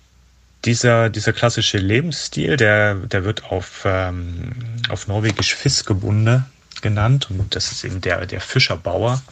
dieser, 0.65 1.11
dieser 1.11 1.33
klassische 1.33 1.79
Lebensstil, 1.79 2.57
der, 2.57 2.95
der 2.95 3.25
wird 3.25 3.45
auf, 3.45 3.83
ähm, 3.85 4.53
auf 4.89 5.09
Norwegisch 5.09 5.55
Fiskebunde 5.55 6.45
genannt 6.83 7.29
und 7.31 7.55
das 7.55 7.73
ist 7.73 7.85
eben 7.85 8.01
der, 8.01 8.27
der 8.27 8.41
Fischerbauer. 8.41 9.23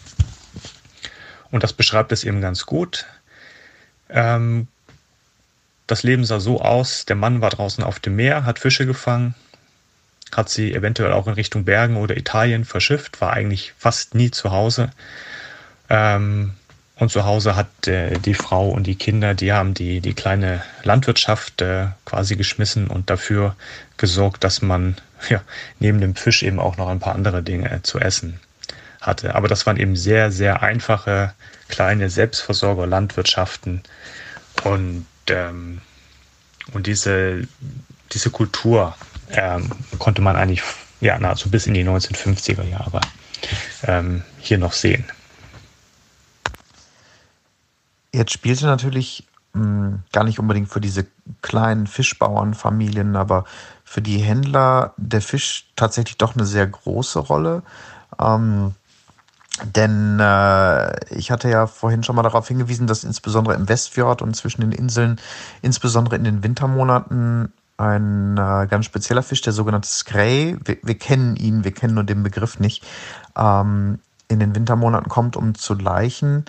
Und 1.50 1.62
das 1.62 1.72
beschreibt 1.72 2.12
es 2.12 2.24
eben 2.24 2.40
ganz 2.40 2.66
gut. 2.66 3.06
Ähm, 4.08 4.68
das 5.90 6.02
Leben 6.02 6.24
sah 6.24 6.40
so 6.40 6.60
aus, 6.60 7.04
der 7.04 7.16
Mann 7.16 7.40
war 7.40 7.50
draußen 7.50 7.82
auf 7.82 7.98
dem 7.98 8.16
Meer, 8.16 8.44
hat 8.44 8.58
Fische 8.58 8.86
gefangen, 8.86 9.34
hat 10.32 10.48
sie 10.48 10.72
eventuell 10.72 11.12
auch 11.12 11.26
in 11.26 11.34
Richtung 11.34 11.64
Bergen 11.64 11.96
oder 11.96 12.16
Italien 12.16 12.64
verschifft, 12.64 13.20
war 13.20 13.32
eigentlich 13.32 13.72
fast 13.76 14.14
nie 14.14 14.30
zu 14.30 14.52
Hause. 14.52 14.90
Ähm, 15.88 16.52
und 16.96 17.10
zu 17.10 17.24
Hause 17.24 17.56
hat 17.56 17.88
äh, 17.88 18.18
die 18.18 18.34
Frau 18.34 18.68
und 18.68 18.86
die 18.86 18.94
Kinder, 18.94 19.34
die 19.34 19.52
haben 19.52 19.72
die, 19.74 20.00
die 20.00 20.12
kleine 20.12 20.62
Landwirtschaft 20.84 21.62
äh, 21.62 21.86
quasi 22.04 22.36
geschmissen 22.36 22.88
und 22.88 23.08
dafür 23.08 23.56
gesorgt, 23.96 24.44
dass 24.44 24.62
man 24.62 24.96
ja, 25.28 25.40
neben 25.78 26.00
dem 26.00 26.14
Fisch 26.14 26.42
eben 26.42 26.60
auch 26.60 26.76
noch 26.76 26.88
ein 26.88 27.00
paar 27.00 27.14
andere 27.14 27.42
Dinge 27.42 27.80
zu 27.82 27.98
essen 27.98 28.38
hatte. 29.00 29.34
Aber 29.34 29.48
das 29.48 29.66
waren 29.66 29.78
eben 29.78 29.96
sehr, 29.96 30.30
sehr 30.30 30.62
einfache, 30.62 31.32
kleine 31.68 32.10
Selbstversorger-Landwirtschaften. 32.10 33.82
Und 34.64 35.06
ähm, 35.30 35.80
und 36.72 36.86
diese, 36.86 37.46
diese 38.12 38.30
Kultur 38.30 38.94
ähm, 39.30 39.70
konnte 39.98 40.22
man 40.22 40.36
eigentlich 40.36 40.62
ja, 41.00 41.18
nahezu 41.18 41.50
bis 41.50 41.66
in 41.66 41.74
die 41.74 41.84
1950er 41.84 42.64
Jahre 42.64 43.00
ähm, 43.84 44.22
hier 44.38 44.58
noch 44.58 44.72
sehen. 44.72 45.04
Jetzt 48.12 48.32
spielte 48.32 48.66
natürlich 48.66 49.26
mh, 49.52 49.62
hm, 49.62 50.02
gar 50.12 50.24
nicht 50.24 50.38
unbedingt 50.38 50.68
für 50.68 50.80
diese 50.80 51.06
kleinen 51.42 51.86
Fischbauernfamilien, 51.86 53.16
aber 53.16 53.44
für 53.84 54.02
die 54.02 54.18
Händler 54.18 54.94
der 54.96 55.22
Fisch 55.22 55.66
tatsächlich 55.76 56.18
doch 56.18 56.34
eine 56.34 56.46
sehr 56.46 56.66
große 56.66 57.18
Rolle. 57.18 57.62
Ähm, 58.18 58.74
denn 59.64 60.18
äh, 60.20 61.14
ich 61.14 61.30
hatte 61.30 61.48
ja 61.48 61.66
vorhin 61.66 62.02
schon 62.02 62.16
mal 62.16 62.22
darauf 62.22 62.48
hingewiesen, 62.48 62.86
dass 62.86 63.04
insbesondere 63.04 63.54
im 63.54 63.68
Westfjord 63.68 64.22
und 64.22 64.34
zwischen 64.34 64.60
den 64.60 64.72
Inseln, 64.72 65.20
insbesondere 65.62 66.16
in 66.16 66.24
den 66.24 66.42
Wintermonaten, 66.42 67.52
ein 67.76 68.36
äh, 68.36 68.66
ganz 68.68 68.84
spezieller 68.84 69.22
Fisch, 69.22 69.40
der 69.40 69.52
sogenannte 69.52 69.88
Skrei, 69.88 70.56
wir, 70.64 70.76
wir, 70.82 70.98
kennen 70.98 71.36
ihn, 71.36 71.64
wir 71.64 71.72
kennen 71.72 71.94
nur 71.94 72.04
den 72.04 72.22
Begriff 72.22 72.60
nicht, 72.60 72.86
ähm, 73.36 73.98
in 74.28 74.38
den 74.38 74.54
Wintermonaten 74.54 75.08
kommt, 75.08 75.36
um 75.36 75.54
zu 75.54 75.74
laichen. 75.74 76.44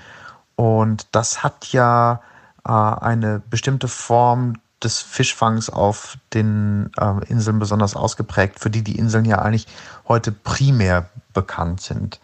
Und 0.55 1.07
das 1.13 1.41
hat 1.41 1.71
ja 1.71 2.21
äh, 2.65 2.71
eine 2.71 3.41
bestimmte 3.49 3.87
Form 3.87 4.55
des 4.83 4.99
Fischfangs 4.99 5.69
auf 5.69 6.17
den 6.33 6.91
äh, 6.97 7.25
Inseln 7.27 7.59
besonders 7.59 7.95
ausgeprägt, 7.95 8.59
für 8.59 8.69
die 8.69 8.83
die 8.83 8.97
Inseln 8.97 9.25
ja 9.25 9.39
eigentlich 9.39 9.67
heute 10.07 10.31
primär 10.31 11.09
bekannt 11.33 11.81
sind. 11.81 12.19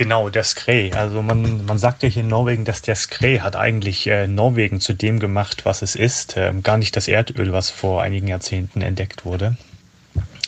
Genau, 0.00 0.30
der 0.30 0.44
Skrei. 0.44 0.94
Also 0.94 1.20
man, 1.20 1.66
man 1.66 1.76
sagt 1.76 2.02
ja 2.02 2.08
hier 2.08 2.22
in 2.22 2.28
Norwegen, 2.28 2.64
dass 2.64 2.80
der 2.80 2.94
Skrei 2.94 3.40
hat 3.40 3.54
eigentlich 3.54 4.06
äh, 4.06 4.26
Norwegen 4.26 4.80
zu 4.80 4.94
dem 4.94 5.20
gemacht, 5.20 5.66
was 5.66 5.82
es 5.82 5.94
ist. 5.94 6.38
Ähm, 6.38 6.62
gar 6.62 6.78
nicht 6.78 6.96
das 6.96 7.06
Erdöl, 7.06 7.52
was 7.52 7.68
vor 7.68 8.00
einigen 8.00 8.26
Jahrzehnten 8.26 8.80
entdeckt 8.80 9.26
wurde. 9.26 9.58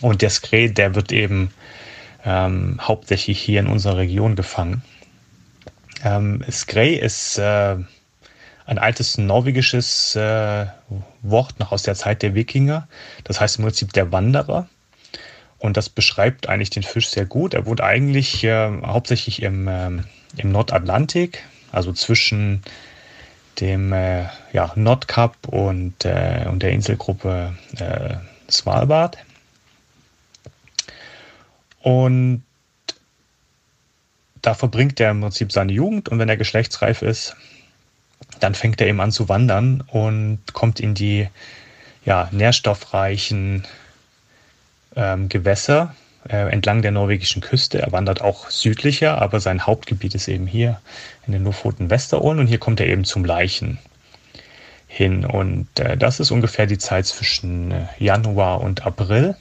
Und 0.00 0.22
der 0.22 0.30
Skrei, 0.30 0.68
der 0.68 0.94
wird 0.94 1.12
eben 1.12 1.52
ähm, 2.24 2.78
hauptsächlich 2.80 3.42
hier 3.42 3.60
in 3.60 3.66
unserer 3.66 3.98
Region 3.98 4.36
gefangen. 4.36 4.82
Ähm, 6.02 6.42
Skrei 6.50 6.94
ist 6.94 7.36
äh, 7.36 7.76
ein 8.64 8.78
altes 8.78 9.18
norwegisches 9.18 10.16
äh, 10.16 10.64
Wort 11.20 11.60
noch 11.60 11.72
aus 11.72 11.82
der 11.82 11.94
Zeit 11.94 12.22
der 12.22 12.34
Wikinger. 12.34 12.88
Das 13.24 13.38
heißt 13.38 13.58
im 13.58 13.66
Prinzip 13.66 13.92
der 13.92 14.12
Wanderer. 14.12 14.66
Und 15.62 15.76
das 15.76 15.88
beschreibt 15.88 16.48
eigentlich 16.48 16.70
den 16.70 16.82
Fisch 16.82 17.08
sehr 17.08 17.24
gut. 17.24 17.54
Er 17.54 17.66
wurde 17.66 17.84
eigentlich 17.84 18.42
äh, 18.42 18.82
hauptsächlich 18.84 19.42
im, 19.42 19.68
ähm, 19.68 20.04
im 20.36 20.50
Nordatlantik, 20.50 21.44
also 21.70 21.92
zwischen 21.92 22.64
dem 23.60 23.92
äh, 23.92 24.24
ja, 24.52 24.72
Nordkap 24.74 25.36
und, 25.46 26.04
äh, 26.04 26.46
und 26.48 26.64
der 26.64 26.72
Inselgruppe 26.72 27.56
äh, 27.78 28.16
Svalbard. 28.50 29.18
Und 31.80 32.42
da 34.42 34.54
verbringt 34.54 34.98
er 34.98 35.12
im 35.12 35.20
Prinzip 35.20 35.52
seine 35.52 35.72
Jugend 35.72 36.08
und 36.08 36.18
wenn 36.18 36.28
er 36.28 36.36
geschlechtsreif 36.36 37.02
ist, 37.02 37.36
dann 38.40 38.56
fängt 38.56 38.80
er 38.80 38.88
eben 38.88 39.00
an 39.00 39.12
zu 39.12 39.28
wandern 39.28 39.84
und 39.86 40.40
kommt 40.54 40.80
in 40.80 40.94
die 40.94 41.28
ja, 42.04 42.28
nährstoffreichen 42.32 43.64
ähm, 44.96 45.28
Gewässer 45.28 45.94
äh, 46.28 46.50
entlang 46.52 46.82
der 46.82 46.90
norwegischen 46.90 47.42
Küste. 47.42 47.80
Er 47.80 47.92
wandert 47.92 48.20
auch 48.20 48.50
südlicher, 48.50 49.20
aber 49.20 49.40
sein 49.40 49.66
Hauptgebiet 49.66 50.14
ist 50.14 50.28
eben 50.28 50.46
hier 50.46 50.80
in 51.26 51.32
den 51.32 51.44
Lofoten 51.44 51.90
Westerålen 51.90 52.38
und 52.38 52.46
hier 52.46 52.58
kommt 52.58 52.80
er 52.80 52.86
eben 52.86 53.04
zum 53.04 53.24
Leichen 53.24 53.78
hin. 54.86 55.24
Und 55.24 55.66
äh, 55.78 55.96
das 55.96 56.20
ist 56.20 56.30
ungefähr 56.30 56.66
die 56.66 56.78
Zeit 56.78 57.06
zwischen 57.06 57.72
äh, 57.72 57.86
Januar 57.98 58.60
und 58.60 58.86
April. 58.86 59.36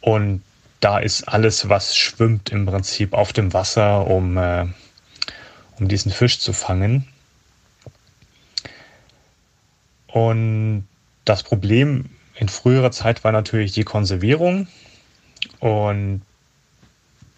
Und 0.00 0.42
da 0.80 0.98
ist 0.98 1.28
alles, 1.28 1.68
was 1.68 1.94
schwimmt, 1.96 2.50
im 2.50 2.66
Prinzip 2.66 3.12
auf 3.12 3.32
dem 3.32 3.52
Wasser, 3.52 4.06
um, 4.06 4.38
äh, 4.38 4.66
um 5.78 5.88
diesen 5.88 6.10
Fisch 6.10 6.40
zu 6.40 6.52
fangen. 6.52 7.06
Und 10.06 10.88
das 11.24 11.42
Problem 11.42 12.06
in 12.40 12.48
früherer 12.48 12.90
Zeit 12.90 13.22
war 13.22 13.32
natürlich 13.32 13.72
die 13.72 13.84
Konservierung. 13.84 14.66
Und 15.60 16.22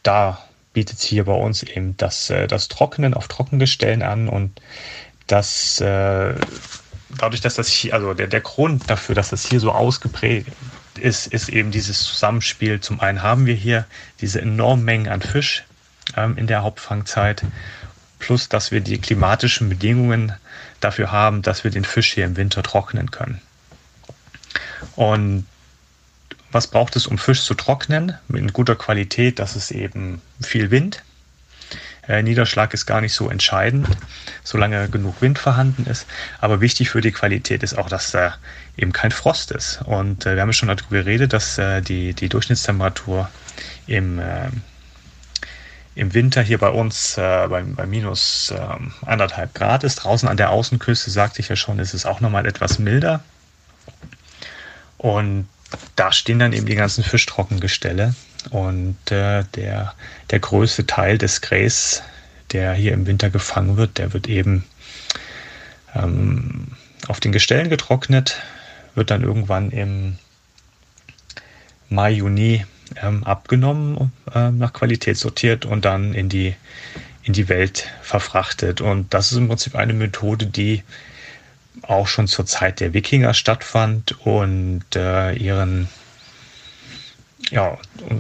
da 0.05 0.43
bietet 0.73 1.01
sich 1.01 1.11
hier 1.11 1.25
bei 1.25 1.35
uns 1.35 1.65
eben 1.65 1.97
das, 1.97 2.31
äh, 2.31 2.47
das 2.47 2.69
Trocknen 2.69 3.13
auf 3.13 3.29
Trockengestellen 3.29 4.03
an 4.03 4.29
und 4.29 4.61
das 5.27 5.81
äh, 5.81 6.35
dadurch, 7.19 7.41
dass 7.41 7.57
das 7.57 7.69
hier, 7.69 7.95
also 7.95 8.15
der, 8.15 8.29
der 8.29 8.41
Grund 8.41 8.89
dafür, 8.89 9.15
dass 9.15 9.31
das 9.31 9.47
hier 9.47 9.61
so 9.61 9.73
ausgeprägt 9.73 10.49
ist, 10.99 11.27
ist 11.27 11.49
eben 11.49 11.73
dieses 11.73 12.05
Zusammenspiel. 12.05 12.81
Zum 12.81 13.01
einen 13.01 13.23
haben 13.23 13.47
wir 13.47 13.55
hier 13.55 13.87
diese 14.21 14.41
enormen 14.41 14.85
Mengen 14.85 15.09
an 15.09 15.21
Fisch 15.21 15.65
ähm, 16.17 16.37
in 16.37 16.47
der 16.47 16.63
Hauptfangzeit, 16.63 17.43
plus 18.21 18.49
dass 18.49 18.71
wir 18.71 18.81
die 18.81 18.99
klimatischen 18.99 19.69
Bedingungen 19.69 20.33
dafür 20.81 21.11
haben, 21.11 21.43
dass 21.43 21.65
wir 21.65 21.73
den 21.73 21.85
Fisch 21.85 22.13
hier 22.15 22.25
im 22.25 22.37
Winter 22.37 22.63
trocknen 22.63 23.11
können. 23.11 23.41
Und 24.97 25.47
was 26.51 26.67
braucht 26.67 26.97
es, 26.97 27.07
um 27.07 27.19
Fisch 27.19 27.43
zu 27.43 27.55
trocknen? 27.55 28.17
Mit 28.29 28.53
guter 28.53 28.77
Qualität, 28.77 29.39
das 29.39 29.57
ist 29.57 29.71
eben 29.71 30.21
viel 30.41 30.71
Wind. 30.71 31.03
Äh, 32.09 32.23
Niederschlag 32.23 32.75
ist 32.75 32.87
gar 32.87 33.01
nicht 33.01 33.15
so 33.15 33.31
entscheidend, 33.31 33.87
solange 34.43 34.89
genug 34.89 35.23
Wind 35.23 35.39
vorhanden 35.39 35.87
ist. 35.87 36.07
Aber 36.41 36.61
wichtig 36.61 36.91
für 36.91 37.01
die 37.01 37.13
Qualität 37.13 37.63
ist 37.63 37.79
auch, 37.79 37.89
dass 37.89 38.11
da 38.11 38.35
eben 38.77 38.93
kein 38.93 39.13
Frost 39.13 39.53
ist. 39.53 39.81
Und 39.85 40.27
äh, 40.27 40.35
wir 40.35 40.43
haben 40.43 40.53
schon 40.53 40.69
darüber 40.69 40.89
geredet, 40.91 41.33
dass 41.33 41.59
äh, 41.59 41.81
die, 41.81 42.13
die 42.13 42.29
Durchschnittstemperatur 42.29 43.31
im, 43.87 44.19
äh, 44.19 44.49
im 45.95 46.13
Winter 46.13 46.43
hier 46.43 46.59
bei 46.59 46.71
uns 46.71 47.17
äh, 47.19 47.47
bei, 47.49 47.63
bei 47.63 47.87
minus 47.87 48.53
ähm, 48.57 48.93
anderthalb 49.07 49.55
Grad 49.55 49.85
ist. 49.85 49.97
Draußen 49.97 50.29
an 50.29 50.37
der 50.37 50.51
Außenküste, 50.51 51.11
sagte 51.11 51.41
ich 51.41 51.49
ja 51.49 51.57
schon, 51.57 51.79
ist 51.79 51.95
es 51.95 52.05
auch 52.05 52.21
nochmal 52.21 52.47
etwas 52.47 52.81
milder. 52.81 53.23
Und 55.03 55.49
da 55.97 56.13
stehen 56.13 56.39
dann 56.39 56.53
eben 56.53 56.67
die 56.67 56.77
ganzen 56.77 57.03
Fischtrockengestelle. 57.03 58.15
Und 58.51 58.97
äh, 59.11 59.45
der, 59.55 59.95
der 60.31 60.39
größte 60.39 60.87
Teil 60.87 61.19
des 61.19 61.41
Gräs, 61.41 62.03
der 62.53 62.73
hier 62.73 62.93
im 62.93 63.07
Winter 63.07 63.29
gefangen 63.29 63.77
wird, 63.77 63.99
der 63.99 64.13
wird 64.13 64.29
eben 64.29 64.65
ähm, 65.95 66.69
auf 67.09 67.19
den 67.19 67.33
Gestellen 67.33 67.69
getrocknet, 67.69 68.41
wird 68.95 69.11
dann 69.11 69.23
irgendwann 69.23 69.71
im 69.71 70.19
Mai, 71.89 72.13
Juni 72.13 72.65
ähm, 73.03 73.25
abgenommen, 73.25 74.13
äh, 74.33 74.51
nach 74.53 74.73
Qualität 74.73 75.17
sortiert 75.17 75.65
und 75.65 75.85
dann 75.85 76.15
in 76.15 76.29
die, 76.29 76.55
in 77.25 77.33
die 77.33 77.49
Welt 77.49 77.89
verfrachtet. 78.03 78.81
Und 78.81 79.13
das 79.13 79.33
ist 79.33 79.39
im 79.39 79.49
Prinzip 79.49 79.75
eine 79.75 79.95
Methode, 79.95 80.47
die 80.47 80.85
auch 81.83 82.07
schon 82.07 82.29
zur 82.29 82.47
Zeit 82.47 82.81
der 82.81 82.93
Wikinger 82.93 83.35
stattfand 83.35 84.21
und 84.27 84.85
äh, 84.95 85.33
ihren 85.35 85.89
ja, 87.51 87.77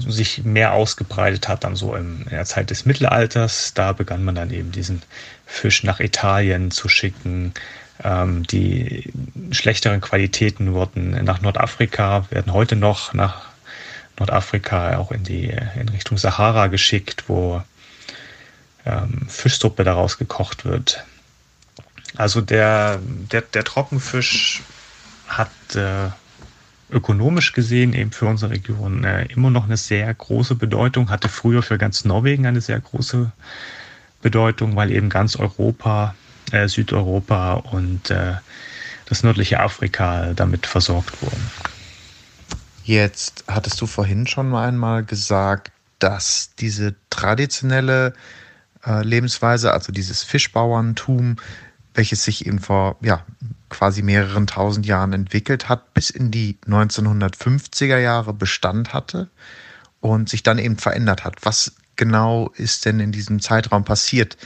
sich 0.07 0.44
mehr 0.44 0.72
ausgebreitet 0.72 1.48
hat 1.48 1.64
dann 1.64 1.76
so 1.76 1.94
im, 1.94 2.22
in 2.24 2.30
der 2.30 2.44
Zeit 2.44 2.70
des 2.70 2.84
Mittelalters. 2.84 3.72
Da 3.74 3.92
begann 3.92 4.24
man 4.24 4.34
dann 4.34 4.50
eben 4.50 4.72
diesen 4.72 5.03
Fisch 5.46 5.84
nach 5.84 6.00
Italien 6.00 6.70
zu 6.70 6.88
schicken. 6.88 7.55
Ähm, 8.03 8.46
die 8.46 9.12
schlechteren 9.50 10.00
Qualitäten 10.00 10.74
wurden 10.74 11.24
nach 11.24 11.40
Nordafrika, 11.40 12.26
werden 12.30 12.53
heute 12.53 12.76
noch 12.76 13.14
nach 13.14 13.46
Nordafrika, 14.18 14.98
auch 14.98 15.12
in 15.12 15.22
die 15.24 15.55
in 15.76 15.88
Richtung 15.88 16.18
Sahara 16.18 16.66
geschickt, 16.66 17.24
wo 17.28 17.62
ähm, 18.84 19.26
Fischsuppe 19.28 19.84
daraus 19.84 20.18
gekocht 20.18 20.64
wird. 20.64 21.05
Also 22.17 22.41
der, 22.41 22.99
der, 23.31 23.43
der 23.43 23.65
Trockenfisch 23.65 24.63
hat 25.27 25.51
äh, 25.75 26.11
ökonomisch 26.91 27.53
gesehen 27.53 27.95
eben 27.95 28.13
für 28.13 28.27
unsere 28.27 28.53
Region 28.53 29.05
äh, 29.05 29.25
immer 29.27 29.51
noch 29.51 29.65
eine 29.65 29.77
sehr 29.77 30.13
große 30.13 30.55
Bedeutung, 30.55 31.11
hatte 31.11 31.29
früher 31.29 31.63
für 31.63 31.79
ganz 31.79 32.05
Norwegen 32.05 32.47
eine 32.47 32.61
sehr 32.61 32.79
große 32.81 33.33
Bedeutung, 34.21 34.77
weil 34.77 34.93
eben 34.93 35.09
ganz 35.09 35.37
Europa, 35.37 36.15
äh, 36.53 36.69
Südeuropa 36.69 37.55
und 37.55 38.11
äh, 38.11 38.35
das 39.07 39.23
nördliche 39.23 39.61
Afrika 39.61 40.33
damit 40.35 40.67
versorgt 40.67 41.23
wurden. 41.23 41.51
Jetzt 42.85 43.45
hattest 43.49 43.81
du 43.81 43.87
vorhin 43.87 44.27
schon 44.27 44.51
mal 44.51 44.69
einmal 44.69 45.05
gesagt, 45.05 45.73
dass 45.99 46.51
diese 46.59 46.95
traditionelle 47.11 48.13
äh, 48.85 49.03
Lebensweise, 49.03 49.73
also 49.73 49.93
dieses 49.93 50.25
Fischbauerntum, 50.25 51.37
welches 51.95 52.24
sich 52.24 52.47
eben 52.47 52.59
vor 52.59 52.97
ja, 53.01 53.24
quasi 53.68 54.03
mehreren 54.03 54.47
tausend 54.47 54.86
Jahren 54.86 55.12
entwickelt 55.12 55.68
hat, 55.68 55.95
bis 55.95 56.11
in 56.11 56.30
die 56.30 56.59
1950er 56.66 57.99
Jahre 57.99 58.32
Bestand 58.32 58.95
hatte 58.95 59.28
und 60.01 60.28
sich 60.28 60.43
dann 60.43 60.59
eben 60.59 60.78
verändert 60.78 61.24
hat. 61.24 61.36
Was 61.43 61.72
genau 61.97 62.51
ist 62.57 62.84
denn 62.84 63.01
in 63.01 63.12
diesem 63.12 63.40
Zeitraum 63.40 63.84
passiert, 63.84 64.36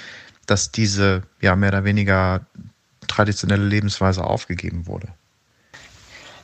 dass 0.47 0.70
diese 0.72 1.22
ja 1.40 1.57
mehr 1.57 1.70
oder 1.70 1.84
weniger 1.84 2.47
traditionelle 3.07 3.64
Lebensweise 3.64 4.24
aufgegeben 4.24 4.86
wurde? 4.86 5.09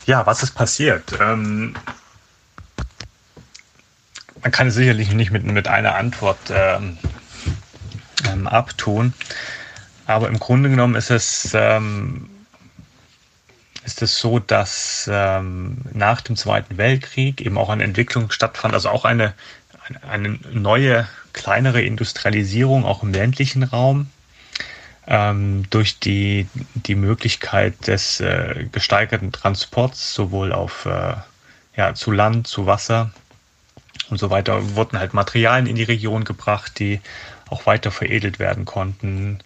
Ja, 0.07 0.26
was 0.26 0.42
ist 0.42 0.55
passiert? 0.55 1.18
Ähm, 1.20 1.74
man 4.42 4.50
kann 4.50 4.68
es 4.68 4.74
sicherlich 4.74 5.12
nicht 5.12 5.30
mit, 5.30 5.44
mit 5.44 5.68
einer 5.68 5.94
Antwort 5.94 6.38
ähm, 6.50 6.98
ähm, 8.28 8.46
abtun. 8.46 9.14
Aber 10.07 10.28
im 10.28 10.38
Grunde 10.38 10.68
genommen 10.68 10.94
ist 10.94 11.11
es, 11.11 11.50
ähm, 11.55 12.28
ist 13.84 14.03
es 14.03 14.18
so, 14.18 14.38
dass 14.38 15.09
ähm, 15.12 15.78
nach 15.92 16.20
dem 16.20 16.36
Zweiten 16.36 16.76
Weltkrieg 16.76 17.40
eben 17.40 17.59
auch 17.59 17.68
eine 17.68 17.84
Entwicklung 17.84 18.30
stattfand, 18.30 18.74
also 18.74 18.88
auch 18.90 19.05
eine, 19.05 19.34
eine 20.09 20.38
neue, 20.53 21.09
kleinere 21.32 21.82
Industrialisierung 21.82 22.84
auch 22.84 23.03
im 23.03 23.12
ländlichen 23.12 23.62
Raum 23.62 24.11
ähm, 25.07 25.64
durch 25.70 25.98
die, 25.98 26.46
die 26.74 26.94
Möglichkeit 26.94 27.86
des 27.86 28.20
äh, 28.20 28.66
gesteigerten 28.70 29.32
Transports, 29.32 30.14
sowohl 30.14 30.53
auf 30.53 30.86
äh, 30.86 31.14
ja, 31.76 31.94
zu 31.94 32.11
Land, 32.11 32.46
zu 32.46 32.66
Wasser 32.66 33.11
und 34.11 34.18
so 34.18 34.30
weiter, 34.30 34.76
wurden 34.76 34.98
halt 34.98 35.14
Materialien 35.14 35.66
in 35.66 35.76
die 35.76 35.82
Region 35.82 36.24
gebracht, 36.24 36.78
die 36.78 37.00
auch 37.48 37.66
weiter 37.66 37.90
veredelt 37.90 38.38
werden 38.38 38.64
konnten. 38.64 39.40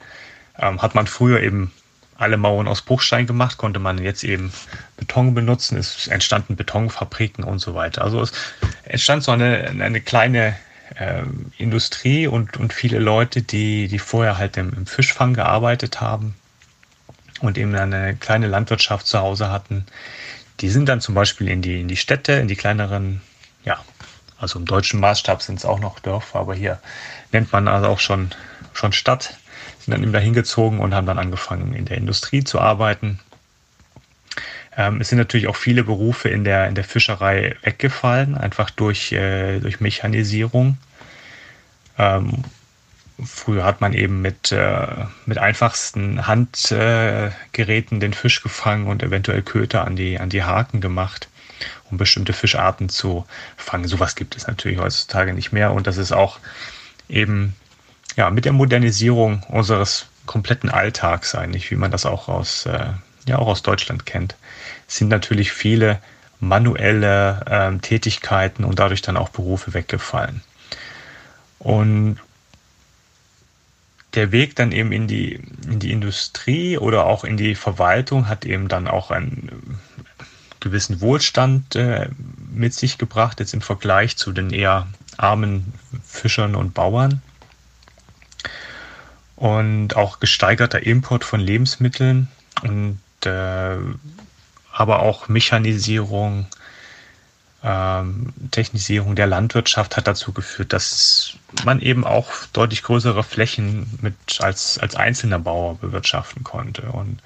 Ähm, 0.58 0.80
hat 0.82 0.94
man 0.94 1.06
früher 1.06 1.40
eben 1.42 1.72
alle 2.18 2.36
Mauern 2.36 2.68
aus 2.68 2.82
Bruchstein 2.82 3.26
gemacht, 3.26 3.58
konnte 3.58 3.78
man 3.78 3.98
jetzt 3.98 4.24
eben 4.24 4.52
Beton 4.96 5.34
benutzen. 5.34 5.76
Es 5.76 6.06
entstanden 6.06 6.56
Betonfabriken 6.56 7.44
und 7.44 7.58
so 7.58 7.74
weiter. 7.74 8.02
Also 8.02 8.22
es 8.22 8.32
entstand 8.84 9.22
so 9.22 9.32
eine, 9.32 9.68
eine 9.68 10.00
kleine 10.00 10.56
äh, 10.94 11.22
Industrie 11.58 12.26
und, 12.26 12.56
und 12.56 12.72
viele 12.72 12.98
Leute, 12.98 13.42
die, 13.42 13.88
die 13.88 13.98
vorher 13.98 14.38
halt 14.38 14.56
im, 14.56 14.72
im 14.72 14.86
Fischfang 14.86 15.34
gearbeitet 15.34 16.00
haben 16.00 16.34
und 17.40 17.58
eben 17.58 17.74
eine 17.74 18.16
kleine 18.16 18.46
Landwirtschaft 18.46 19.06
zu 19.06 19.18
Hause 19.18 19.50
hatten. 19.50 19.84
Die 20.60 20.70
sind 20.70 20.88
dann 20.88 21.02
zum 21.02 21.14
Beispiel 21.14 21.48
in 21.48 21.60
die, 21.60 21.80
in 21.80 21.88
die 21.88 21.96
Städte, 21.96 22.32
in 22.32 22.48
die 22.48 22.56
kleineren, 22.56 23.20
ja, 23.64 23.84
also 24.38 24.58
im 24.58 24.64
deutschen 24.64 25.00
Maßstab 25.00 25.42
sind 25.42 25.58
es 25.58 25.64
auch 25.66 25.80
noch 25.80 25.98
Dörfer, 26.00 26.38
aber 26.38 26.54
hier 26.54 26.80
nennt 27.32 27.52
man 27.52 27.68
also 27.68 27.88
auch 27.88 28.00
schon, 28.00 28.30
schon 28.72 28.92
Stadt 28.92 29.36
sind 29.86 29.92
dann 29.92 30.02
eben 30.02 30.12
dahin 30.12 30.34
gezogen 30.34 30.80
und 30.80 30.94
haben 30.94 31.06
dann 31.06 31.18
angefangen, 31.18 31.72
in 31.72 31.84
der 31.84 31.96
Industrie 31.96 32.42
zu 32.42 32.60
arbeiten. 32.60 33.20
Ähm, 34.76 35.00
es 35.00 35.08
sind 35.08 35.18
natürlich 35.18 35.46
auch 35.46 35.54
viele 35.54 35.84
Berufe 35.84 36.28
in 36.28 36.42
der, 36.42 36.66
in 36.66 36.74
der 36.74 36.82
Fischerei 36.82 37.54
weggefallen, 37.62 38.36
einfach 38.36 38.70
durch, 38.70 39.12
äh, 39.12 39.60
durch 39.60 39.78
Mechanisierung. 39.78 40.76
Ähm, 41.98 42.42
früher 43.24 43.64
hat 43.64 43.80
man 43.80 43.92
eben 43.92 44.20
mit, 44.20 44.50
äh, 44.50 45.06
mit 45.24 45.38
einfachsten 45.38 46.26
Handgeräten 46.26 47.98
äh, 47.98 48.00
den 48.00 48.12
Fisch 48.12 48.42
gefangen 48.42 48.88
und 48.88 49.04
eventuell 49.04 49.42
Köter 49.42 49.86
an 49.86 49.94
die, 49.94 50.18
an 50.18 50.30
die 50.30 50.42
Haken 50.42 50.80
gemacht, 50.80 51.28
um 51.92 51.96
bestimmte 51.96 52.32
Fischarten 52.32 52.88
zu 52.88 53.24
fangen. 53.56 53.86
Sowas 53.86 54.16
gibt 54.16 54.36
es 54.36 54.48
natürlich 54.48 54.80
heutzutage 54.80 55.32
nicht 55.32 55.52
mehr 55.52 55.72
und 55.72 55.86
das 55.86 55.96
ist 55.96 56.10
auch 56.10 56.40
eben 57.08 57.54
ja, 58.16 58.30
mit 58.30 58.44
der 58.44 58.52
Modernisierung 58.52 59.42
unseres 59.48 60.06
kompletten 60.24 60.70
Alltags 60.70 61.34
eigentlich, 61.34 61.70
wie 61.70 61.76
man 61.76 61.90
das 61.90 62.06
auch 62.06 62.28
aus, 62.28 62.66
äh, 62.66 62.88
ja, 63.28 63.38
auch 63.38 63.46
aus 63.46 63.62
Deutschland 63.62 64.06
kennt, 64.06 64.36
sind 64.86 65.08
natürlich 65.08 65.52
viele 65.52 66.00
manuelle 66.40 67.44
ähm, 67.48 67.80
Tätigkeiten 67.80 68.64
und 68.64 68.78
dadurch 68.78 69.02
dann 69.02 69.16
auch 69.16 69.28
Berufe 69.28 69.74
weggefallen. 69.74 70.42
Und 71.58 72.18
der 74.14 74.32
Weg 74.32 74.56
dann 74.56 74.72
eben 74.72 74.92
in 74.92 75.06
die, 75.06 75.34
in 75.34 75.78
die 75.78 75.92
Industrie 75.92 76.78
oder 76.78 77.06
auch 77.06 77.24
in 77.24 77.36
die 77.36 77.54
Verwaltung 77.54 78.28
hat 78.28 78.44
eben 78.44 78.68
dann 78.68 78.88
auch 78.88 79.10
einen 79.10 79.78
gewissen 80.60 81.00
Wohlstand 81.00 81.76
äh, 81.76 82.08
mit 82.50 82.72
sich 82.72 82.98
gebracht, 82.98 83.40
jetzt 83.40 83.54
im 83.54 83.60
Vergleich 83.60 84.16
zu 84.16 84.32
den 84.32 84.50
eher 84.50 84.86
armen 85.18 85.74
Fischern 86.04 86.54
und 86.54 86.72
Bauern. 86.72 87.22
Und 89.36 89.96
auch 89.96 90.18
gesteigerter 90.18 90.84
Import 90.84 91.24
von 91.24 91.40
Lebensmitteln 91.40 92.28
und 92.62 92.98
äh, 93.24 93.76
aber 94.72 95.00
auch 95.00 95.28
Mechanisierung, 95.28 96.46
ähm, 97.62 98.32
Technisierung 98.50 99.14
der 99.14 99.26
Landwirtschaft 99.26 99.96
hat 99.96 100.06
dazu 100.06 100.32
geführt, 100.32 100.72
dass 100.72 101.34
man 101.64 101.80
eben 101.80 102.04
auch 102.04 102.30
deutlich 102.52 102.82
größere 102.82 103.22
Flächen 103.22 103.98
mit 104.02 104.14
als, 104.40 104.78
als 104.78 104.94
einzelner 104.94 105.38
Bauer 105.38 105.76
bewirtschaften 105.78 106.44
konnte. 106.44 106.82
Und 106.82 107.20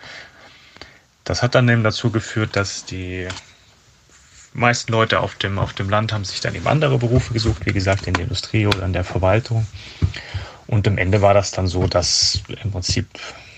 das 1.25 1.43
hat 1.43 1.55
dann 1.55 1.69
eben 1.69 1.85
dazu 1.85 2.11
geführt, 2.11 2.57
dass 2.57 2.85
die 2.85 3.29
meisten 4.53 4.93
Leute 4.93 5.21
auf 5.21 5.35
dem, 5.37 5.59
auf 5.59 5.73
dem 5.73 5.91
Land 5.91 6.13
haben 6.13 6.25
sich 6.25 6.41
dann 6.41 6.55
eben 6.55 6.67
andere 6.67 6.99
Berufe 6.99 7.33
gesucht, 7.33 7.67
wie 7.67 7.73
gesagt, 7.73 8.07
in 8.07 8.15
der 8.15 8.25
Industrie 8.25 8.67
oder 8.67 8.85
in 8.85 8.93
der 8.93 9.05
Verwaltung. 9.05 9.67
Und 10.71 10.87
am 10.87 10.99
Ende 10.99 11.21
war 11.21 11.35
das 11.35 11.51
dann 11.51 11.67
so, 11.67 11.89
dass 11.89 12.45
im 12.63 12.71
Prinzip, 12.71 13.09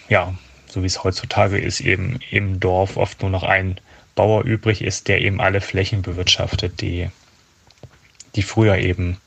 ja, 0.08 0.32
so 0.66 0.80
wie 0.82 0.86
es 0.86 1.04
heutzutage 1.04 1.58
ist, 1.58 1.80
eben 1.80 2.20
im 2.30 2.58
Dorf 2.58 2.96
oft 2.96 3.20
nur 3.20 3.30
noch 3.30 3.42
ein 3.42 3.78
Bauer 4.14 4.44
übrig 4.44 4.80
ist, 4.80 5.08
der 5.08 5.20
eben 5.20 5.38
alle 5.38 5.60
Flächen 5.60 6.00
bewirtschaftet, 6.00 6.80
die, 6.80 7.10
die 8.34 8.42
früher 8.42 8.78
eben 8.78 9.18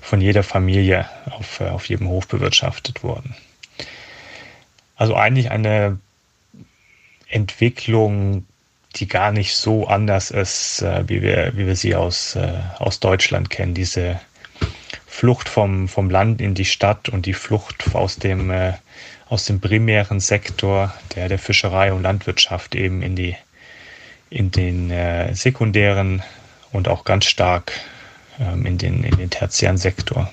von 0.00 0.20
jeder 0.20 0.44
Familie 0.44 1.08
auf, 1.30 1.60
auf 1.60 1.88
jedem 1.88 2.06
Hof 2.06 2.28
bewirtschaftet 2.28 3.02
wurden. 3.02 3.34
Also 4.94 5.16
eigentlich 5.16 5.50
eine 5.50 5.98
Entwicklung, 7.26 8.46
die 8.94 9.08
gar 9.08 9.32
nicht 9.32 9.56
so 9.56 9.88
anders 9.88 10.30
ist, 10.30 10.82
äh, 10.82 11.08
wie, 11.08 11.22
wir, 11.22 11.56
wie 11.56 11.66
wir 11.66 11.74
sie 11.74 11.96
aus, 11.96 12.36
äh, 12.36 12.60
aus 12.78 13.00
Deutschland 13.00 13.50
kennen. 13.50 13.74
Diese 13.74 14.20
Flucht 15.20 15.50
vom, 15.50 15.86
vom 15.86 16.08
Land 16.08 16.40
in 16.40 16.54
die 16.54 16.64
Stadt 16.64 17.10
und 17.10 17.26
die 17.26 17.34
Flucht 17.34 17.94
aus 17.94 18.16
dem, 18.16 18.50
äh, 18.50 18.72
aus 19.28 19.44
dem 19.44 19.60
primären 19.60 20.18
Sektor 20.18 20.94
der, 21.14 21.28
der 21.28 21.38
Fischerei 21.38 21.92
und 21.92 22.04
Landwirtschaft 22.04 22.74
eben 22.74 23.02
in, 23.02 23.16
die, 23.16 23.36
in 24.30 24.50
den 24.50 24.90
äh, 24.90 25.34
sekundären 25.34 26.22
und 26.72 26.88
auch 26.88 27.04
ganz 27.04 27.26
stark 27.26 27.72
ähm, 28.38 28.64
in, 28.64 28.78
den, 28.78 29.04
in 29.04 29.18
den 29.18 29.28
tertiären 29.28 29.76
Sektor. 29.76 30.32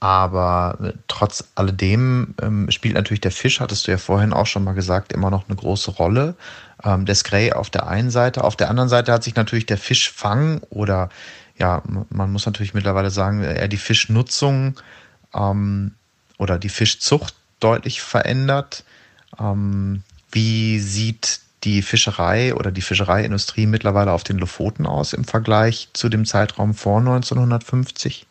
Aber 0.00 0.78
äh, 0.82 0.92
trotz 1.06 1.44
alledem 1.54 2.34
ähm, 2.40 2.70
spielt 2.70 2.94
natürlich 2.94 3.20
der 3.20 3.30
Fisch, 3.30 3.60
hattest 3.60 3.86
du 3.86 3.90
ja 3.90 3.98
vorhin 3.98 4.32
auch 4.32 4.46
schon 4.46 4.64
mal 4.64 4.72
gesagt, 4.72 5.12
immer 5.12 5.28
noch 5.28 5.50
eine 5.50 5.56
große 5.56 5.90
Rolle. 5.90 6.34
Ähm, 6.82 7.04
der 7.04 7.14
Scray 7.14 7.52
auf 7.52 7.68
der 7.68 7.86
einen 7.86 8.10
Seite. 8.10 8.42
Auf 8.42 8.56
der 8.56 8.70
anderen 8.70 8.88
Seite 8.88 9.12
hat 9.12 9.22
sich 9.22 9.34
natürlich 9.34 9.66
der 9.66 9.76
Fischfang 9.76 10.62
oder 10.70 11.10
ja, 11.58 11.82
man 12.10 12.32
muss 12.32 12.46
natürlich 12.46 12.74
mittlerweile 12.74 13.10
sagen, 13.10 13.42
eher 13.42 13.68
die 13.68 13.76
Fischnutzung 13.76 14.78
ähm, 15.34 15.94
oder 16.38 16.58
die 16.58 16.68
Fischzucht 16.68 17.34
deutlich 17.60 18.02
verändert. 18.02 18.84
Ähm, 19.38 20.02
wie 20.30 20.78
sieht 20.80 21.40
die 21.64 21.82
Fischerei 21.82 22.54
oder 22.54 22.70
die 22.70 22.82
Fischereiindustrie 22.82 23.66
mittlerweile 23.66 24.12
auf 24.12 24.22
den 24.22 24.38
Lofoten 24.38 24.86
aus 24.86 25.12
im 25.12 25.24
Vergleich 25.24 25.88
zu 25.94 26.08
dem 26.08 26.26
Zeitraum 26.26 26.74
vor 26.74 26.98
1950? 26.98 28.26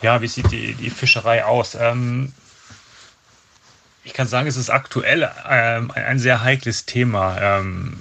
Ja, 0.00 0.20
wie 0.20 0.26
sieht 0.26 0.50
die, 0.50 0.74
die 0.74 0.90
Fischerei 0.90 1.44
aus? 1.44 1.76
Ähm, 1.78 2.32
ich 4.04 4.14
kann 4.14 4.26
sagen, 4.26 4.48
es 4.48 4.56
ist 4.56 4.70
aktuell 4.70 5.30
ähm, 5.48 5.90
ein 5.92 6.18
sehr 6.18 6.42
heikles 6.42 6.86
Thema. 6.86 7.38
Ähm, 7.40 7.98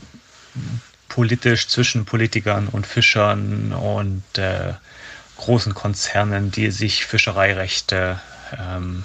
politisch 1.12 1.68
zwischen 1.68 2.06
Politikern 2.06 2.70
und 2.70 2.88
Fischern 2.88 3.74
und 3.74 4.24
äh, 4.38 4.74
großen 5.36 5.74
Konzernen, 5.74 6.52
die 6.52 6.72
sich 6.72 7.06
Fischereirechte 7.06 8.18
ähm, 8.58 9.04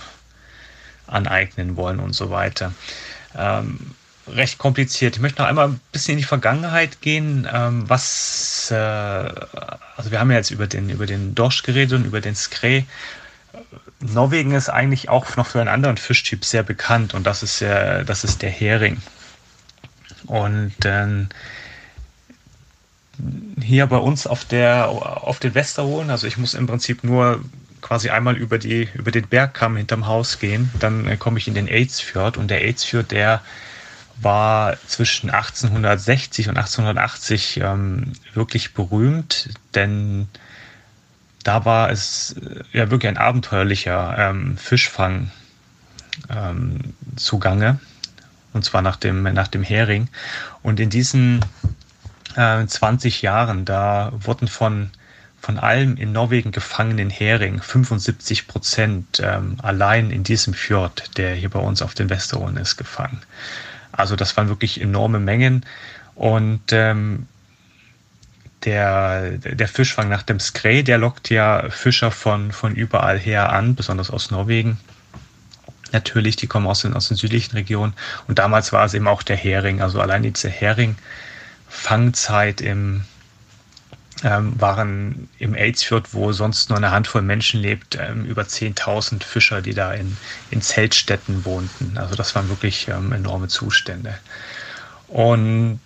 aneignen 1.08 1.74
wollen 1.74 1.98
und 1.98 2.12
so 2.12 2.30
weiter. 2.30 2.72
Ähm, 3.36 3.96
recht 4.28 4.58
kompliziert. 4.58 5.16
Ich 5.16 5.20
möchte 5.20 5.42
noch 5.42 5.48
einmal 5.48 5.66
ein 5.66 5.80
bisschen 5.90 6.12
in 6.12 6.18
die 6.18 6.24
Vergangenheit 6.24 7.00
gehen. 7.00 7.48
Ähm, 7.52 7.88
was, 7.88 8.70
äh, 8.70 8.76
also 8.76 10.12
wir 10.12 10.20
haben 10.20 10.30
ja 10.30 10.36
jetzt 10.36 10.52
über 10.52 10.68
den, 10.68 10.90
über 10.90 11.06
den 11.06 11.34
Dorsch 11.34 11.64
geredet 11.64 11.98
und 11.98 12.04
über 12.04 12.20
den 12.20 12.36
Skrä. 12.36 12.84
Norwegen 13.98 14.52
ist 14.52 14.68
eigentlich 14.68 15.08
auch 15.08 15.36
noch 15.36 15.48
für 15.48 15.58
einen 15.58 15.68
anderen 15.68 15.96
Fischtyp 15.96 16.44
sehr 16.44 16.62
bekannt 16.62 17.14
und 17.14 17.26
das 17.26 17.42
ist, 17.42 17.62
äh, 17.62 18.04
das 18.04 18.22
ist 18.22 18.42
der 18.42 18.50
Hering. 18.50 19.02
Und 20.26 20.74
ähm, 20.84 21.30
hier 23.62 23.86
bei 23.86 23.96
uns 23.96 24.26
auf 24.26 24.44
der 24.44 24.88
auf 24.88 25.38
den 25.38 25.54
Westerholen, 25.54 26.10
also 26.10 26.26
ich 26.26 26.36
muss 26.36 26.54
im 26.54 26.66
Prinzip 26.66 27.04
nur 27.04 27.40
quasi 27.80 28.10
einmal 28.10 28.36
über 28.36 28.58
die 28.58 28.88
über 28.94 29.10
den 29.10 29.26
Bergkamm 29.28 29.76
hinterm 29.76 30.06
Haus 30.06 30.38
gehen, 30.38 30.70
dann 30.80 31.06
äh, 31.06 31.16
komme 31.16 31.38
ich 31.38 31.48
in 31.48 31.54
den 31.54 31.68
Aidsfjord. 31.68 32.36
Und 32.36 32.50
der 32.50 32.58
Aidsfjord, 32.58 33.10
der 33.10 33.42
war 34.20 34.76
zwischen 34.86 35.30
1860 35.30 36.48
und 36.48 36.56
1880 36.56 37.60
ähm, 37.62 38.12
wirklich 38.34 38.74
berühmt, 38.74 39.50
denn 39.74 40.28
da 41.44 41.64
war 41.64 41.90
es 41.90 42.34
äh, 42.40 42.78
ja 42.78 42.90
wirklich 42.90 43.08
ein 43.08 43.18
abenteuerlicher 43.18 44.16
ähm, 44.18 44.56
Fischfang 44.56 45.30
ähm, 46.28 46.94
zugange, 47.16 47.78
und 48.52 48.64
zwar 48.64 48.82
nach 48.82 48.96
dem, 48.96 49.22
nach 49.22 49.48
dem 49.48 49.62
Hering. 49.62 50.08
Und 50.62 50.80
in 50.80 50.90
diesen 50.90 51.44
äh, 52.36 52.66
20 52.66 53.22
Jahren, 53.22 53.64
da 53.64 54.12
wurden 54.18 54.48
von, 54.48 54.90
von 55.40 55.58
allem 55.58 55.96
in 55.96 56.12
Norwegen 56.12 56.52
gefangenen 56.52 57.10
Hering 57.10 57.60
75 57.60 58.46
Prozent 58.46 59.20
ähm, 59.22 59.56
allein 59.62 60.10
in 60.10 60.22
diesem 60.22 60.54
Fjord, 60.54 61.16
der 61.16 61.34
hier 61.34 61.50
bei 61.50 61.60
uns 61.60 61.82
auf 61.82 61.94
den 61.94 62.10
Westeronen 62.10 62.56
ist, 62.56 62.76
gefangen. 62.76 63.22
Also 63.92 64.16
das 64.16 64.36
waren 64.36 64.48
wirklich 64.48 64.80
enorme 64.80 65.18
Mengen. 65.18 65.64
Und 66.14 66.72
ähm, 66.72 67.26
der, 68.64 69.38
der 69.38 69.68
Fischfang 69.68 70.08
nach 70.08 70.22
dem 70.22 70.40
Skrei, 70.40 70.82
der 70.82 70.98
lockt 70.98 71.30
ja 71.30 71.70
Fischer 71.70 72.10
von, 72.10 72.52
von 72.52 72.74
überall 72.74 73.18
her 73.18 73.52
an, 73.52 73.74
besonders 73.74 74.10
aus 74.10 74.30
Norwegen. 74.30 74.78
Natürlich, 75.92 76.36
die 76.36 76.48
kommen 76.48 76.66
aus 76.66 76.82
den, 76.82 76.94
aus 76.94 77.08
den 77.08 77.16
südlichen 77.16 77.54
Regionen. 77.54 77.94
Und 78.26 78.38
damals 78.38 78.72
war 78.72 78.84
es 78.84 78.94
eben 78.94 79.06
auch 79.06 79.22
der 79.22 79.36
Hering. 79.36 79.80
Also 79.80 80.00
allein 80.00 80.22
diese 80.22 80.50
Hering-Fangzeit 81.68 82.60
im, 82.60 83.04
ähm, 84.24 84.60
waren 84.60 85.28
im 85.38 85.54
Aidsfjord, 85.54 86.14
wo 86.14 86.32
sonst 86.32 86.68
nur 86.68 86.78
eine 86.78 86.90
Handvoll 86.90 87.22
Menschen 87.22 87.60
lebt, 87.60 87.98
ähm, 88.00 88.24
über 88.24 88.42
10.000 88.42 89.22
Fischer, 89.22 89.62
die 89.62 89.74
da 89.74 89.92
in, 89.92 90.16
in 90.50 90.62
Zeltstätten 90.62 91.44
wohnten. 91.44 91.98
Also 91.98 92.14
das 92.14 92.34
waren 92.34 92.48
wirklich 92.48 92.88
ähm, 92.88 93.12
enorme 93.12 93.48
Zustände. 93.48 94.18
Und 95.08 95.80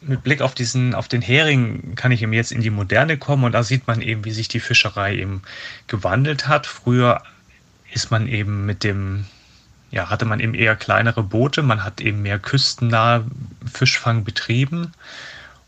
mit 0.00 0.22
Blick 0.22 0.40
auf 0.40 0.54
diesen, 0.54 0.94
auf 0.94 1.08
den 1.08 1.20
Hering 1.20 1.94
kann 1.94 2.10
ich 2.10 2.22
eben 2.22 2.32
jetzt 2.32 2.52
in 2.52 2.62
die 2.62 2.70
Moderne 2.70 3.18
kommen 3.18 3.44
und 3.44 3.52
da 3.52 3.62
sieht 3.62 3.86
man 3.86 4.00
eben, 4.00 4.24
wie 4.24 4.32
sich 4.32 4.48
die 4.48 4.60
Fischerei 4.60 5.14
eben 5.16 5.42
gewandelt 5.88 6.48
hat. 6.48 6.66
Früher 6.66 7.22
ist 7.92 8.10
man 8.10 8.26
eben 8.26 8.64
mit 8.64 8.82
dem, 8.82 9.26
ja, 9.90 10.08
hatte 10.08 10.24
man 10.24 10.40
eben 10.40 10.54
eher 10.54 10.76
kleinere 10.76 11.22
Boote, 11.22 11.62
man 11.62 11.84
hat 11.84 12.00
eben 12.00 12.22
mehr 12.22 12.38
küstennahe 12.38 13.24
Fischfang 13.72 14.24
betrieben. 14.24 14.92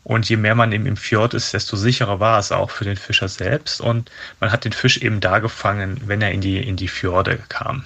Und 0.05 0.27
je 0.27 0.35
mehr 0.35 0.55
man 0.55 0.73
eben 0.73 0.85
im 0.85 0.97
Fjord 0.97 1.33
ist, 1.33 1.53
desto 1.53 1.77
sicherer 1.77 2.19
war 2.19 2.37
es 2.37 2.51
auch 2.51 2.71
für 2.71 2.83
den 2.83 2.97
Fischer 2.97 3.29
selbst. 3.29 3.79
Und 3.79 4.11
man 4.41 4.51
hat 4.51 4.65
den 4.65 4.73
Fisch 4.73 4.97
eben 4.97 5.21
da 5.21 5.39
gefangen, 5.39 6.01
wenn 6.05 6.21
er 6.21 6.31
in 6.31 6.41
die, 6.41 6.57
in 6.57 6.75
die 6.75 6.89
Fjorde 6.89 7.39
kam. 7.47 7.85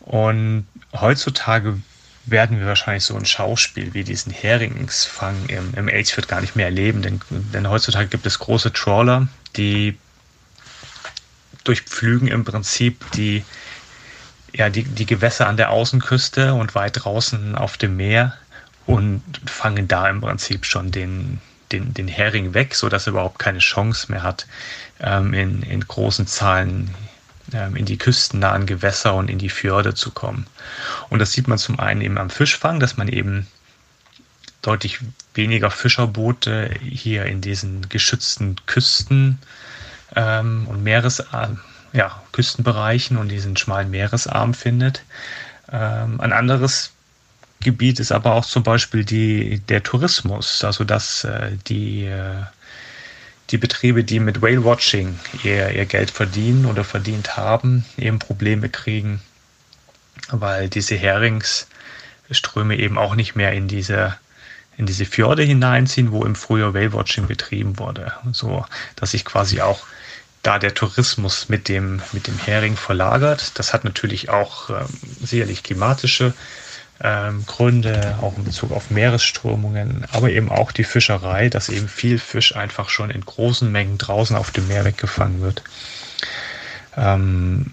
Und 0.00 0.66
heutzutage 0.92 1.78
werden 2.26 2.58
wir 2.58 2.66
wahrscheinlich 2.66 3.04
so 3.04 3.14
ein 3.14 3.26
Schauspiel 3.26 3.92
wie 3.92 4.04
diesen 4.04 4.32
Heringsfang 4.32 5.34
im, 5.48 5.74
im 5.74 5.88
Aidsfjord 5.88 6.28
gar 6.28 6.40
nicht 6.40 6.56
mehr 6.56 6.66
erleben, 6.66 7.02
denn, 7.02 7.20
denn 7.30 7.68
heutzutage 7.68 8.08
gibt 8.08 8.24
es 8.24 8.38
große 8.38 8.72
Trawler, 8.72 9.28
die 9.56 9.98
durchpflügen 11.64 12.28
im 12.28 12.44
Prinzip 12.44 13.10
die, 13.12 13.44
ja, 14.54 14.70
die, 14.70 14.84
die 14.84 15.06
Gewässer 15.06 15.48
an 15.48 15.56
der 15.56 15.70
Außenküste 15.70 16.54
und 16.54 16.74
weit 16.74 17.04
draußen 17.04 17.56
auf 17.56 17.76
dem 17.76 17.96
Meer 17.96 18.34
und 18.86 19.22
fangen 19.46 19.88
da 19.88 20.08
im 20.08 20.20
Prinzip 20.20 20.64
schon 20.64 20.90
den, 20.90 21.40
den, 21.72 21.92
den 21.92 22.08
Hering 22.08 22.54
weg, 22.54 22.74
sodass 22.74 23.06
er 23.06 23.12
überhaupt 23.12 23.38
keine 23.40 23.58
Chance 23.58 24.12
mehr 24.12 24.22
hat, 24.22 24.46
ähm, 25.00 25.34
in, 25.34 25.62
in 25.62 25.80
großen 25.80 26.26
Zahlen 26.28 26.94
ähm, 27.52 27.74
in 27.74 27.84
die 27.84 27.98
küstennahen 27.98 28.64
Gewässer 28.64 29.14
und 29.14 29.28
in 29.28 29.38
die 29.38 29.50
Fjorde 29.50 29.94
zu 29.94 30.12
kommen. 30.12 30.46
Und 31.10 31.18
das 31.18 31.32
sieht 31.32 31.48
man 31.48 31.58
zum 31.58 31.80
einen 31.80 32.00
eben 32.00 32.18
am 32.18 32.30
Fischfang, 32.30 32.78
dass 32.78 32.96
man 32.96 33.08
eben 33.08 33.48
deutlich 34.62 35.00
weniger 35.34 35.70
Fischerboote 35.70 36.70
hier 36.80 37.26
in 37.26 37.40
diesen 37.40 37.88
geschützten 37.88 38.56
Küsten 38.66 39.38
ähm, 40.14 40.66
und 40.68 40.84
Meeres, 40.84 41.18
äh, 41.18 41.48
ja, 41.94 42.22
Küstenbereichen 42.32 43.16
und 43.16 43.28
diesen 43.28 43.56
schmalen 43.56 43.90
Meeresarm 43.90 44.52
findet. 44.52 45.02
Ähm, 45.72 46.20
ein 46.20 46.32
anderes 46.32 46.92
Gebiet 47.60 48.00
ist 48.00 48.12
aber 48.12 48.34
auch 48.34 48.44
zum 48.44 48.64
Beispiel 48.64 49.04
die, 49.04 49.60
der 49.60 49.82
Tourismus, 49.82 50.62
also 50.64 50.84
dass 50.84 51.24
äh, 51.24 51.52
die, 51.68 52.04
äh, 52.04 52.42
die 53.50 53.58
Betriebe, 53.58 54.02
die 54.04 54.18
mit 54.20 54.42
Whale-Watching 54.42 55.18
ihr, 55.44 55.70
ihr 55.70 55.86
Geld 55.86 56.10
verdienen 56.10 56.66
oder 56.66 56.84
verdient 56.84 57.36
haben, 57.36 57.84
eben 57.96 58.18
Probleme 58.18 58.68
kriegen, 58.68 59.22
weil 60.30 60.68
diese 60.68 60.96
Heringsströme 60.96 62.76
eben 62.76 62.98
auch 62.98 63.14
nicht 63.14 63.36
mehr 63.36 63.52
in 63.52 63.68
diese 63.68 64.16
in 64.76 64.86
diese 64.86 65.04
Fjorde 65.04 65.44
hineinziehen, 65.44 66.10
wo 66.10 66.24
im 66.24 66.34
Frühjahr 66.34 66.74
Whale-Watching 66.74 67.28
betrieben 67.28 67.78
wurde. 67.78 68.12
So, 68.32 68.66
dass 68.96 69.12
sich 69.12 69.24
quasi 69.24 69.60
auch 69.60 69.86
da 70.44 70.58
der 70.58 70.74
Tourismus 70.74 71.48
mit 71.48 71.68
dem, 71.68 72.02
mit 72.12 72.28
dem 72.28 72.38
Hering 72.38 72.76
verlagert. 72.76 73.58
Das 73.58 73.72
hat 73.72 73.82
natürlich 73.84 74.28
auch 74.28 74.70
ähm, 74.70 74.86
sicherlich 75.20 75.62
klimatische 75.62 76.34
ähm, 77.02 77.44
Gründe, 77.46 78.18
auch 78.20 78.36
in 78.36 78.44
Bezug 78.44 78.70
auf 78.70 78.90
Meeresströmungen, 78.90 80.06
aber 80.12 80.30
eben 80.30 80.50
auch 80.50 80.70
die 80.70 80.84
Fischerei, 80.84 81.48
dass 81.48 81.68
eben 81.68 81.88
viel 81.88 82.18
Fisch 82.18 82.54
einfach 82.54 82.90
schon 82.90 83.10
in 83.10 83.24
großen 83.24 83.72
Mengen 83.72 83.98
draußen 83.98 84.36
auf 84.36 84.50
dem 84.50 84.68
Meer 84.68 84.84
weggefangen 84.84 85.40
wird. 85.40 85.62
Ähm, 86.96 87.72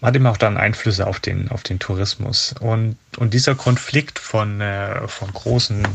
hat 0.00 0.16
immer 0.16 0.30
auch 0.30 0.36
dann 0.36 0.56
Einflüsse 0.56 1.06
auf 1.06 1.20
den, 1.20 1.48
auf 1.50 1.62
den 1.62 1.78
Tourismus. 1.78 2.54
Und, 2.58 2.96
und 3.18 3.34
dieser 3.34 3.54
Konflikt 3.54 4.18
von, 4.18 4.60
äh, 4.60 5.06
von 5.06 5.32
großen 5.32 5.86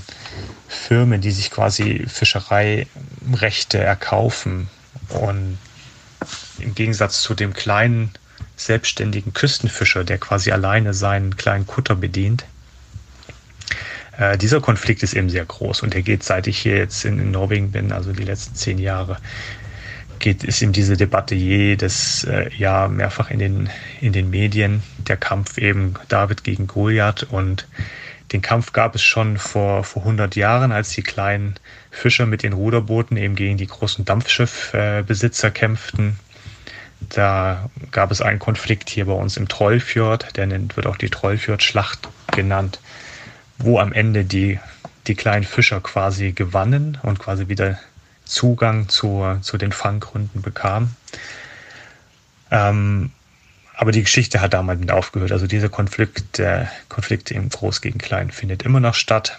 Firmen, 0.68 1.20
die 1.20 1.32
sich 1.32 1.52
quasi 1.52 2.06
Fischereirechte 2.08 3.80
erkaufen 3.80 4.70
und 5.10 5.58
im 6.60 6.76
Gegensatz 6.76 7.22
zu 7.22 7.34
dem 7.34 7.54
kleinen 7.54 8.12
selbstständigen 8.56 9.34
Küstenfischer, 9.34 10.04
der 10.04 10.18
quasi 10.18 10.52
alleine 10.52 10.94
seinen 10.94 11.38
kleinen 11.38 11.68
Kutter 11.68 11.96
bedient, 11.96 12.46
äh, 14.18 14.38
dieser 14.38 14.60
Konflikt 14.62 15.04
ist 15.04 15.14
eben 15.14 15.30
sehr 15.30 15.46
groß 15.46 15.84
und 15.84 15.94
der 15.94 16.02
geht, 16.02 16.24
seit 16.24 16.48
ich 16.48 16.58
hier 16.58 16.78
jetzt 16.78 17.06
in, 17.06 17.20
in 17.20 17.32
Norwegen 17.32 17.72
bin, 17.72 17.92
also 17.92 18.12
die 18.12 18.24
letzten 18.24 18.56
zehn 18.56 18.80
Jahre, 18.80 19.18
geht, 20.20 20.44
ist 20.44 20.62
eben 20.62 20.74
diese 20.74 20.98
Debatte 20.98 21.36
jedes 21.36 22.24
äh, 22.24 22.50
Jahr 22.56 22.90
mehrfach 22.90 23.30
in 23.30 23.40
den, 23.40 23.70
in 24.02 24.14
den 24.14 24.30
Medien. 24.32 24.82
Der 25.08 25.18
Kampf 25.18 25.60
eben 25.60 25.94
David 26.08 26.44
gegen 26.44 26.66
Goliath 26.66 27.24
und 27.24 27.68
den 28.34 28.42
Kampf 28.42 28.74
gab 28.74 28.96
es 28.96 29.04
schon 29.04 29.38
vor, 29.38 29.84
vor 29.84 30.02
100 30.02 30.36
Jahren, 30.36 30.72
als 30.72 30.90
die 30.90 31.04
kleinen 31.04 31.56
Fischer 31.98 32.26
mit 32.26 32.44
den 32.44 32.54
Ruderbooten 32.54 33.18
eben 33.18 33.36
gegen 33.36 33.58
die 33.58 33.68
großen 33.68 34.06
Dampfschiffbesitzer 34.06 35.52
kämpften. 35.52 36.20
Da 37.10 37.70
gab 37.92 38.12
es 38.12 38.22
einen 38.22 38.40
Konflikt 38.40 38.90
hier 38.90 39.06
bei 39.06 39.14
uns 39.14 39.38
im 39.38 39.48
Trollfjord, 39.48 40.36
der 40.36 40.50
wird 40.50 40.88
auch 40.88 40.98
die 40.98 41.10
Trollfjord-Schlacht 41.10 42.10
genannt, 42.32 42.80
wo 43.58 43.80
am 43.80 43.94
Ende 43.94 44.26
die, 44.26 44.60
die 45.08 45.16
kleinen 45.16 45.44
Fischer 45.44 45.80
quasi 45.82 46.32
gewannen 46.32 46.98
und 47.04 47.20
quasi 47.20 47.48
wieder 47.48 47.78
Zugang 48.26 48.90
zu, 48.90 49.38
zu 49.42 49.58
den 49.58 49.72
Fanggründen 49.72 50.42
bekam. 50.42 50.96
Ähm, 52.52 53.12
aber 53.76 53.92
die 53.92 54.02
Geschichte 54.02 54.42
hat 54.42 54.54
damals 54.54 54.80
mit 54.80 54.92
aufgehört. 54.92 55.32
Also 55.32 55.46
dieser 55.46 55.70
Konflikt, 55.70 56.40
der 56.40 56.70
Konflikt 56.90 57.32
im 57.32 57.50
Groß 57.50 57.82
gegen 57.82 58.00
Klein 58.00 58.32
findet 58.32 58.64
immer 58.64 58.80
noch 58.80 58.96
statt. 58.96 59.38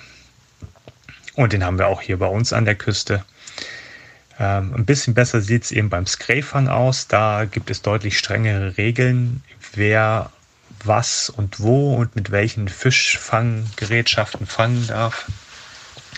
Und 1.39 1.53
den 1.53 1.65
haben 1.65 1.79
wir 1.79 1.87
auch 1.87 2.03
hier 2.03 2.19
bei 2.19 2.27
uns 2.27 2.53
an 2.53 2.65
der 2.65 2.75
Küste. 2.75 3.25
Ähm, 4.41 4.75
ein 4.75 4.85
bisschen 4.85 5.15
besser 5.15 5.41
sieht 5.41 5.63
es 5.63 5.71
eben 5.71 5.89
beim 5.89 6.05
Skrayfang 6.05 6.67
aus. 6.67 7.07
Da 7.07 7.45
gibt 7.45 7.71
es 7.71 7.81
deutlich 7.81 8.19
strengere 8.19 8.77
Regeln, 8.77 9.45
wer 9.73 10.33
was 10.83 11.31
und 11.31 11.61
wo 11.61 11.95
und 11.95 12.17
mit 12.17 12.33
welchen 12.33 12.69
Fischfanggerätschaften 12.69 14.49
fangen 14.49 14.89
darf. 14.89 15.31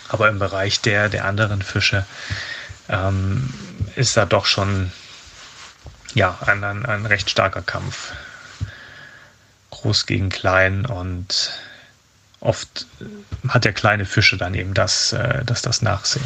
Aber 0.08 0.30
im 0.30 0.38
Bereich 0.38 0.80
der, 0.80 1.10
der 1.10 1.26
anderen 1.26 1.60
Fische 1.60 2.06
ähm, 2.88 3.52
ist 3.96 4.16
da 4.16 4.24
doch 4.24 4.46
schon 4.46 4.90
ja, 6.14 6.38
ein, 6.46 6.64
ein, 6.64 6.86
ein 6.86 7.04
recht 7.04 7.28
starker 7.28 7.60
Kampf. 7.60 8.14
Groß 9.68 10.06
gegen 10.06 10.30
klein 10.30 10.86
und 10.86 11.52
oft 12.40 12.86
hat 13.48 13.64
der 13.64 13.72
kleine 13.72 14.04
Fische 14.04 14.36
dann 14.36 14.54
eben 14.54 14.74
das, 14.74 15.12
äh, 15.12 15.44
das, 15.44 15.62
das 15.62 15.82
Nachsehen. 15.82 16.24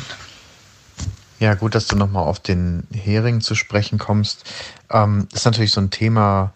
Ja, 1.41 1.55
gut, 1.55 1.75
dass 1.75 1.87
du 1.87 1.97
nochmal 1.97 2.25
auf 2.25 2.41
den 2.41 2.87
Hering 2.93 3.41
zu 3.41 3.55
sprechen 3.55 3.99
kommst. 3.99 4.45
Ähm, 4.91 5.29
ist 5.33 5.45
natürlich 5.45 5.73
so 5.73 5.81
ein 5.81 5.91
Thema 5.91 6.53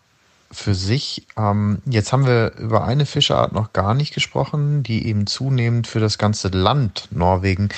für 0.51 0.75
sich. 0.75 1.27
Ähm, 1.37 1.83
jetzt 1.85 2.13
haben 2.13 2.27
wir 2.27 2.55
über 2.57 2.85
eine 2.85 3.05
Fischart 3.05 3.53
noch 3.53 3.73
gar 3.73 3.95
nicht 3.95 4.15
gesprochen, 4.15 4.83
die 4.83 5.07
eben 5.07 5.27
zunehmend 5.27 5.87
für 5.87 6.01
das 6.01 6.17
ganze 6.17 6.49
Land 6.49 7.09
Norwegen 7.11 7.69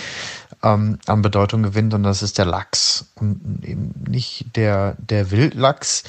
ähm, 0.62 0.98
an 1.06 1.22
Bedeutung 1.22 1.62
gewinnt 1.62 1.94
und 1.94 2.02
das 2.02 2.22
ist 2.22 2.38
der 2.38 2.44
Lachs. 2.44 3.06
Und 3.16 3.64
eben 3.64 3.94
nicht 4.08 4.56
der, 4.56 4.94
der 4.98 5.30
Wildlachs, 5.30 6.04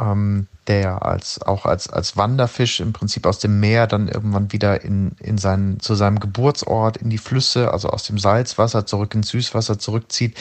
ähm, 0.00 0.46
der 0.66 1.04
als, 1.04 1.40
auch 1.42 1.64
als, 1.64 1.88
als 1.88 2.16
Wanderfisch 2.16 2.80
im 2.80 2.92
Prinzip 2.92 3.26
aus 3.26 3.38
dem 3.38 3.60
Meer 3.60 3.86
dann 3.86 4.08
irgendwann 4.08 4.52
wieder 4.52 4.82
in, 4.82 5.12
in 5.20 5.38
seinen, 5.38 5.80
zu 5.80 5.94
seinem 5.94 6.20
Geburtsort, 6.20 6.96
in 6.96 7.10
die 7.10 7.18
Flüsse, 7.18 7.72
also 7.72 7.88
aus 7.88 8.04
dem 8.04 8.18
Salzwasser 8.18 8.86
zurück 8.86 9.14
ins 9.14 9.28
Süßwasser 9.28 9.78
zurückzieht, 9.78 10.36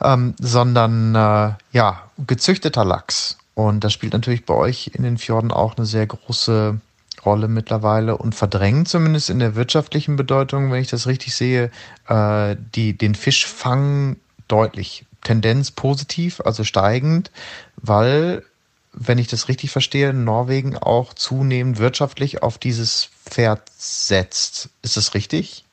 ähm, 0.00 0.34
sondern 0.40 1.14
äh, 1.14 1.54
ja, 1.72 2.02
gezüchteter 2.26 2.84
Lachs. 2.84 3.38
Und 3.54 3.84
das 3.84 3.92
spielt 3.92 4.12
natürlich 4.12 4.44
bei 4.44 4.54
euch 4.54 4.90
in 4.94 5.02
den 5.02 5.18
Fjorden 5.18 5.50
auch 5.52 5.76
eine 5.76 5.86
sehr 5.86 6.06
große 6.06 6.80
Rolle 7.24 7.48
mittlerweile 7.48 8.16
und 8.16 8.34
verdrängt 8.34 8.88
zumindest 8.88 9.30
in 9.30 9.38
der 9.38 9.54
wirtschaftlichen 9.54 10.16
Bedeutung, 10.16 10.72
wenn 10.72 10.80
ich 10.80 10.88
das 10.88 11.06
richtig 11.06 11.34
sehe, 11.34 11.70
äh, 12.08 12.56
die, 12.74 12.96
den 12.96 13.14
Fischfang 13.14 14.16
deutlich. 14.48 15.04
Tendenz 15.24 15.70
positiv, 15.70 16.40
also 16.44 16.64
steigend, 16.64 17.30
weil, 17.76 18.44
wenn 18.92 19.18
ich 19.18 19.28
das 19.28 19.48
richtig 19.48 19.70
verstehe, 19.70 20.12
Norwegen 20.12 20.76
auch 20.76 21.14
zunehmend 21.14 21.78
wirtschaftlich 21.78 22.42
auf 22.42 22.58
dieses 22.58 23.10
Pferd 23.28 23.62
setzt. 23.76 24.68
Ist 24.82 24.96
das 24.96 25.14
richtig? 25.14 25.64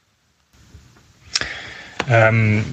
Ähm, 2.08 2.66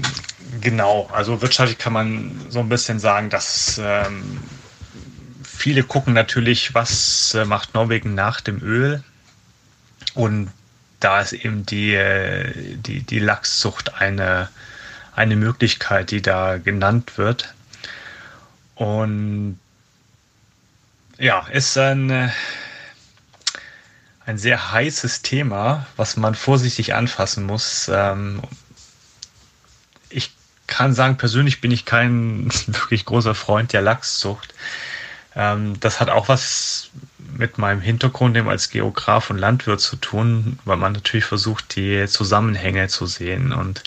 genau, 0.61 1.09
also 1.12 1.43
wirtschaftlich 1.43 1.79
kann 1.79 1.93
man 1.93 2.41
so 2.49 2.61
ein 2.61 2.68
bisschen 2.68 3.01
sagen, 3.01 3.31
dass 3.31 3.81
ähm, 3.83 4.41
viele 5.45 5.83
gucken 5.83 6.14
natürlich, 6.14 6.74
was 6.74 7.35
äh, 7.35 7.45
macht 7.45 7.74
Norwegen 7.74 8.14
nach 8.14 8.41
dem 8.41 8.62
Öl. 8.62 9.03
Und 10.14 10.51
da 11.01 11.20
ist 11.20 11.33
eben 11.33 11.66
die, 11.66 11.95
äh, 11.95 12.77
die, 12.77 13.03
die 13.03 13.18
Lachszucht 13.18 13.95
eine, 13.95 14.49
eine 15.16 15.34
Möglichkeit, 15.34 16.10
die 16.10 16.22
da 16.22 16.58
genannt 16.58 17.16
wird. 17.18 17.54
Und 18.74 19.58
ja, 21.18 21.46
ist 21.50 21.76
ein, 21.78 22.10
äh, 22.10 22.28
ein 24.26 24.36
sehr 24.36 24.72
heißes 24.72 25.22
Thema, 25.22 25.86
was 25.96 26.18
man 26.18 26.34
vorsichtig 26.34 26.94
anfassen 26.94 27.44
muss. 27.44 27.90
Ähm, 27.92 28.42
ich 30.10 30.34
kann 30.66 30.92
sagen, 30.92 31.16
persönlich 31.16 31.62
bin 31.62 31.70
ich 31.70 31.86
kein 31.86 32.50
wirklich 32.66 33.06
großer 33.06 33.34
Freund 33.34 33.72
der 33.72 33.80
Lachszucht. 33.80 34.54
Ähm, 35.34 35.80
das 35.80 35.98
hat 35.98 36.10
auch 36.10 36.28
was 36.28 36.90
mit 37.38 37.56
meinem 37.56 37.80
Hintergrund 37.80 38.36
eben 38.36 38.50
als 38.50 38.68
Geograf 38.68 39.30
und 39.30 39.38
Landwirt 39.38 39.80
zu 39.80 39.96
tun, 39.96 40.58
weil 40.66 40.76
man 40.76 40.92
natürlich 40.92 41.24
versucht, 41.24 41.74
die 41.76 42.06
Zusammenhänge 42.06 42.88
zu 42.88 43.06
sehen. 43.06 43.54
Und 43.54 43.82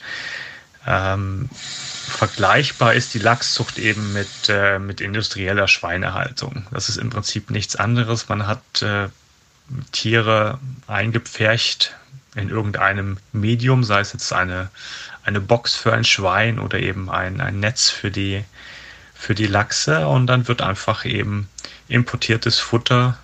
ähm, 0.89 1.49
vergleichbar 1.51 2.95
ist 2.95 3.13
die 3.13 3.19
Lachszucht 3.19 3.77
eben 3.77 4.11
mit, 4.11 4.49
äh, 4.49 4.79
mit 4.79 5.01
industrieller 5.01 5.67
Schweinehaltung. 5.67 6.65
Das 6.71 6.89
ist 6.89 6.97
im 6.97 7.11
Prinzip 7.11 7.51
nichts 7.51 7.75
anderes. 7.75 8.27
Man 8.27 8.47
hat 8.47 8.81
äh, 8.81 9.07
Tiere 9.91 10.57
eingepfercht 10.87 11.95
in 12.35 12.49
irgendeinem 12.49 13.17
Medium, 13.31 13.83
sei 13.83 13.99
es 13.99 14.13
jetzt 14.13 14.33
eine, 14.33 14.69
eine 15.23 15.39
Box 15.39 15.75
für 15.75 15.93
ein 15.93 16.03
Schwein 16.03 16.57
oder 16.57 16.79
eben 16.79 17.09
ein, 17.11 17.39
ein 17.39 17.59
Netz 17.59 17.91
für 17.91 18.09
die, 18.09 18.43
für 19.13 19.35
die 19.35 19.47
Lachse 19.47 20.07
und 20.07 20.25
dann 20.25 20.47
wird 20.47 20.63
einfach 20.63 21.05
eben 21.05 21.47
importiertes 21.87 22.57
Futter 22.57 23.19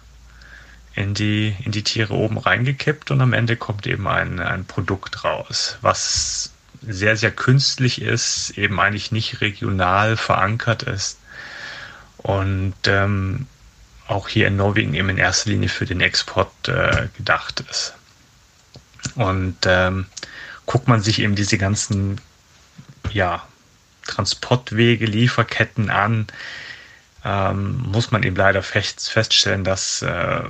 in 0.93 1.15
die, 1.15 1.55
in 1.63 1.71
die 1.71 1.83
Tiere 1.83 2.13
oben 2.13 2.37
reingekippt 2.37 3.09
und 3.09 3.21
am 3.21 3.33
Ende 3.33 3.57
kommt 3.57 3.87
eben 3.87 4.07
ein, 4.07 4.39
ein 4.39 4.65
Produkt 4.65 5.23
raus, 5.23 5.77
was 5.81 6.51
sehr, 6.81 7.17
sehr 7.17 7.31
künstlich 7.31 8.01
ist, 8.01 8.51
eben 8.57 8.79
eigentlich 8.79 9.11
nicht 9.11 9.41
regional 9.41 10.17
verankert 10.17 10.83
ist 10.83 11.19
und 12.17 12.75
ähm, 12.85 13.47
auch 14.07 14.27
hier 14.27 14.47
in 14.47 14.55
Norwegen 14.55 14.93
eben 14.93 15.09
in 15.09 15.17
erster 15.17 15.49
Linie 15.49 15.69
für 15.69 15.85
den 15.85 16.01
Export 16.01 16.67
äh, 16.67 17.07
gedacht 17.17 17.63
ist. 17.69 17.93
Und 19.15 19.57
ähm, 19.65 20.05
guckt 20.65 20.87
man 20.87 21.01
sich 21.01 21.19
eben 21.19 21.35
diese 21.35 21.57
ganzen 21.57 22.19
ja, 23.11 23.47
Transportwege, 24.07 25.05
Lieferketten 25.05 25.89
an, 25.89 26.27
ähm, 27.23 27.77
muss 27.91 28.11
man 28.11 28.23
eben 28.23 28.35
leider 28.35 28.61
fest, 28.61 29.09
feststellen, 29.09 29.63
dass 29.63 30.01
äh, 30.01 30.41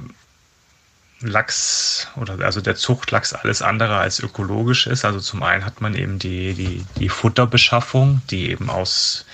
Lachs 1.22 2.07
oder 2.18 2.39
also 2.43 2.61
der 2.61 2.76
Zuchtlachs 2.76 3.34
alles 3.34 3.61
andere 3.61 3.97
als 3.97 4.20
ökologisch 4.20 4.88
ist. 4.88 5.05
Also 5.05 5.20
zum 5.20 5.43
einen 5.43 5.66
hat 5.66 5.82
man 5.82 5.95
eben 5.95 6.20
die, 6.20 6.53
die, 6.53 6.86
die 6.97 7.09
Futterbeschaffung, 7.09 8.22
die 8.30 8.49
eben 8.49 8.70
aus 8.70 9.26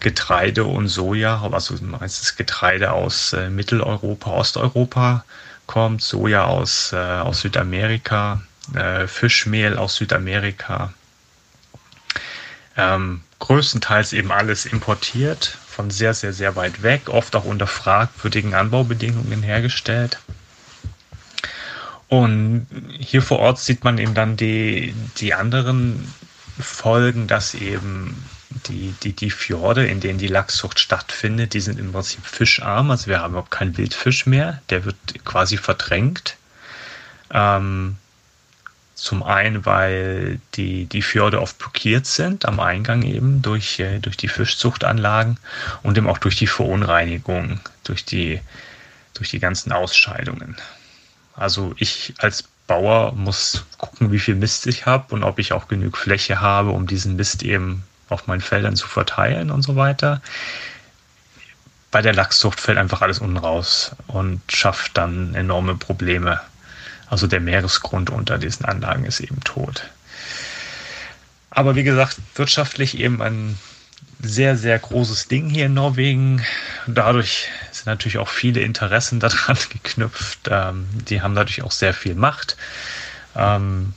Getreide 0.00 0.64
und 0.64 0.88
Soja, 0.88 1.42
also 1.50 1.74
meistens 1.80 2.36
Getreide 2.36 2.92
aus 2.92 3.32
äh, 3.32 3.48
Mitteleuropa, 3.48 4.30
Osteuropa 4.30 5.24
kommt, 5.66 6.02
Soja 6.02 6.44
aus, 6.44 6.92
äh, 6.92 6.96
aus 6.96 7.40
Südamerika, 7.40 8.42
äh, 8.74 9.06
Fischmehl 9.06 9.78
aus 9.78 9.96
Südamerika. 9.96 10.92
Ähm, 12.76 13.22
größtenteils 13.38 14.12
eben 14.12 14.32
alles 14.32 14.66
importiert, 14.66 15.56
von 15.66 15.90
sehr, 15.90 16.12
sehr, 16.14 16.34
sehr 16.34 16.56
weit 16.56 16.82
weg, 16.82 17.08
oft 17.08 17.34
auch 17.34 17.44
unter 17.44 17.66
fragwürdigen 17.66 18.54
Anbaubedingungen 18.54 19.42
hergestellt. 19.42 20.18
Und 22.08 22.66
hier 22.98 23.22
vor 23.22 23.40
Ort 23.40 23.58
sieht 23.58 23.84
man 23.84 23.98
eben 23.98 24.14
dann 24.14 24.36
die, 24.36 24.94
die 25.18 25.34
anderen 25.34 26.12
Folgen, 26.58 27.26
dass 27.26 27.54
eben 27.54 28.24
die, 28.68 28.94
die, 29.02 29.12
die 29.12 29.30
Fjorde, 29.30 29.86
in 29.86 30.00
denen 30.00 30.18
die 30.18 30.28
Lachszucht 30.28 30.78
stattfindet, 30.78 31.54
die 31.54 31.60
sind 31.60 31.78
im 31.78 31.92
Prinzip 31.92 32.24
fischarm. 32.24 32.90
Also 32.90 33.08
wir 33.08 33.20
haben 33.20 33.32
überhaupt 33.32 33.50
keinen 33.50 33.76
Wildfisch 33.76 34.26
mehr. 34.26 34.62
Der 34.70 34.84
wird 34.84 34.96
quasi 35.24 35.56
verdrängt. 35.56 36.36
Ähm, 37.30 37.96
zum 38.94 39.22
einen, 39.22 39.66
weil 39.66 40.40
die, 40.54 40.86
die 40.86 41.02
Fjorde 41.02 41.42
oft 41.42 41.58
blockiert 41.58 42.06
sind, 42.06 42.46
am 42.46 42.60
Eingang 42.60 43.02
eben 43.02 43.42
durch, 43.42 43.78
äh, 43.78 43.98
durch 43.98 44.16
die 44.16 44.28
Fischzuchtanlagen 44.28 45.38
und 45.82 45.98
eben 45.98 46.08
auch 46.08 46.18
durch 46.18 46.36
die 46.36 46.46
Verunreinigung, 46.46 47.60
durch 47.84 48.06
die, 48.06 48.40
durch 49.12 49.30
die 49.30 49.38
ganzen 49.38 49.72
Ausscheidungen. 49.72 50.56
Also 51.36 51.74
ich 51.76 52.14
als 52.18 52.44
Bauer 52.66 53.12
muss 53.12 53.64
gucken, 53.78 54.10
wie 54.10 54.18
viel 54.18 54.34
Mist 54.34 54.66
ich 54.66 54.86
habe 54.86 55.14
und 55.14 55.22
ob 55.22 55.38
ich 55.38 55.52
auch 55.52 55.68
genug 55.68 55.96
Fläche 55.96 56.40
habe, 56.40 56.70
um 56.70 56.86
diesen 56.86 57.16
Mist 57.16 57.42
eben 57.42 57.84
auf 58.08 58.26
meinen 58.26 58.40
Feldern 58.40 58.76
zu 58.76 58.88
verteilen 58.88 59.50
und 59.50 59.62
so 59.62 59.76
weiter. 59.76 60.20
Bei 61.90 62.02
der 62.02 62.14
Lachszucht 62.14 62.60
fällt 62.60 62.78
einfach 62.78 63.02
alles 63.02 63.20
unten 63.20 63.36
raus 63.36 63.92
und 64.06 64.40
schafft 64.52 64.96
dann 64.96 65.34
enorme 65.34 65.76
Probleme. 65.76 66.40
Also 67.08 67.26
der 67.26 67.40
Meeresgrund 67.40 68.10
unter 68.10 68.38
diesen 68.38 68.64
Anlagen 68.64 69.04
ist 69.04 69.20
eben 69.20 69.40
tot. 69.40 69.84
Aber 71.50 71.76
wie 71.76 71.84
gesagt, 71.84 72.16
wirtschaftlich 72.34 72.98
eben 72.98 73.22
ein 73.22 73.58
sehr, 74.20 74.56
sehr 74.56 74.78
großes 74.78 75.28
Ding 75.28 75.48
hier 75.48 75.66
in 75.66 75.74
Norwegen. 75.74 76.44
Dadurch 76.86 77.48
sind 77.70 77.86
natürlich 77.86 78.18
auch 78.18 78.28
viele 78.28 78.60
Interessen 78.60 79.20
daran 79.20 79.58
geknüpft. 79.70 80.48
Ähm, 80.50 80.88
die 81.08 81.22
haben 81.22 81.34
dadurch 81.34 81.62
auch 81.62 81.72
sehr 81.72 81.94
viel 81.94 82.14
Macht. 82.14 82.56
Ähm, 83.34 83.94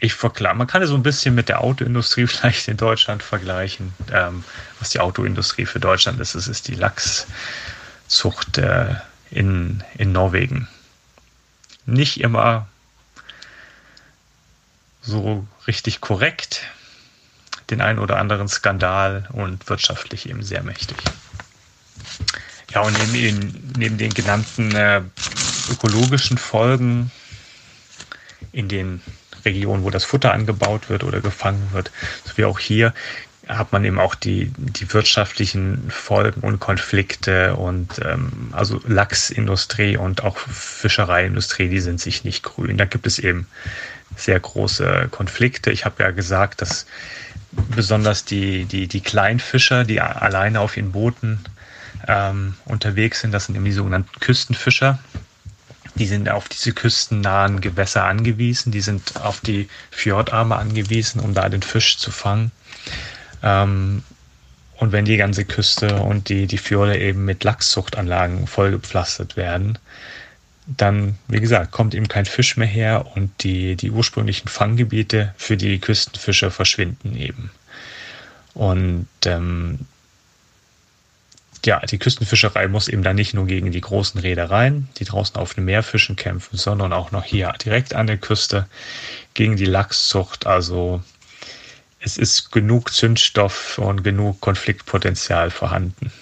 ich 0.00 0.14
verklar, 0.14 0.54
man 0.54 0.66
kann 0.66 0.82
es 0.82 0.90
so 0.90 0.96
ein 0.96 1.02
bisschen 1.02 1.34
mit 1.34 1.48
der 1.48 1.62
Autoindustrie 1.62 2.26
vielleicht 2.28 2.68
in 2.68 2.76
Deutschland 2.76 3.22
vergleichen. 3.22 3.94
Ähm, 4.12 4.44
was 4.78 4.90
die 4.90 5.00
Autoindustrie 5.00 5.66
für 5.66 5.80
Deutschland 5.80 6.20
ist, 6.20 6.34
das 6.34 6.48
ist 6.48 6.68
die 6.68 6.74
Lachszucht 6.74 8.58
äh, 8.58 8.94
in, 9.30 9.82
in 9.96 10.12
Norwegen. 10.12 10.68
Nicht 11.86 12.20
immer 12.20 12.66
so 15.02 15.46
richtig 15.66 16.00
korrekt, 16.00 16.62
den 17.70 17.80
einen 17.80 17.98
oder 17.98 18.18
anderen 18.18 18.48
Skandal 18.48 19.28
und 19.32 19.68
wirtschaftlich 19.68 20.28
eben 20.28 20.42
sehr 20.42 20.62
mächtig. 20.62 20.96
Ja, 22.72 22.80
und 22.80 22.96
neben, 23.12 23.72
neben 23.78 23.98
den 23.98 24.12
genannten 24.12 24.74
äh, 24.74 25.00
ökologischen 25.70 26.38
Folgen 26.38 27.10
in 28.52 28.68
den 28.68 29.00
Regionen, 29.44 29.84
wo 29.84 29.90
das 29.90 30.04
Futter 30.04 30.32
angebaut 30.32 30.88
wird 30.88 31.04
oder 31.04 31.20
gefangen 31.20 31.68
wird, 31.72 31.90
so 32.24 32.36
wie 32.36 32.44
auch 32.44 32.58
hier, 32.58 32.92
hat 33.48 33.72
man 33.72 33.84
eben 33.84 34.00
auch 34.00 34.14
die, 34.14 34.50
die 34.56 34.92
wirtschaftlichen 34.92 35.90
Folgen 35.90 36.40
und 36.40 36.60
Konflikte 36.60 37.54
und 37.56 38.00
ähm, 38.04 38.48
also 38.52 38.80
Lachsindustrie 38.86 39.96
und 39.96 40.24
auch 40.24 40.38
Fischereiindustrie, 40.38 41.68
die 41.68 41.80
sind 41.80 42.00
sich 42.00 42.24
nicht 42.24 42.42
grün. 42.42 42.78
Da 42.78 42.86
gibt 42.86 43.06
es 43.06 43.18
eben 43.18 43.46
sehr 44.16 44.40
große 44.40 45.08
Konflikte. 45.10 45.70
Ich 45.70 45.84
habe 45.84 46.02
ja 46.02 46.10
gesagt, 46.10 46.62
dass 46.62 46.86
besonders 47.74 48.24
die, 48.24 48.64
die, 48.64 48.88
die 48.88 49.00
Kleinfischer, 49.00 49.84
die 49.84 50.00
alleine 50.00 50.60
auf 50.60 50.76
ihren 50.76 50.92
Booten 50.92 51.40
ähm, 52.06 52.54
unterwegs 52.64 53.20
sind, 53.20 53.32
das 53.32 53.46
sind 53.46 53.54
eben 53.54 53.64
die 53.64 53.72
sogenannten 53.72 54.20
Küstenfischer. 54.20 54.98
Die 55.96 56.06
sind 56.06 56.28
auf 56.28 56.48
diese 56.48 56.72
küstennahen 56.72 57.60
Gewässer 57.60 58.04
angewiesen, 58.04 58.72
die 58.72 58.80
sind 58.80 59.20
auf 59.20 59.40
die 59.40 59.68
Fjordarme 59.92 60.56
angewiesen, 60.56 61.20
um 61.20 61.34
da 61.34 61.48
den 61.48 61.62
Fisch 61.62 61.98
zu 61.98 62.10
fangen. 62.10 62.50
Ähm, 63.42 64.02
und 64.76 64.90
wenn 64.90 65.04
die 65.04 65.16
ganze 65.16 65.44
Küste 65.44 66.02
und 66.02 66.28
die, 66.28 66.46
die 66.46 66.58
Fjorde 66.58 66.98
eben 66.98 67.24
mit 67.24 67.44
Lachszuchtanlagen 67.44 68.48
vollgepflastert 68.48 69.36
werden, 69.36 69.78
dann, 70.66 71.18
wie 71.28 71.40
gesagt, 71.40 71.72
kommt 71.72 71.94
eben 71.94 72.08
kein 72.08 72.24
Fisch 72.24 72.56
mehr 72.56 72.68
her 72.68 73.06
und 73.14 73.30
die, 73.42 73.76
die 73.76 73.90
ursprünglichen 73.90 74.48
Fanggebiete 74.48 75.34
für 75.36 75.56
die 75.56 75.78
Küstenfischer 75.78 76.50
verschwinden 76.50 77.16
eben. 77.16 77.50
Und 78.54 79.08
ähm, 79.26 79.80
ja, 81.66 81.80
die 81.80 81.98
Küstenfischerei 81.98 82.68
muss 82.68 82.88
eben 82.88 83.02
dann 83.02 83.16
nicht 83.16 83.34
nur 83.34 83.46
gegen 83.46 83.72
die 83.72 83.80
großen 83.80 84.20
Reedereien, 84.20 84.88
die 84.98 85.04
draußen 85.04 85.36
auf 85.36 85.54
den 85.54 85.64
Meerfischen 85.64 86.16
kämpfen, 86.16 86.56
sondern 86.56 86.92
auch 86.92 87.10
noch 87.10 87.24
hier 87.24 87.52
direkt 87.62 87.94
an 87.94 88.06
der 88.06 88.18
Küste 88.18 88.66
gegen 89.34 89.56
die 89.56 89.64
Lachszucht. 89.64 90.46
Also 90.46 91.02
es 92.00 92.18
ist 92.18 92.52
genug 92.52 92.92
Zündstoff 92.92 93.78
und 93.78 94.04
genug 94.04 94.40
Konfliktpotenzial 94.40 95.50
vorhanden. 95.50 96.12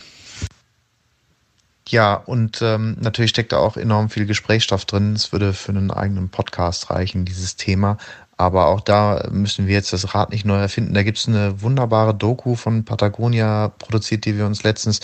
Ja, 1.93 2.15
und 2.15 2.63
ähm, 2.63 2.97
natürlich 3.01 3.33
steckt 3.33 3.53
da 3.53 3.59
auch 3.59 3.77
enorm 3.77 4.09
viel 4.09 4.25
Gesprächsstoff 4.25 4.87
drin. 4.87 5.13
Es 5.13 5.31
würde 5.31 5.53
für 5.53 5.73
einen 5.73 5.91
eigenen 5.91 6.31
Podcast 6.31 6.89
reichen, 6.89 7.27
dieses 7.27 7.57
Thema. 7.57 7.99
Aber 8.39 8.69
auch 8.69 8.81
da 8.81 9.29
müssen 9.31 9.67
wir 9.67 9.75
jetzt 9.75 9.93
das 9.93 10.15
Rad 10.15 10.31
nicht 10.31 10.47
neu 10.47 10.57
erfinden. 10.57 10.95
Da 10.95 11.03
gibt's 11.03 11.29
eine 11.29 11.61
wunderbare 11.61 12.15
Doku 12.15 12.55
von 12.55 12.87
Patagonia 12.87 13.69
produziert, 13.77 14.25
die 14.25 14.39
wir 14.39 14.47
uns 14.47 14.63
letztens 14.63 15.01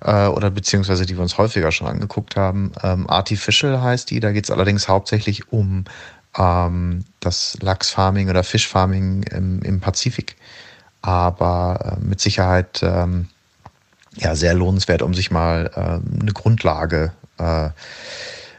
äh, 0.00 0.26
oder 0.26 0.50
beziehungsweise 0.50 1.04
die 1.04 1.18
wir 1.18 1.22
uns 1.22 1.36
häufiger 1.36 1.70
schon 1.70 1.86
angeguckt 1.86 2.34
haben. 2.34 2.72
Ähm, 2.82 3.10
Artificial 3.10 3.82
heißt 3.82 4.08
die. 4.08 4.20
Da 4.20 4.32
geht's 4.32 4.50
allerdings 4.50 4.88
hauptsächlich 4.88 5.52
um 5.52 5.84
ähm, 6.38 7.04
das 7.20 7.58
Lachsfarming 7.60 8.30
oder 8.30 8.42
Fischfarming 8.42 9.24
im, 9.24 9.60
im 9.60 9.80
Pazifik. 9.80 10.36
Aber 11.02 11.98
äh, 12.00 12.02
mit 12.02 12.22
Sicherheit 12.22 12.80
ähm, 12.82 13.28
ja 14.16 14.34
sehr 14.34 14.54
lohnenswert, 14.54 15.02
um 15.02 15.14
sich 15.14 15.30
mal 15.30 15.70
äh, 15.74 16.20
eine 16.20 16.32
Grundlage 16.32 17.12
äh, 17.38 17.70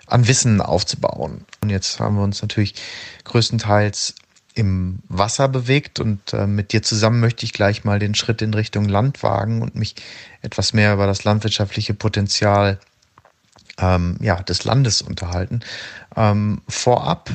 an 0.07 0.27
Wissen 0.27 0.61
aufzubauen. 0.61 1.45
Und 1.61 1.69
jetzt 1.69 1.99
haben 1.99 2.15
wir 2.15 2.23
uns 2.23 2.41
natürlich 2.41 2.75
größtenteils 3.23 4.15
im 4.55 4.99
Wasser 5.07 5.47
bewegt 5.47 5.99
und 5.99 6.33
äh, 6.33 6.45
mit 6.45 6.73
dir 6.73 6.83
zusammen 6.83 7.19
möchte 7.19 7.45
ich 7.45 7.53
gleich 7.53 7.83
mal 7.83 7.97
den 7.97 8.13
Schritt 8.13 8.41
in 8.41 8.53
Richtung 8.53 8.87
Land 8.87 9.23
wagen 9.23 9.61
und 9.61 9.75
mich 9.75 9.95
etwas 10.41 10.73
mehr 10.73 10.93
über 10.93 11.07
das 11.07 11.23
landwirtschaftliche 11.23 11.95
Potenzial 11.95 12.79
ähm, 13.79 14.17
ja, 14.21 14.41
des 14.43 14.63
Landes 14.63 15.01
unterhalten. 15.01 15.61
Ähm, 16.15 16.61
vorab 16.67 17.31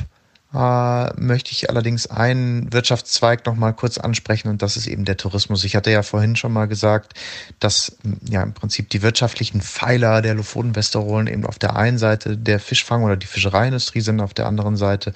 äh, 0.53 1.13
möchte 1.21 1.51
ich 1.51 1.69
allerdings 1.69 2.07
einen 2.07 2.73
Wirtschaftszweig 2.73 3.45
noch 3.45 3.55
mal 3.55 3.73
kurz 3.73 3.97
ansprechen 3.99 4.49
und 4.49 4.61
das 4.61 4.77
ist 4.77 4.87
eben 4.87 5.05
der 5.05 5.17
Tourismus. 5.17 5.63
Ich 5.63 5.75
hatte 5.75 5.91
ja 5.91 6.01
vorhin 6.01 6.35
schon 6.35 6.53
mal 6.53 6.67
gesagt, 6.67 7.13
dass 7.59 7.97
ja 8.27 8.41
im 8.41 8.53
Prinzip 8.53 8.89
die 8.89 9.03
wirtschaftlichen 9.03 9.61
Pfeiler 9.61 10.21
der 10.21 10.33
Lofoten-Westerolen 10.33 11.27
eben 11.27 11.45
auf 11.45 11.59
der 11.59 11.75
einen 11.75 11.99
Seite 11.99 12.35
der 12.35 12.59
Fischfang 12.59 13.03
oder 13.03 13.15
die 13.15 13.27
Fischereiindustrie 13.27 14.01
sind, 14.01 14.21
auf 14.21 14.33
der 14.33 14.47
anderen 14.47 14.75
Seite 14.75 15.13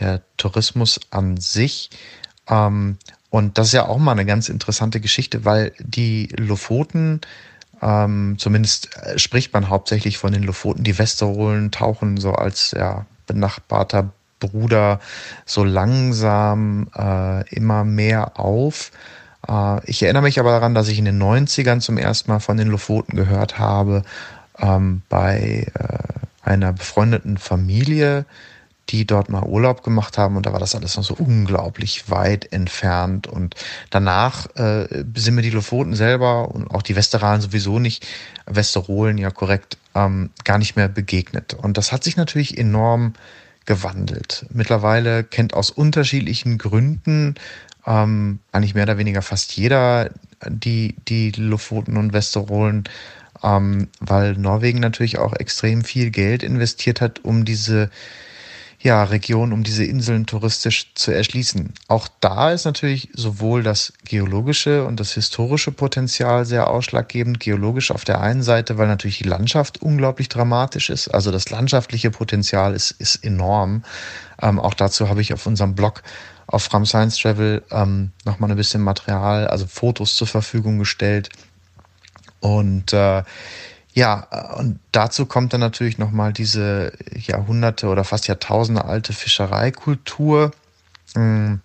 der 0.00 0.22
Tourismus 0.36 1.00
an 1.10 1.36
sich. 1.36 1.90
Ähm, 2.48 2.98
und 3.30 3.58
das 3.58 3.68
ist 3.68 3.72
ja 3.74 3.86
auch 3.86 3.98
mal 3.98 4.12
eine 4.12 4.26
ganz 4.26 4.48
interessante 4.48 5.00
Geschichte, 5.00 5.44
weil 5.44 5.72
die 5.78 6.28
Lofoten 6.36 7.20
ähm, 7.82 8.36
zumindest 8.38 8.88
spricht 9.16 9.52
man 9.52 9.68
hauptsächlich 9.68 10.18
von 10.18 10.32
den 10.32 10.42
Lofoten. 10.42 10.82
Die 10.82 10.98
Westerolen 10.98 11.70
tauchen 11.70 12.16
so 12.16 12.32
als 12.32 12.72
ja, 12.72 13.06
benachbarter 13.26 14.12
Bruder 14.40 15.00
so 15.44 15.64
langsam 15.64 16.88
äh, 16.96 17.48
immer 17.54 17.84
mehr 17.84 18.38
auf. 18.38 18.90
Äh, 19.48 19.84
ich 19.90 20.02
erinnere 20.02 20.22
mich 20.22 20.38
aber 20.38 20.50
daran, 20.50 20.74
dass 20.74 20.88
ich 20.88 20.98
in 20.98 21.04
den 21.04 21.22
90ern 21.22 21.80
zum 21.80 21.98
ersten 21.98 22.30
Mal 22.30 22.40
von 22.40 22.56
den 22.56 22.68
Lofoten 22.68 23.16
gehört 23.16 23.58
habe, 23.58 24.02
ähm, 24.58 25.02
bei 25.08 25.66
äh, 25.74 26.48
einer 26.48 26.72
befreundeten 26.72 27.38
Familie, 27.38 28.24
die 28.88 29.04
dort 29.04 29.28
mal 29.28 29.42
Urlaub 29.42 29.82
gemacht 29.82 30.16
haben. 30.16 30.36
Und 30.36 30.46
da 30.46 30.52
war 30.52 30.60
das 30.60 30.74
alles 30.74 30.96
noch 30.96 31.02
so 31.02 31.14
unglaublich 31.14 32.08
weit 32.08 32.52
entfernt. 32.52 33.26
Und 33.26 33.56
danach 33.90 34.46
äh, 34.56 35.04
sind 35.14 35.34
mir 35.34 35.42
die 35.42 35.50
Lofoten 35.50 35.94
selber 35.94 36.54
und 36.54 36.70
auch 36.70 36.82
die 36.82 36.94
Westeralen 36.94 37.40
sowieso 37.40 37.78
nicht, 37.78 38.06
Westerolen 38.46 39.18
ja 39.18 39.30
korrekt, 39.30 39.76
ähm, 39.94 40.30
gar 40.44 40.58
nicht 40.58 40.76
mehr 40.76 40.88
begegnet. 40.88 41.54
Und 41.54 41.76
das 41.78 41.90
hat 41.90 42.04
sich 42.04 42.16
natürlich 42.16 42.56
enorm 42.56 43.14
gewandelt. 43.66 44.46
Mittlerweile 44.50 45.24
kennt 45.24 45.54
aus 45.54 45.70
unterschiedlichen 45.70 46.58
Gründen 46.58 47.34
ähm, 47.86 48.38
eigentlich 48.52 48.74
mehr 48.74 48.84
oder 48.84 48.98
weniger 48.98 49.22
fast 49.22 49.56
jeder 49.56 50.10
die, 50.46 50.96
die 51.08 51.32
Lofoten 51.32 51.96
und 51.96 52.12
Westerolen 52.12 52.84
ähm, 53.42 53.88
weil 54.00 54.34
Norwegen 54.34 54.80
natürlich 54.80 55.18
auch 55.18 55.34
extrem 55.34 55.84
viel 55.84 56.10
Geld 56.10 56.42
investiert 56.42 57.00
hat, 57.00 57.24
um 57.24 57.44
diese 57.44 57.90
ja, 58.80 59.04
Region, 59.04 59.52
um 59.52 59.62
diese 59.62 59.84
Inseln 59.84 60.26
touristisch 60.26 60.92
zu 60.94 61.10
erschließen. 61.10 61.72
Auch 61.88 62.08
da 62.20 62.50
ist 62.52 62.66
natürlich 62.66 63.08
sowohl 63.14 63.62
das 63.62 63.92
geologische 64.04 64.84
und 64.84 65.00
das 65.00 65.12
historische 65.12 65.72
Potenzial 65.72 66.44
sehr 66.44 66.68
ausschlaggebend. 66.68 67.40
Geologisch 67.40 67.90
auf 67.90 68.04
der 68.04 68.20
einen 68.20 68.42
Seite, 68.42 68.78
weil 68.78 68.86
natürlich 68.86 69.18
die 69.18 69.28
Landschaft 69.28 69.82
unglaublich 69.82 70.28
dramatisch 70.28 70.90
ist. 70.90 71.08
Also 71.08 71.32
das 71.32 71.50
landschaftliche 71.50 72.10
Potenzial 72.10 72.74
ist, 72.74 72.90
ist 72.92 73.24
enorm. 73.24 73.82
Ähm, 74.40 74.60
auch 74.60 74.74
dazu 74.74 75.08
habe 75.08 75.22
ich 75.22 75.32
auf 75.32 75.46
unserem 75.46 75.74
Blog 75.74 76.02
auf 76.46 76.64
From 76.64 76.86
Science 76.86 77.18
Travel 77.18 77.62
ähm, 77.70 78.12
nochmal 78.24 78.50
ein 78.50 78.56
bisschen 78.56 78.82
Material, 78.82 79.48
also 79.48 79.66
Fotos 79.66 80.16
zur 80.16 80.26
Verfügung 80.26 80.78
gestellt. 80.78 81.30
Und 82.40 82.92
äh, 82.92 83.22
ja, 83.96 84.24
und 84.58 84.78
dazu 84.92 85.24
kommt 85.24 85.54
dann 85.54 85.60
natürlich 85.60 85.96
nochmal 85.96 86.34
diese 86.34 86.92
Jahrhunderte 87.14 87.88
oder 87.88 88.04
fast 88.04 88.28
Jahrtausende 88.28 88.84
alte 88.84 89.14
Fischereikultur, 89.14 90.52
hm, 91.14 91.60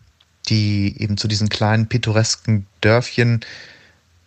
die 0.48 0.96
eben 1.02 1.18
zu 1.18 1.28
diesen 1.28 1.50
kleinen 1.50 1.90
pittoresken 1.90 2.68
Dörfchen 2.80 3.42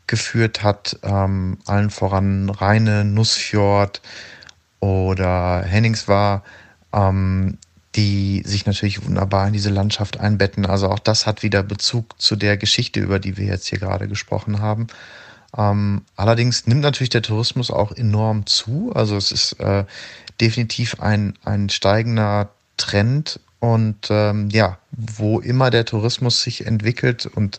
geführt 0.06 0.62
hat, 0.62 0.98
ähm, 1.02 1.56
allen 1.64 1.88
voran 1.88 2.50
Rheine, 2.50 3.06
Nussfjord 3.06 4.02
oder 4.80 5.62
Henningswahr, 5.62 6.44
ähm, 6.92 7.56
die 7.94 8.42
sich 8.44 8.66
natürlich 8.66 9.02
wunderbar 9.06 9.46
in 9.46 9.54
diese 9.54 9.70
Landschaft 9.70 10.20
einbetten. 10.20 10.66
Also 10.66 10.90
auch 10.90 10.98
das 10.98 11.26
hat 11.26 11.42
wieder 11.42 11.62
Bezug 11.62 12.20
zu 12.20 12.36
der 12.36 12.58
Geschichte, 12.58 13.00
über 13.00 13.18
die 13.18 13.38
wir 13.38 13.46
jetzt 13.46 13.66
hier 13.66 13.78
gerade 13.78 14.08
gesprochen 14.08 14.60
haben. 14.60 14.88
Ähm, 15.56 16.02
allerdings 16.16 16.66
nimmt 16.66 16.80
natürlich 16.80 17.10
der 17.10 17.22
Tourismus 17.22 17.70
auch 17.70 17.92
enorm 17.92 18.46
zu. 18.46 18.92
Also 18.94 19.16
es 19.16 19.32
ist 19.32 19.60
äh, 19.60 19.84
definitiv 20.40 21.00
ein, 21.00 21.34
ein 21.44 21.68
steigender 21.68 22.50
Trend. 22.76 23.40
Und 23.60 24.08
ähm, 24.10 24.50
ja, 24.50 24.78
wo 24.90 25.40
immer 25.40 25.70
der 25.70 25.86
Tourismus 25.86 26.42
sich 26.42 26.66
entwickelt 26.66 27.24
und 27.24 27.58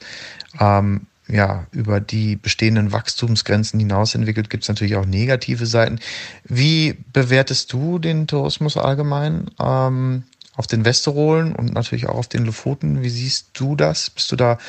ähm, 0.59 1.07
ja, 1.27 1.65
über 1.71 1.99
die 1.99 2.35
bestehenden 2.35 2.91
Wachstumsgrenzen 2.91 3.79
hinaus 3.79 4.13
entwickelt, 4.13 4.51
gibt 4.51 4.63
es 4.63 4.69
natürlich 4.69 4.95
auch 4.95 5.07
negative 5.07 5.65
Seiten. 5.65 5.99
Wie 6.43 6.95
bewertest 7.13 7.73
du 7.73 7.97
den 7.97 8.27
Tourismus 8.27 8.77
allgemein 8.77 9.49
ähm, 9.59 10.23
auf 10.55 10.67
den 10.67 10.85
Westerolen 10.85 11.55
und 11.55 11.73
natürlich 11.73 12.07
auch 12.07 12.15
auf 12.17 12.27
den 12.27 12.45
Lofoten? 12.45 13.01
Wie 13.01 13.09
siehst 13.09 13.49
du 13.53 13.75
das? 13.75 14.11
Bist 14.11 14.31
du 14.31 14.35
da 14.35 14.59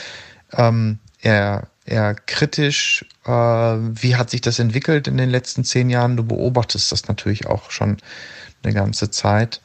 ähm, 0.53 0.99
eher 1.21 1.69
eher 1.87 2.15
kritisch. 2.15 3.05
Äh, 3.25 3.31
wie 3.31 4.17
hat 4.17 4.31
sich 4.31 4.41
das 4.41 4.59
entwickelt 4.59 5.09
in 5.09 5.17
den 5.17 5.31
letzten 5.31 5.65
zehn 5.65 5.89
Jahren? 5.91 6.17
Du 6.17 6.25
beobachtest 6.25 6.93
das 6.93 7.09
natürlich 7.09 7.47
auch 7.47 7.71
schon 7.71 7.99
eine 8.63 8.75
ganze 8.75 9.11
Zeit. 9.11 9.61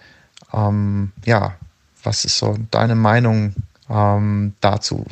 Ähm, 0.54 1.12
ja, 1.26 1.56
was 2.04 2.26
ist 2.26 2.38
so 2.38 2.58
deine 2.72 2.96
Meinung 2.96 3.56
ähm, 3.90 4.54
dazu, 4.62 5.06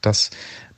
dass 0.00 0.30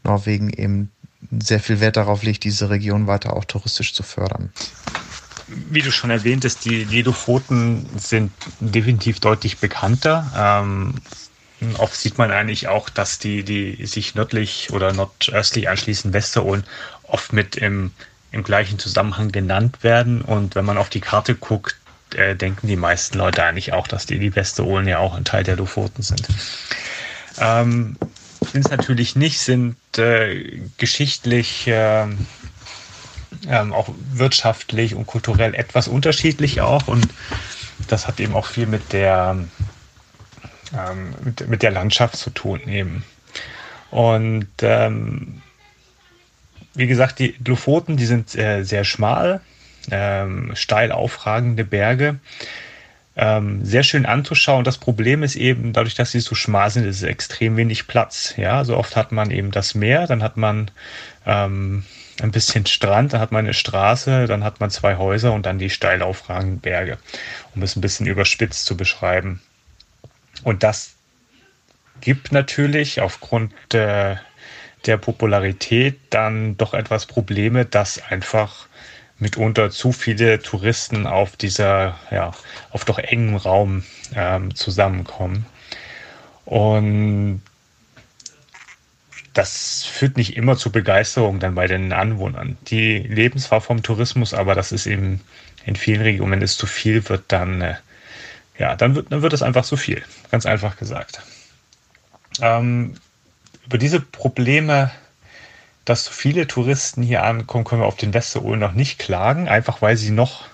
Norwegen 0.04 0.50
eben 0.50 0.90
sehr 1.38 1.60
viel 1.60 1.80
Wert 1.80 1.96
darauf 1.96 2.22
legt, 2.22 2.44
diese 2.44 2.70
Region 2.70 3.06
weiter 3.06 3.34
auch 3.36 3.44
touristisch 3.44 3.94
zu 3.94 4.02
fördern? 4.02 4.50
Wie 5.46 5.82
du 5.82 5.90
schon 5.90 6.10
erwähntest, 6.10 6.64
die 6.64 6.84
Ledofoten 6.84 7.86
sind 7.96 8.32
definitiv 8.60 9.20
deutlich 9.20 9.58
bekannter. 9.58 10.30
Ähm, 10.36 10.94
Oft 11.78 11.94
sieht 11.94 12.16
man 12.16 12.30
eigentlich 12.30 12.68
auch, 12.68 12.88
dass 12.88 13.18
die, 13.18 13.42
die 13.42 13.84
sich 13.86 14.14
nördlich 14.14 14.70
oder 14.72 14.92
nordöstlich 14.92 15.68
anschließend 15.68 16.14
Westerolen 16.14 16.64
oft 17.02 17.32
mit 17.32 17.56
im, 17.56 17.92
im 18.32 18.42
gleichen 18.42 18.78
Zusammenhang 18.78 19.30
genannt 19.30 19.82
werden. 19.82 20.22
Und 20.22 20.54
wenn 20.54 20.64
man 20.64 20.78
auf 20.78 20.88
die 20.88 21.00
Karte 21.00 21.34
guckt, 21.34 21.76
äh, 22.14 22.34
denken 22.34 22.66
die 22.66 22.76
meisten 22.76 23.18
Leute 23.18 23.44
eigentlich 23.44 23.72
auch, 23.72 23.86
dass 23.86 24.06
die, 24.06 24.18
die 24.18 24.34
Westerolen 24.34 24.88
ja 24.88 24.98
auch 24.98 25.14
ein 25.14 25.24
Teil 25.24 25.44
der 25.44 25.56
Lofoten 25.56 26.02
sind. 26.02 26.26
Ähm, 27.38 27.96
sind 28.52 28.64
es 28.64 28.70
natürlich 28.70 29.16
nicht, 29.16 29.38
sind 29.38 29.76
äh, 29.98 30.60
geschichtlich, 30.78 31.66
äh, 31.66 32.06
ähm, 33.48 33.72
auch 33.72 33.90
wirtschaftlich 34.12 34.94
und 34.94 35.06
kulturell 35.06 35.54
etwas 35.54 35.88
unterschiedlich 35.88 36.60
auch. 36.60 36.88
Und 36.88 37.06
das 37.86 38.06
hat 38.08 38.18
eben 38.18 38.34
auch 38.34 38.46
viel 38.46 38.66
mit 38.66 38.92
der 38.92 39.36
ähm, 40.76 41.14
mit, 41.24 41.48
mit 41.48 41.62
der 41.62 41.70
Landschaft 41.70 42.16
zu 42.16 42.30
tun 42.30 42.60
eben. 42.66 43.04
Und 43.90 44.48
ähm, 44.62 45.42
wie 46.74 46.86
gesagt, 46.86 47.18
die 47.18 47.34
Lofoten, 47.44 47.96
die 47.96 48.06
sind 48.06 48.34
äh, 48.36 48.62
sehr 48.62 48.84
schmal, 48.84 49.40
ähm, 49.90 50.52
steil 50.54 50.92
aufragende 50.92 51.64
Berge, 51.64 52.20
ähm, 53.16 53.64
sehr 53.64 53.82
schön 53.82 54.06
anzuschauen. 54.06 54.64
Das 54.64 54.78
Problem 54.78 55.22
ist 55.22 55.36
eben, 55.36 55.72
dadurch, 55.72 55.94
dass 55.94 56.12
sie 56.12 56.20
so 56.20 56.34
schmal 56.34 56.70
sind, 56.70 56.84
ist 56.84 56.96
es 56.96 57.02
extrem 57.02 57.56
wenig 57.56 57.86
Platz. 57.86 58.34
Ja, 58.36 58.64
so 58.64 58.76
oft 58.76 58.96
hat 58.96 59.12
man 59.12 59.30
eben 59.30 59.50
das 59.50 59.74
Meer, 59.74 60.06
dann 60.06 60.22
hat 60.22 60.36
man 60.36 60.70
ähm, 61.26 61.84
ein 62.22 62.30
bisschen 62.30 62.66
Strand, 62.66 63.12
dann 63.12 63.20
hat 63.20 63.32
man 63.32 63.44
eine 63.44 63.54
Straße, 63.54 64.26
dann 64.26 64.44
hat 64.44 64.60
man 64.60 64.70
zwei 64.70 64.96
Häuser 64.96 65.32
und 65.32 65.46
dann 65.46 65.58
die 65.58 65.70
steil 65.70 66.02
aufragenden 66.02 66.60
Berge, 66.60 66.98
um 67.54 67.62
es 67.62 67.76
ein 67.76 67.80
bisschen 67.80 68.06
überspitzt 68.06 68.64
zu 68.64 68.76
beschreiben. 68.76 69.40
Und 70.42 70.62
das 70.62 70.94
gibt 72.00 72.32
natürlich 72.32 73.00
aufgrund 73.00 73.52
äh, 73.74 74.16
der 74.86 74.96
Popularität 74.96 75.98
dann 76.10 76.56
doch 76.56 76.74
etwas 76.74 77.06
Probleme, 77.06 77.66
dass 77.66 78.02
einfach 78.02 78.66
mitunter 79.18 79.70
zu 79.70 79.92
viele 79.92 80.40
Touristen 80.40 81.06
auf 81.06 81.36
dieser, 81.36 81.98
ja, 82.10 82.32
auf 82.70 82.84
doch 82.84 82.98
engem 82.98 83.36
Raum 83.36 83.84
ähm, 84.14 84.54
zusammenkommen. 84.54 85.44
Und 86.46 87.42
das 89.34 89.84
führt 89.84 90.16
nicht 90.16 90.36
immer 90.36 90.56
zu 90.56 90.72
Begeisterung 90.72 91.38
dann 91.38 91.54
bei 91.54 91.66
den 91.66 91.92
Anwohnern. 91.92 92.56
Die 92.68 92.98
leben 92.98 93.38
zwar 93.38 93.60
vom 93.60 93.82
Tourismus, 93.82 94.34
aber 94.34 94.54
das 94.54 94.72
ist 94.72 94.86
eben 94.86 95.20
in 95.66 95.76
vielen 95.76 96.02
Regionen, 96.02 96.32
wenn 96.32 96.42
es 96.42 96.56
zu 96.56 96.66
viel 96.66 97.06
wird, 97.08 97.24
dann 97.28 97.60
äh, 97.60 97.74
ja, 98.60 98.76
dann 98.76 98.94
wird, 98.94 99.10
dann 99.10 99.22
wird 99.22 99.32
es 99.32 99.42
einfach 99.42 99.64
zu 99.64 99.78
viel. 99.78 100.02
Ganz 100.30 100.44
einfach 100.44 100.76
gesagt. 100.76 101.22
Ähm, 102.42 102.94
über 103.64 103.78
diese 103.78 104.00
Probleme, 104.00 104.90
dass 105.86 106.04
so 106.04 106.12
viele 106.12 106.46
Touristen 106.46 107.02
hier 107.02 107.24
ankommen, 107.24 107.64
können 107.64 107.80
wir 107.80 107.86
auf 107.86 107.96
den 107.96 108.12
Westerolen 108.12 108.60
noch 108.60 108.74
nicht 108.74 108.98
klagen, 108.98 109.48
einfach 109.48 109.80
weil 109.80 109.96
sie 109.96 110.10
noch 110.10 110.44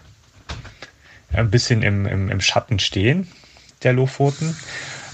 ein 1.32 1.50
bisschen 1.50 1.82
im, 1.82 2.06
im, 2.06 2.30
im 2.30 2.40
Schatten 2.40 2.78
stehen, 2.78 3.28
der 3.82 3.92
Lofoten. 3.92 4.56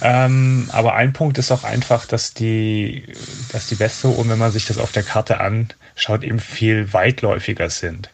Ähm, 0.02 0.68
aber 0.70 0.94
ein 0.94 1.14
Punkt 1.14 1.38
ist 1.38 1.50
auch 1.50 1.64
einfach, 1.64 2.04
dass 2.04 2.34
die, 2.34 3.06
dass 3.52 3.68
die 3.68 3.78
Westerolen, 3.78 4.28
wenn 4.28 4.38
man 4.38 4.52
sich 4.52 4.66
das 4.66 4.76
auf 4.76 4.92
der 4.92 5.02
Karte 5.02 5.40
anschaut, 5.40 6.24
eben 6.24 6.40
viel 6.40 6.92
weitläufiger 6.92 7.70
sind. 7.70 8.10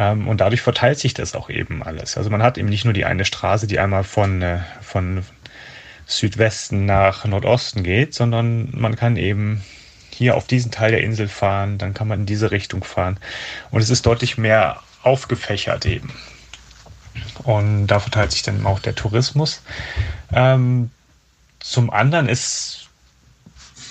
Ähm, 0.00 0.26
und 0.26 0.40
dadurch 0.40 0.62
verteilt 0.62 0.98
sich 0.98 1.12
das 1.12 1.34
auch 1.34 1.50
eben 1.50 1.82
alles. 1.82 2.16
Also 2.16 2.30
man 2.30 2.42
hat 2.42 2.56
eben 2.56 2.70
nicht 2.70 2.84
nur 2.84 2.94
die 2.94 3.04
eine 3.04 3.26
Straße, 3.26 3.66
die 3.66 3.78
einmal 3.78 4.02
von, 4.02 4.40
äh, 4.40 4.60
von 4.80 5.22
Südwesten 6.06 6.86
nach 6.86 7.26
Nordosten 7.26 7.82
geht, 7.82 8.14
sondern 8.14 8.70
man 8.72 8.96
kann 8.96 9.16
eben 9.16 9.62
hier 10.10 10.36
auf 10.36 10.46
diesen 10.46 10.70
Teil 10.70 10.90
der 10.90 11.02
Insel 11.02 11.28
fahren, 11.28 11.76
dann 11.76 11.92
kann 11.92 12.08
man 12.08 12.20
in 12.20 12.26
diese 12.26 12.50
Richtung 12.50 12.82
fahren. 12.82 13.18
Und 13.70 13.82
es 13.82 13.90
ist 13.90 14.06
deutlich 14.06 14.38
mehr 14.38 14.80
aufgefächert 15.02 15.84
eben. 15.84 16.10
Und 17.44 17.86
da 17.86 18.00
verteilt 18.00 18.32
sich 18.32 18.42
dann 18.42 18.64
auch 18.64 18.80
der 18.80 18.94
Tourismus. 18.94 19.62
Ähm, 20.32 20.90
zum 21.58 21.90
anderen 21.90 22.28
ist 22.28 22.79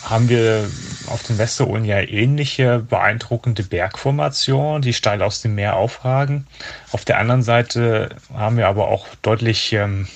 haben 0.04 0.30
wir 0.30 0.70
auf 1.08 1.24
den 1.24 1.38
Westerolen 1.38 1.86
ja 1.86 2.00
ähnliche 2.00 2.80
beeindruckende 2.80 3.64
Bergformationen, 3.64 4.82
die 4.82 4.94
steil 4.94 5.22
aus 5.22 5.42
dem 5.42 5.56
Meer 5.56 5.76
aufragen. 5.76 6.48
Auf 6.92 7.06
der 7.06 7.20
anderen 7.20 7.44
Seite 7.44 8.16
haben 8.34 8.58
wir 8.58 8.68
aber 8.68 8.88
auch 8.88 9.08
deutlich 9.22 9.74
ähm, 9.74 10.08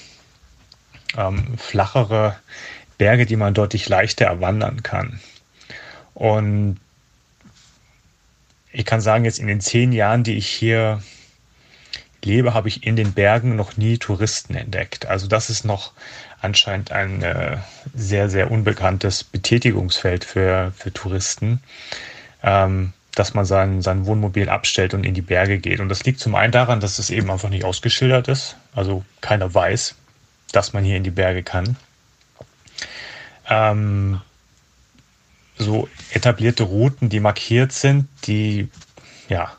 ähm, 1.17 1.57
flachere 1.57 2.37
Berge, 2.97 3.25
die 3.25 3.35
man 3.35 3.53
deutlich 3.53 3.89
leichter 3.89 4.25
erwandern 4.25 4.83
kann. 4.83 5.19
Und 6.13 6.79
ich 8.71 8.85
kann 8.85 9.01
sagen, 9.01 9.25
jetzt 9.25 9.39
in 9.39 9.47
den 9.47 9.61
zehn 9.61 9.91
Jahren, 9.91 10.23
die 10.23 10.37
ich 10.37 10.47
hier 10.47 11.01
lebe, 12.23 12.53
habe 12.53 12.69
ich 12.69 12.85
in 12.85 12.95
den 12.95 13.13
Bergen 13.13 13.55
noch 13.55 13.77
nie 13.77 13.97
Touristen 13.97 14.55
entdeckt. 14.55 15.05
Also 15.05 15.27
das 15.27 15.49
ist 15.49 15.65
noch 15.65 15.91
anscheinend 16.43 16.91
ein 16.91 17.21
äh, 17.21 17.57
sehr, 17.93 18.29
sehr 18.29 18.51
unbekanntes 18.51 19.23
Betätigungsfeld 19.23 20.25
für, 20.25 20.73
für 20.75 20.91
Touristen, 20.91 21.61
ähm, 22.43 22.93
dass 23.15 23.33
man 23.33 23.45
sein, 23.45 23.81
sein 23.81 24.05
Wohnmobil 24.05 24.49
abstellt 24.49 24.93
und 24.93 25.05
in 25.05 25.13
die 25.13 25.21
Berge 25.21 25.59
geht. 25.59 25.79
Und 25.79 25.89
das 25.89 26.03
liegt 26.03 26.19
zum 26.19 26.35
einen 26.35 26.51
daran, 26.51 26.79
dass 26.79 26.99
es 26.99 27.09
eben 27.09 27.29
einfach 27.31 27.49
nicht 27.49 27.63
ausgeschildert 27.63 28.27
ist. 28.27 28.57
Also 28.73 29.05
keiner 29.21 29.53
weiß, 29.53 29.95
dass 30.51 30.73
man 30.73 30.83
hier 30.83 30.97
in 30.97 31.03
die 31.03 31.11
Berge 31.11 31.43
kann. 31.43 31.77
Ähm, 33.49 34.21
so 35.57 35.87
etablierte 36.11 36.63
Routen, 36.63 37.09
die 37.09 37.19
markiert 37.19 37.71
sind, 37.71 38.07
die 38.25 38.69
ja, 39.29 39.51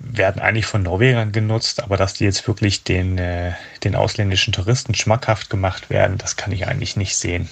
werden 0.00 0.40
eigentlich 0.40 0.66
von 0.66 0.82
Norwegern 0.82 1.30
genutzt, 1.30 1.82
aber 1.82 1.96
dass 1.96 2.14
die 2.14 2.24
jetzt 2.24 2.46
wirklich 2.48 2.84
den, 2.84 3.18
äh, 3.18 3.52
den 3.84 3.94
ausländischen 3.94 4.52
Touristen 4.52 4.94
schmackhaft 4.94 5.50
gemacht 5.50 5.90
werden, 5.90 6.18
das 6.18 6.36
kann 6.36 6.52
ich 6.52 6.66
eigentlich 6.66 6.96
nicht 6.96 7.16
sehen. 7.16 7.48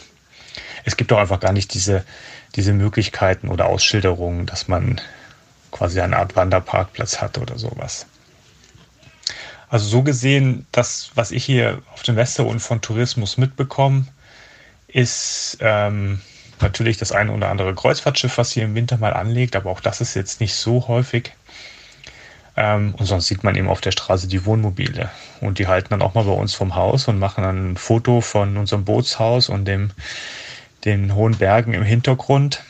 Es 0.85 0.97
gibt 0.97 1.13
auch 1.13 1.19
einfach 1.19 1.41
gar 1.41 1.53
nicht 1.53 1.75
diese, 1.75 2.05
diese 2.57 2.73
Möglichkeiten 2.73 3.49
oder 3.49 3.67
Ausschilderungen, 3.67 4.47
dass 4.47 4.67
man 4.67 5.01
quasi 5.71 6.01
eine 6.01 6.17
Art 6.17 6.37
Wanderparkplatz 6.37 7.21
hat 7.21 7.37
oder 7.37 7.59
sowas. 7.59 8.07
Also 9.69 9.87
so 9.87 10.03
gesehen, 10.03 10.67
das, 10.73 11.11
was 11.15 11.31
ich 11.31 11.45
hier 11.45 11.83
auf 11.93 12.03
dem 12.03 12.17
Westerund 12.17 12.63
von 12.63 12.81
Tourismus 12.81 13.37
mitbekomme, 13.37 14.07
ist 14.87 15.59
ähm, 15.61 16.23
natürlich 16.61 16.97
das 16.97 17.13
eine 17.13 17.33
oder 17.33 17.51
andere 17.51 17.75
Kreuzfahrtschiff, 17.75 18.39
was 18.39 18.53
hier 18.53 18.65
im 18.65 18.75
Winter 18.75 18.97
mal 18.97 19.13
anlegt, 19.13 19.55
aber 19.57 19.71
auch 19.71 19.81
das 19.81 20.01
ist 20.01 20.15
jetzt 20.15 20.41
nicht 20.41 20.55
so 20.55 20.89
häufig. 20.89 21.33
Ähm, 22.61 22.95
und 22.99 23.07
sonst 23.07 23.29
sieht 23.29 23.45
man 23.45 23.55
eben 23.55 23.69
auf 23.69 23.81
der 23.81 23.93
Straße 23.93 24.27
die 24.27 24.45
Wohnmobile. 24.45 25.11
Und 25.41 25.61
die 25.61 25.69
halten 25.69 25.91
dann 25.91 26.03
auch 26.03 26.15
mal 26.15 26.25
bei 26.25 26.33
uns 26.33 26.55
vom 26.55 26.75
Haus 26.75 27.07
und 27.07 27.21
machen 27.21 27.45
dann 27.45 27.73
ein 27.73 27.77
Foto 27.77 28.21
von 28.21 28.57
unserem 28.57 28.85
Bootshaus 28.85 29.49
und 29.49 29.65
dem, 29.67 29.93
den 30.85 31.15
hohen 31.15 31.37
Bergen 31.37 31.73
im 31.73 31.85
Hintergrund. 31.85 32.65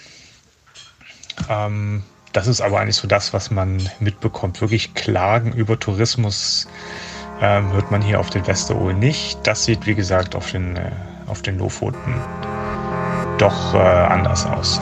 Ähm, 1.48 2.02
das 2.34 2.48
ist 2.48 2.60
aber 2.60 2.80
eigentlich 2.80 2.96
so 2.96 3.08
das, 3.08 3.32
was 3.32 3.50
man 3.50 3.88
mitbekommt. 3.98 4.60
Wirklich 4.60 4.92
Klagen 4.92 5.54
über 5.54 5.78
Tourismus 5.78 6.68
ähm, 7.40 7.72
hört 7.72 7.90
man 7.90 8.02
hier 8.02 8.20
auf 8.20 8.28
den 8.28 8.46
Westerohe 8.46 8.92
nicht. 8.92 9.38
Das 9.44 9.64
sieht, 9.64 9.86
wie 9.86 9.94
gesagt, 9.94 10.34
auf 10.34 10.50
den, 10.50 10.76
äh, 10.76 10.90
auf 11.26 11.40
den 11.40 11.58
Lofoten 11.58 12.14
doch 13.38 13.72
äh, 13.72 13.78
anders 13.78 14.44
aus. 14.44 14.78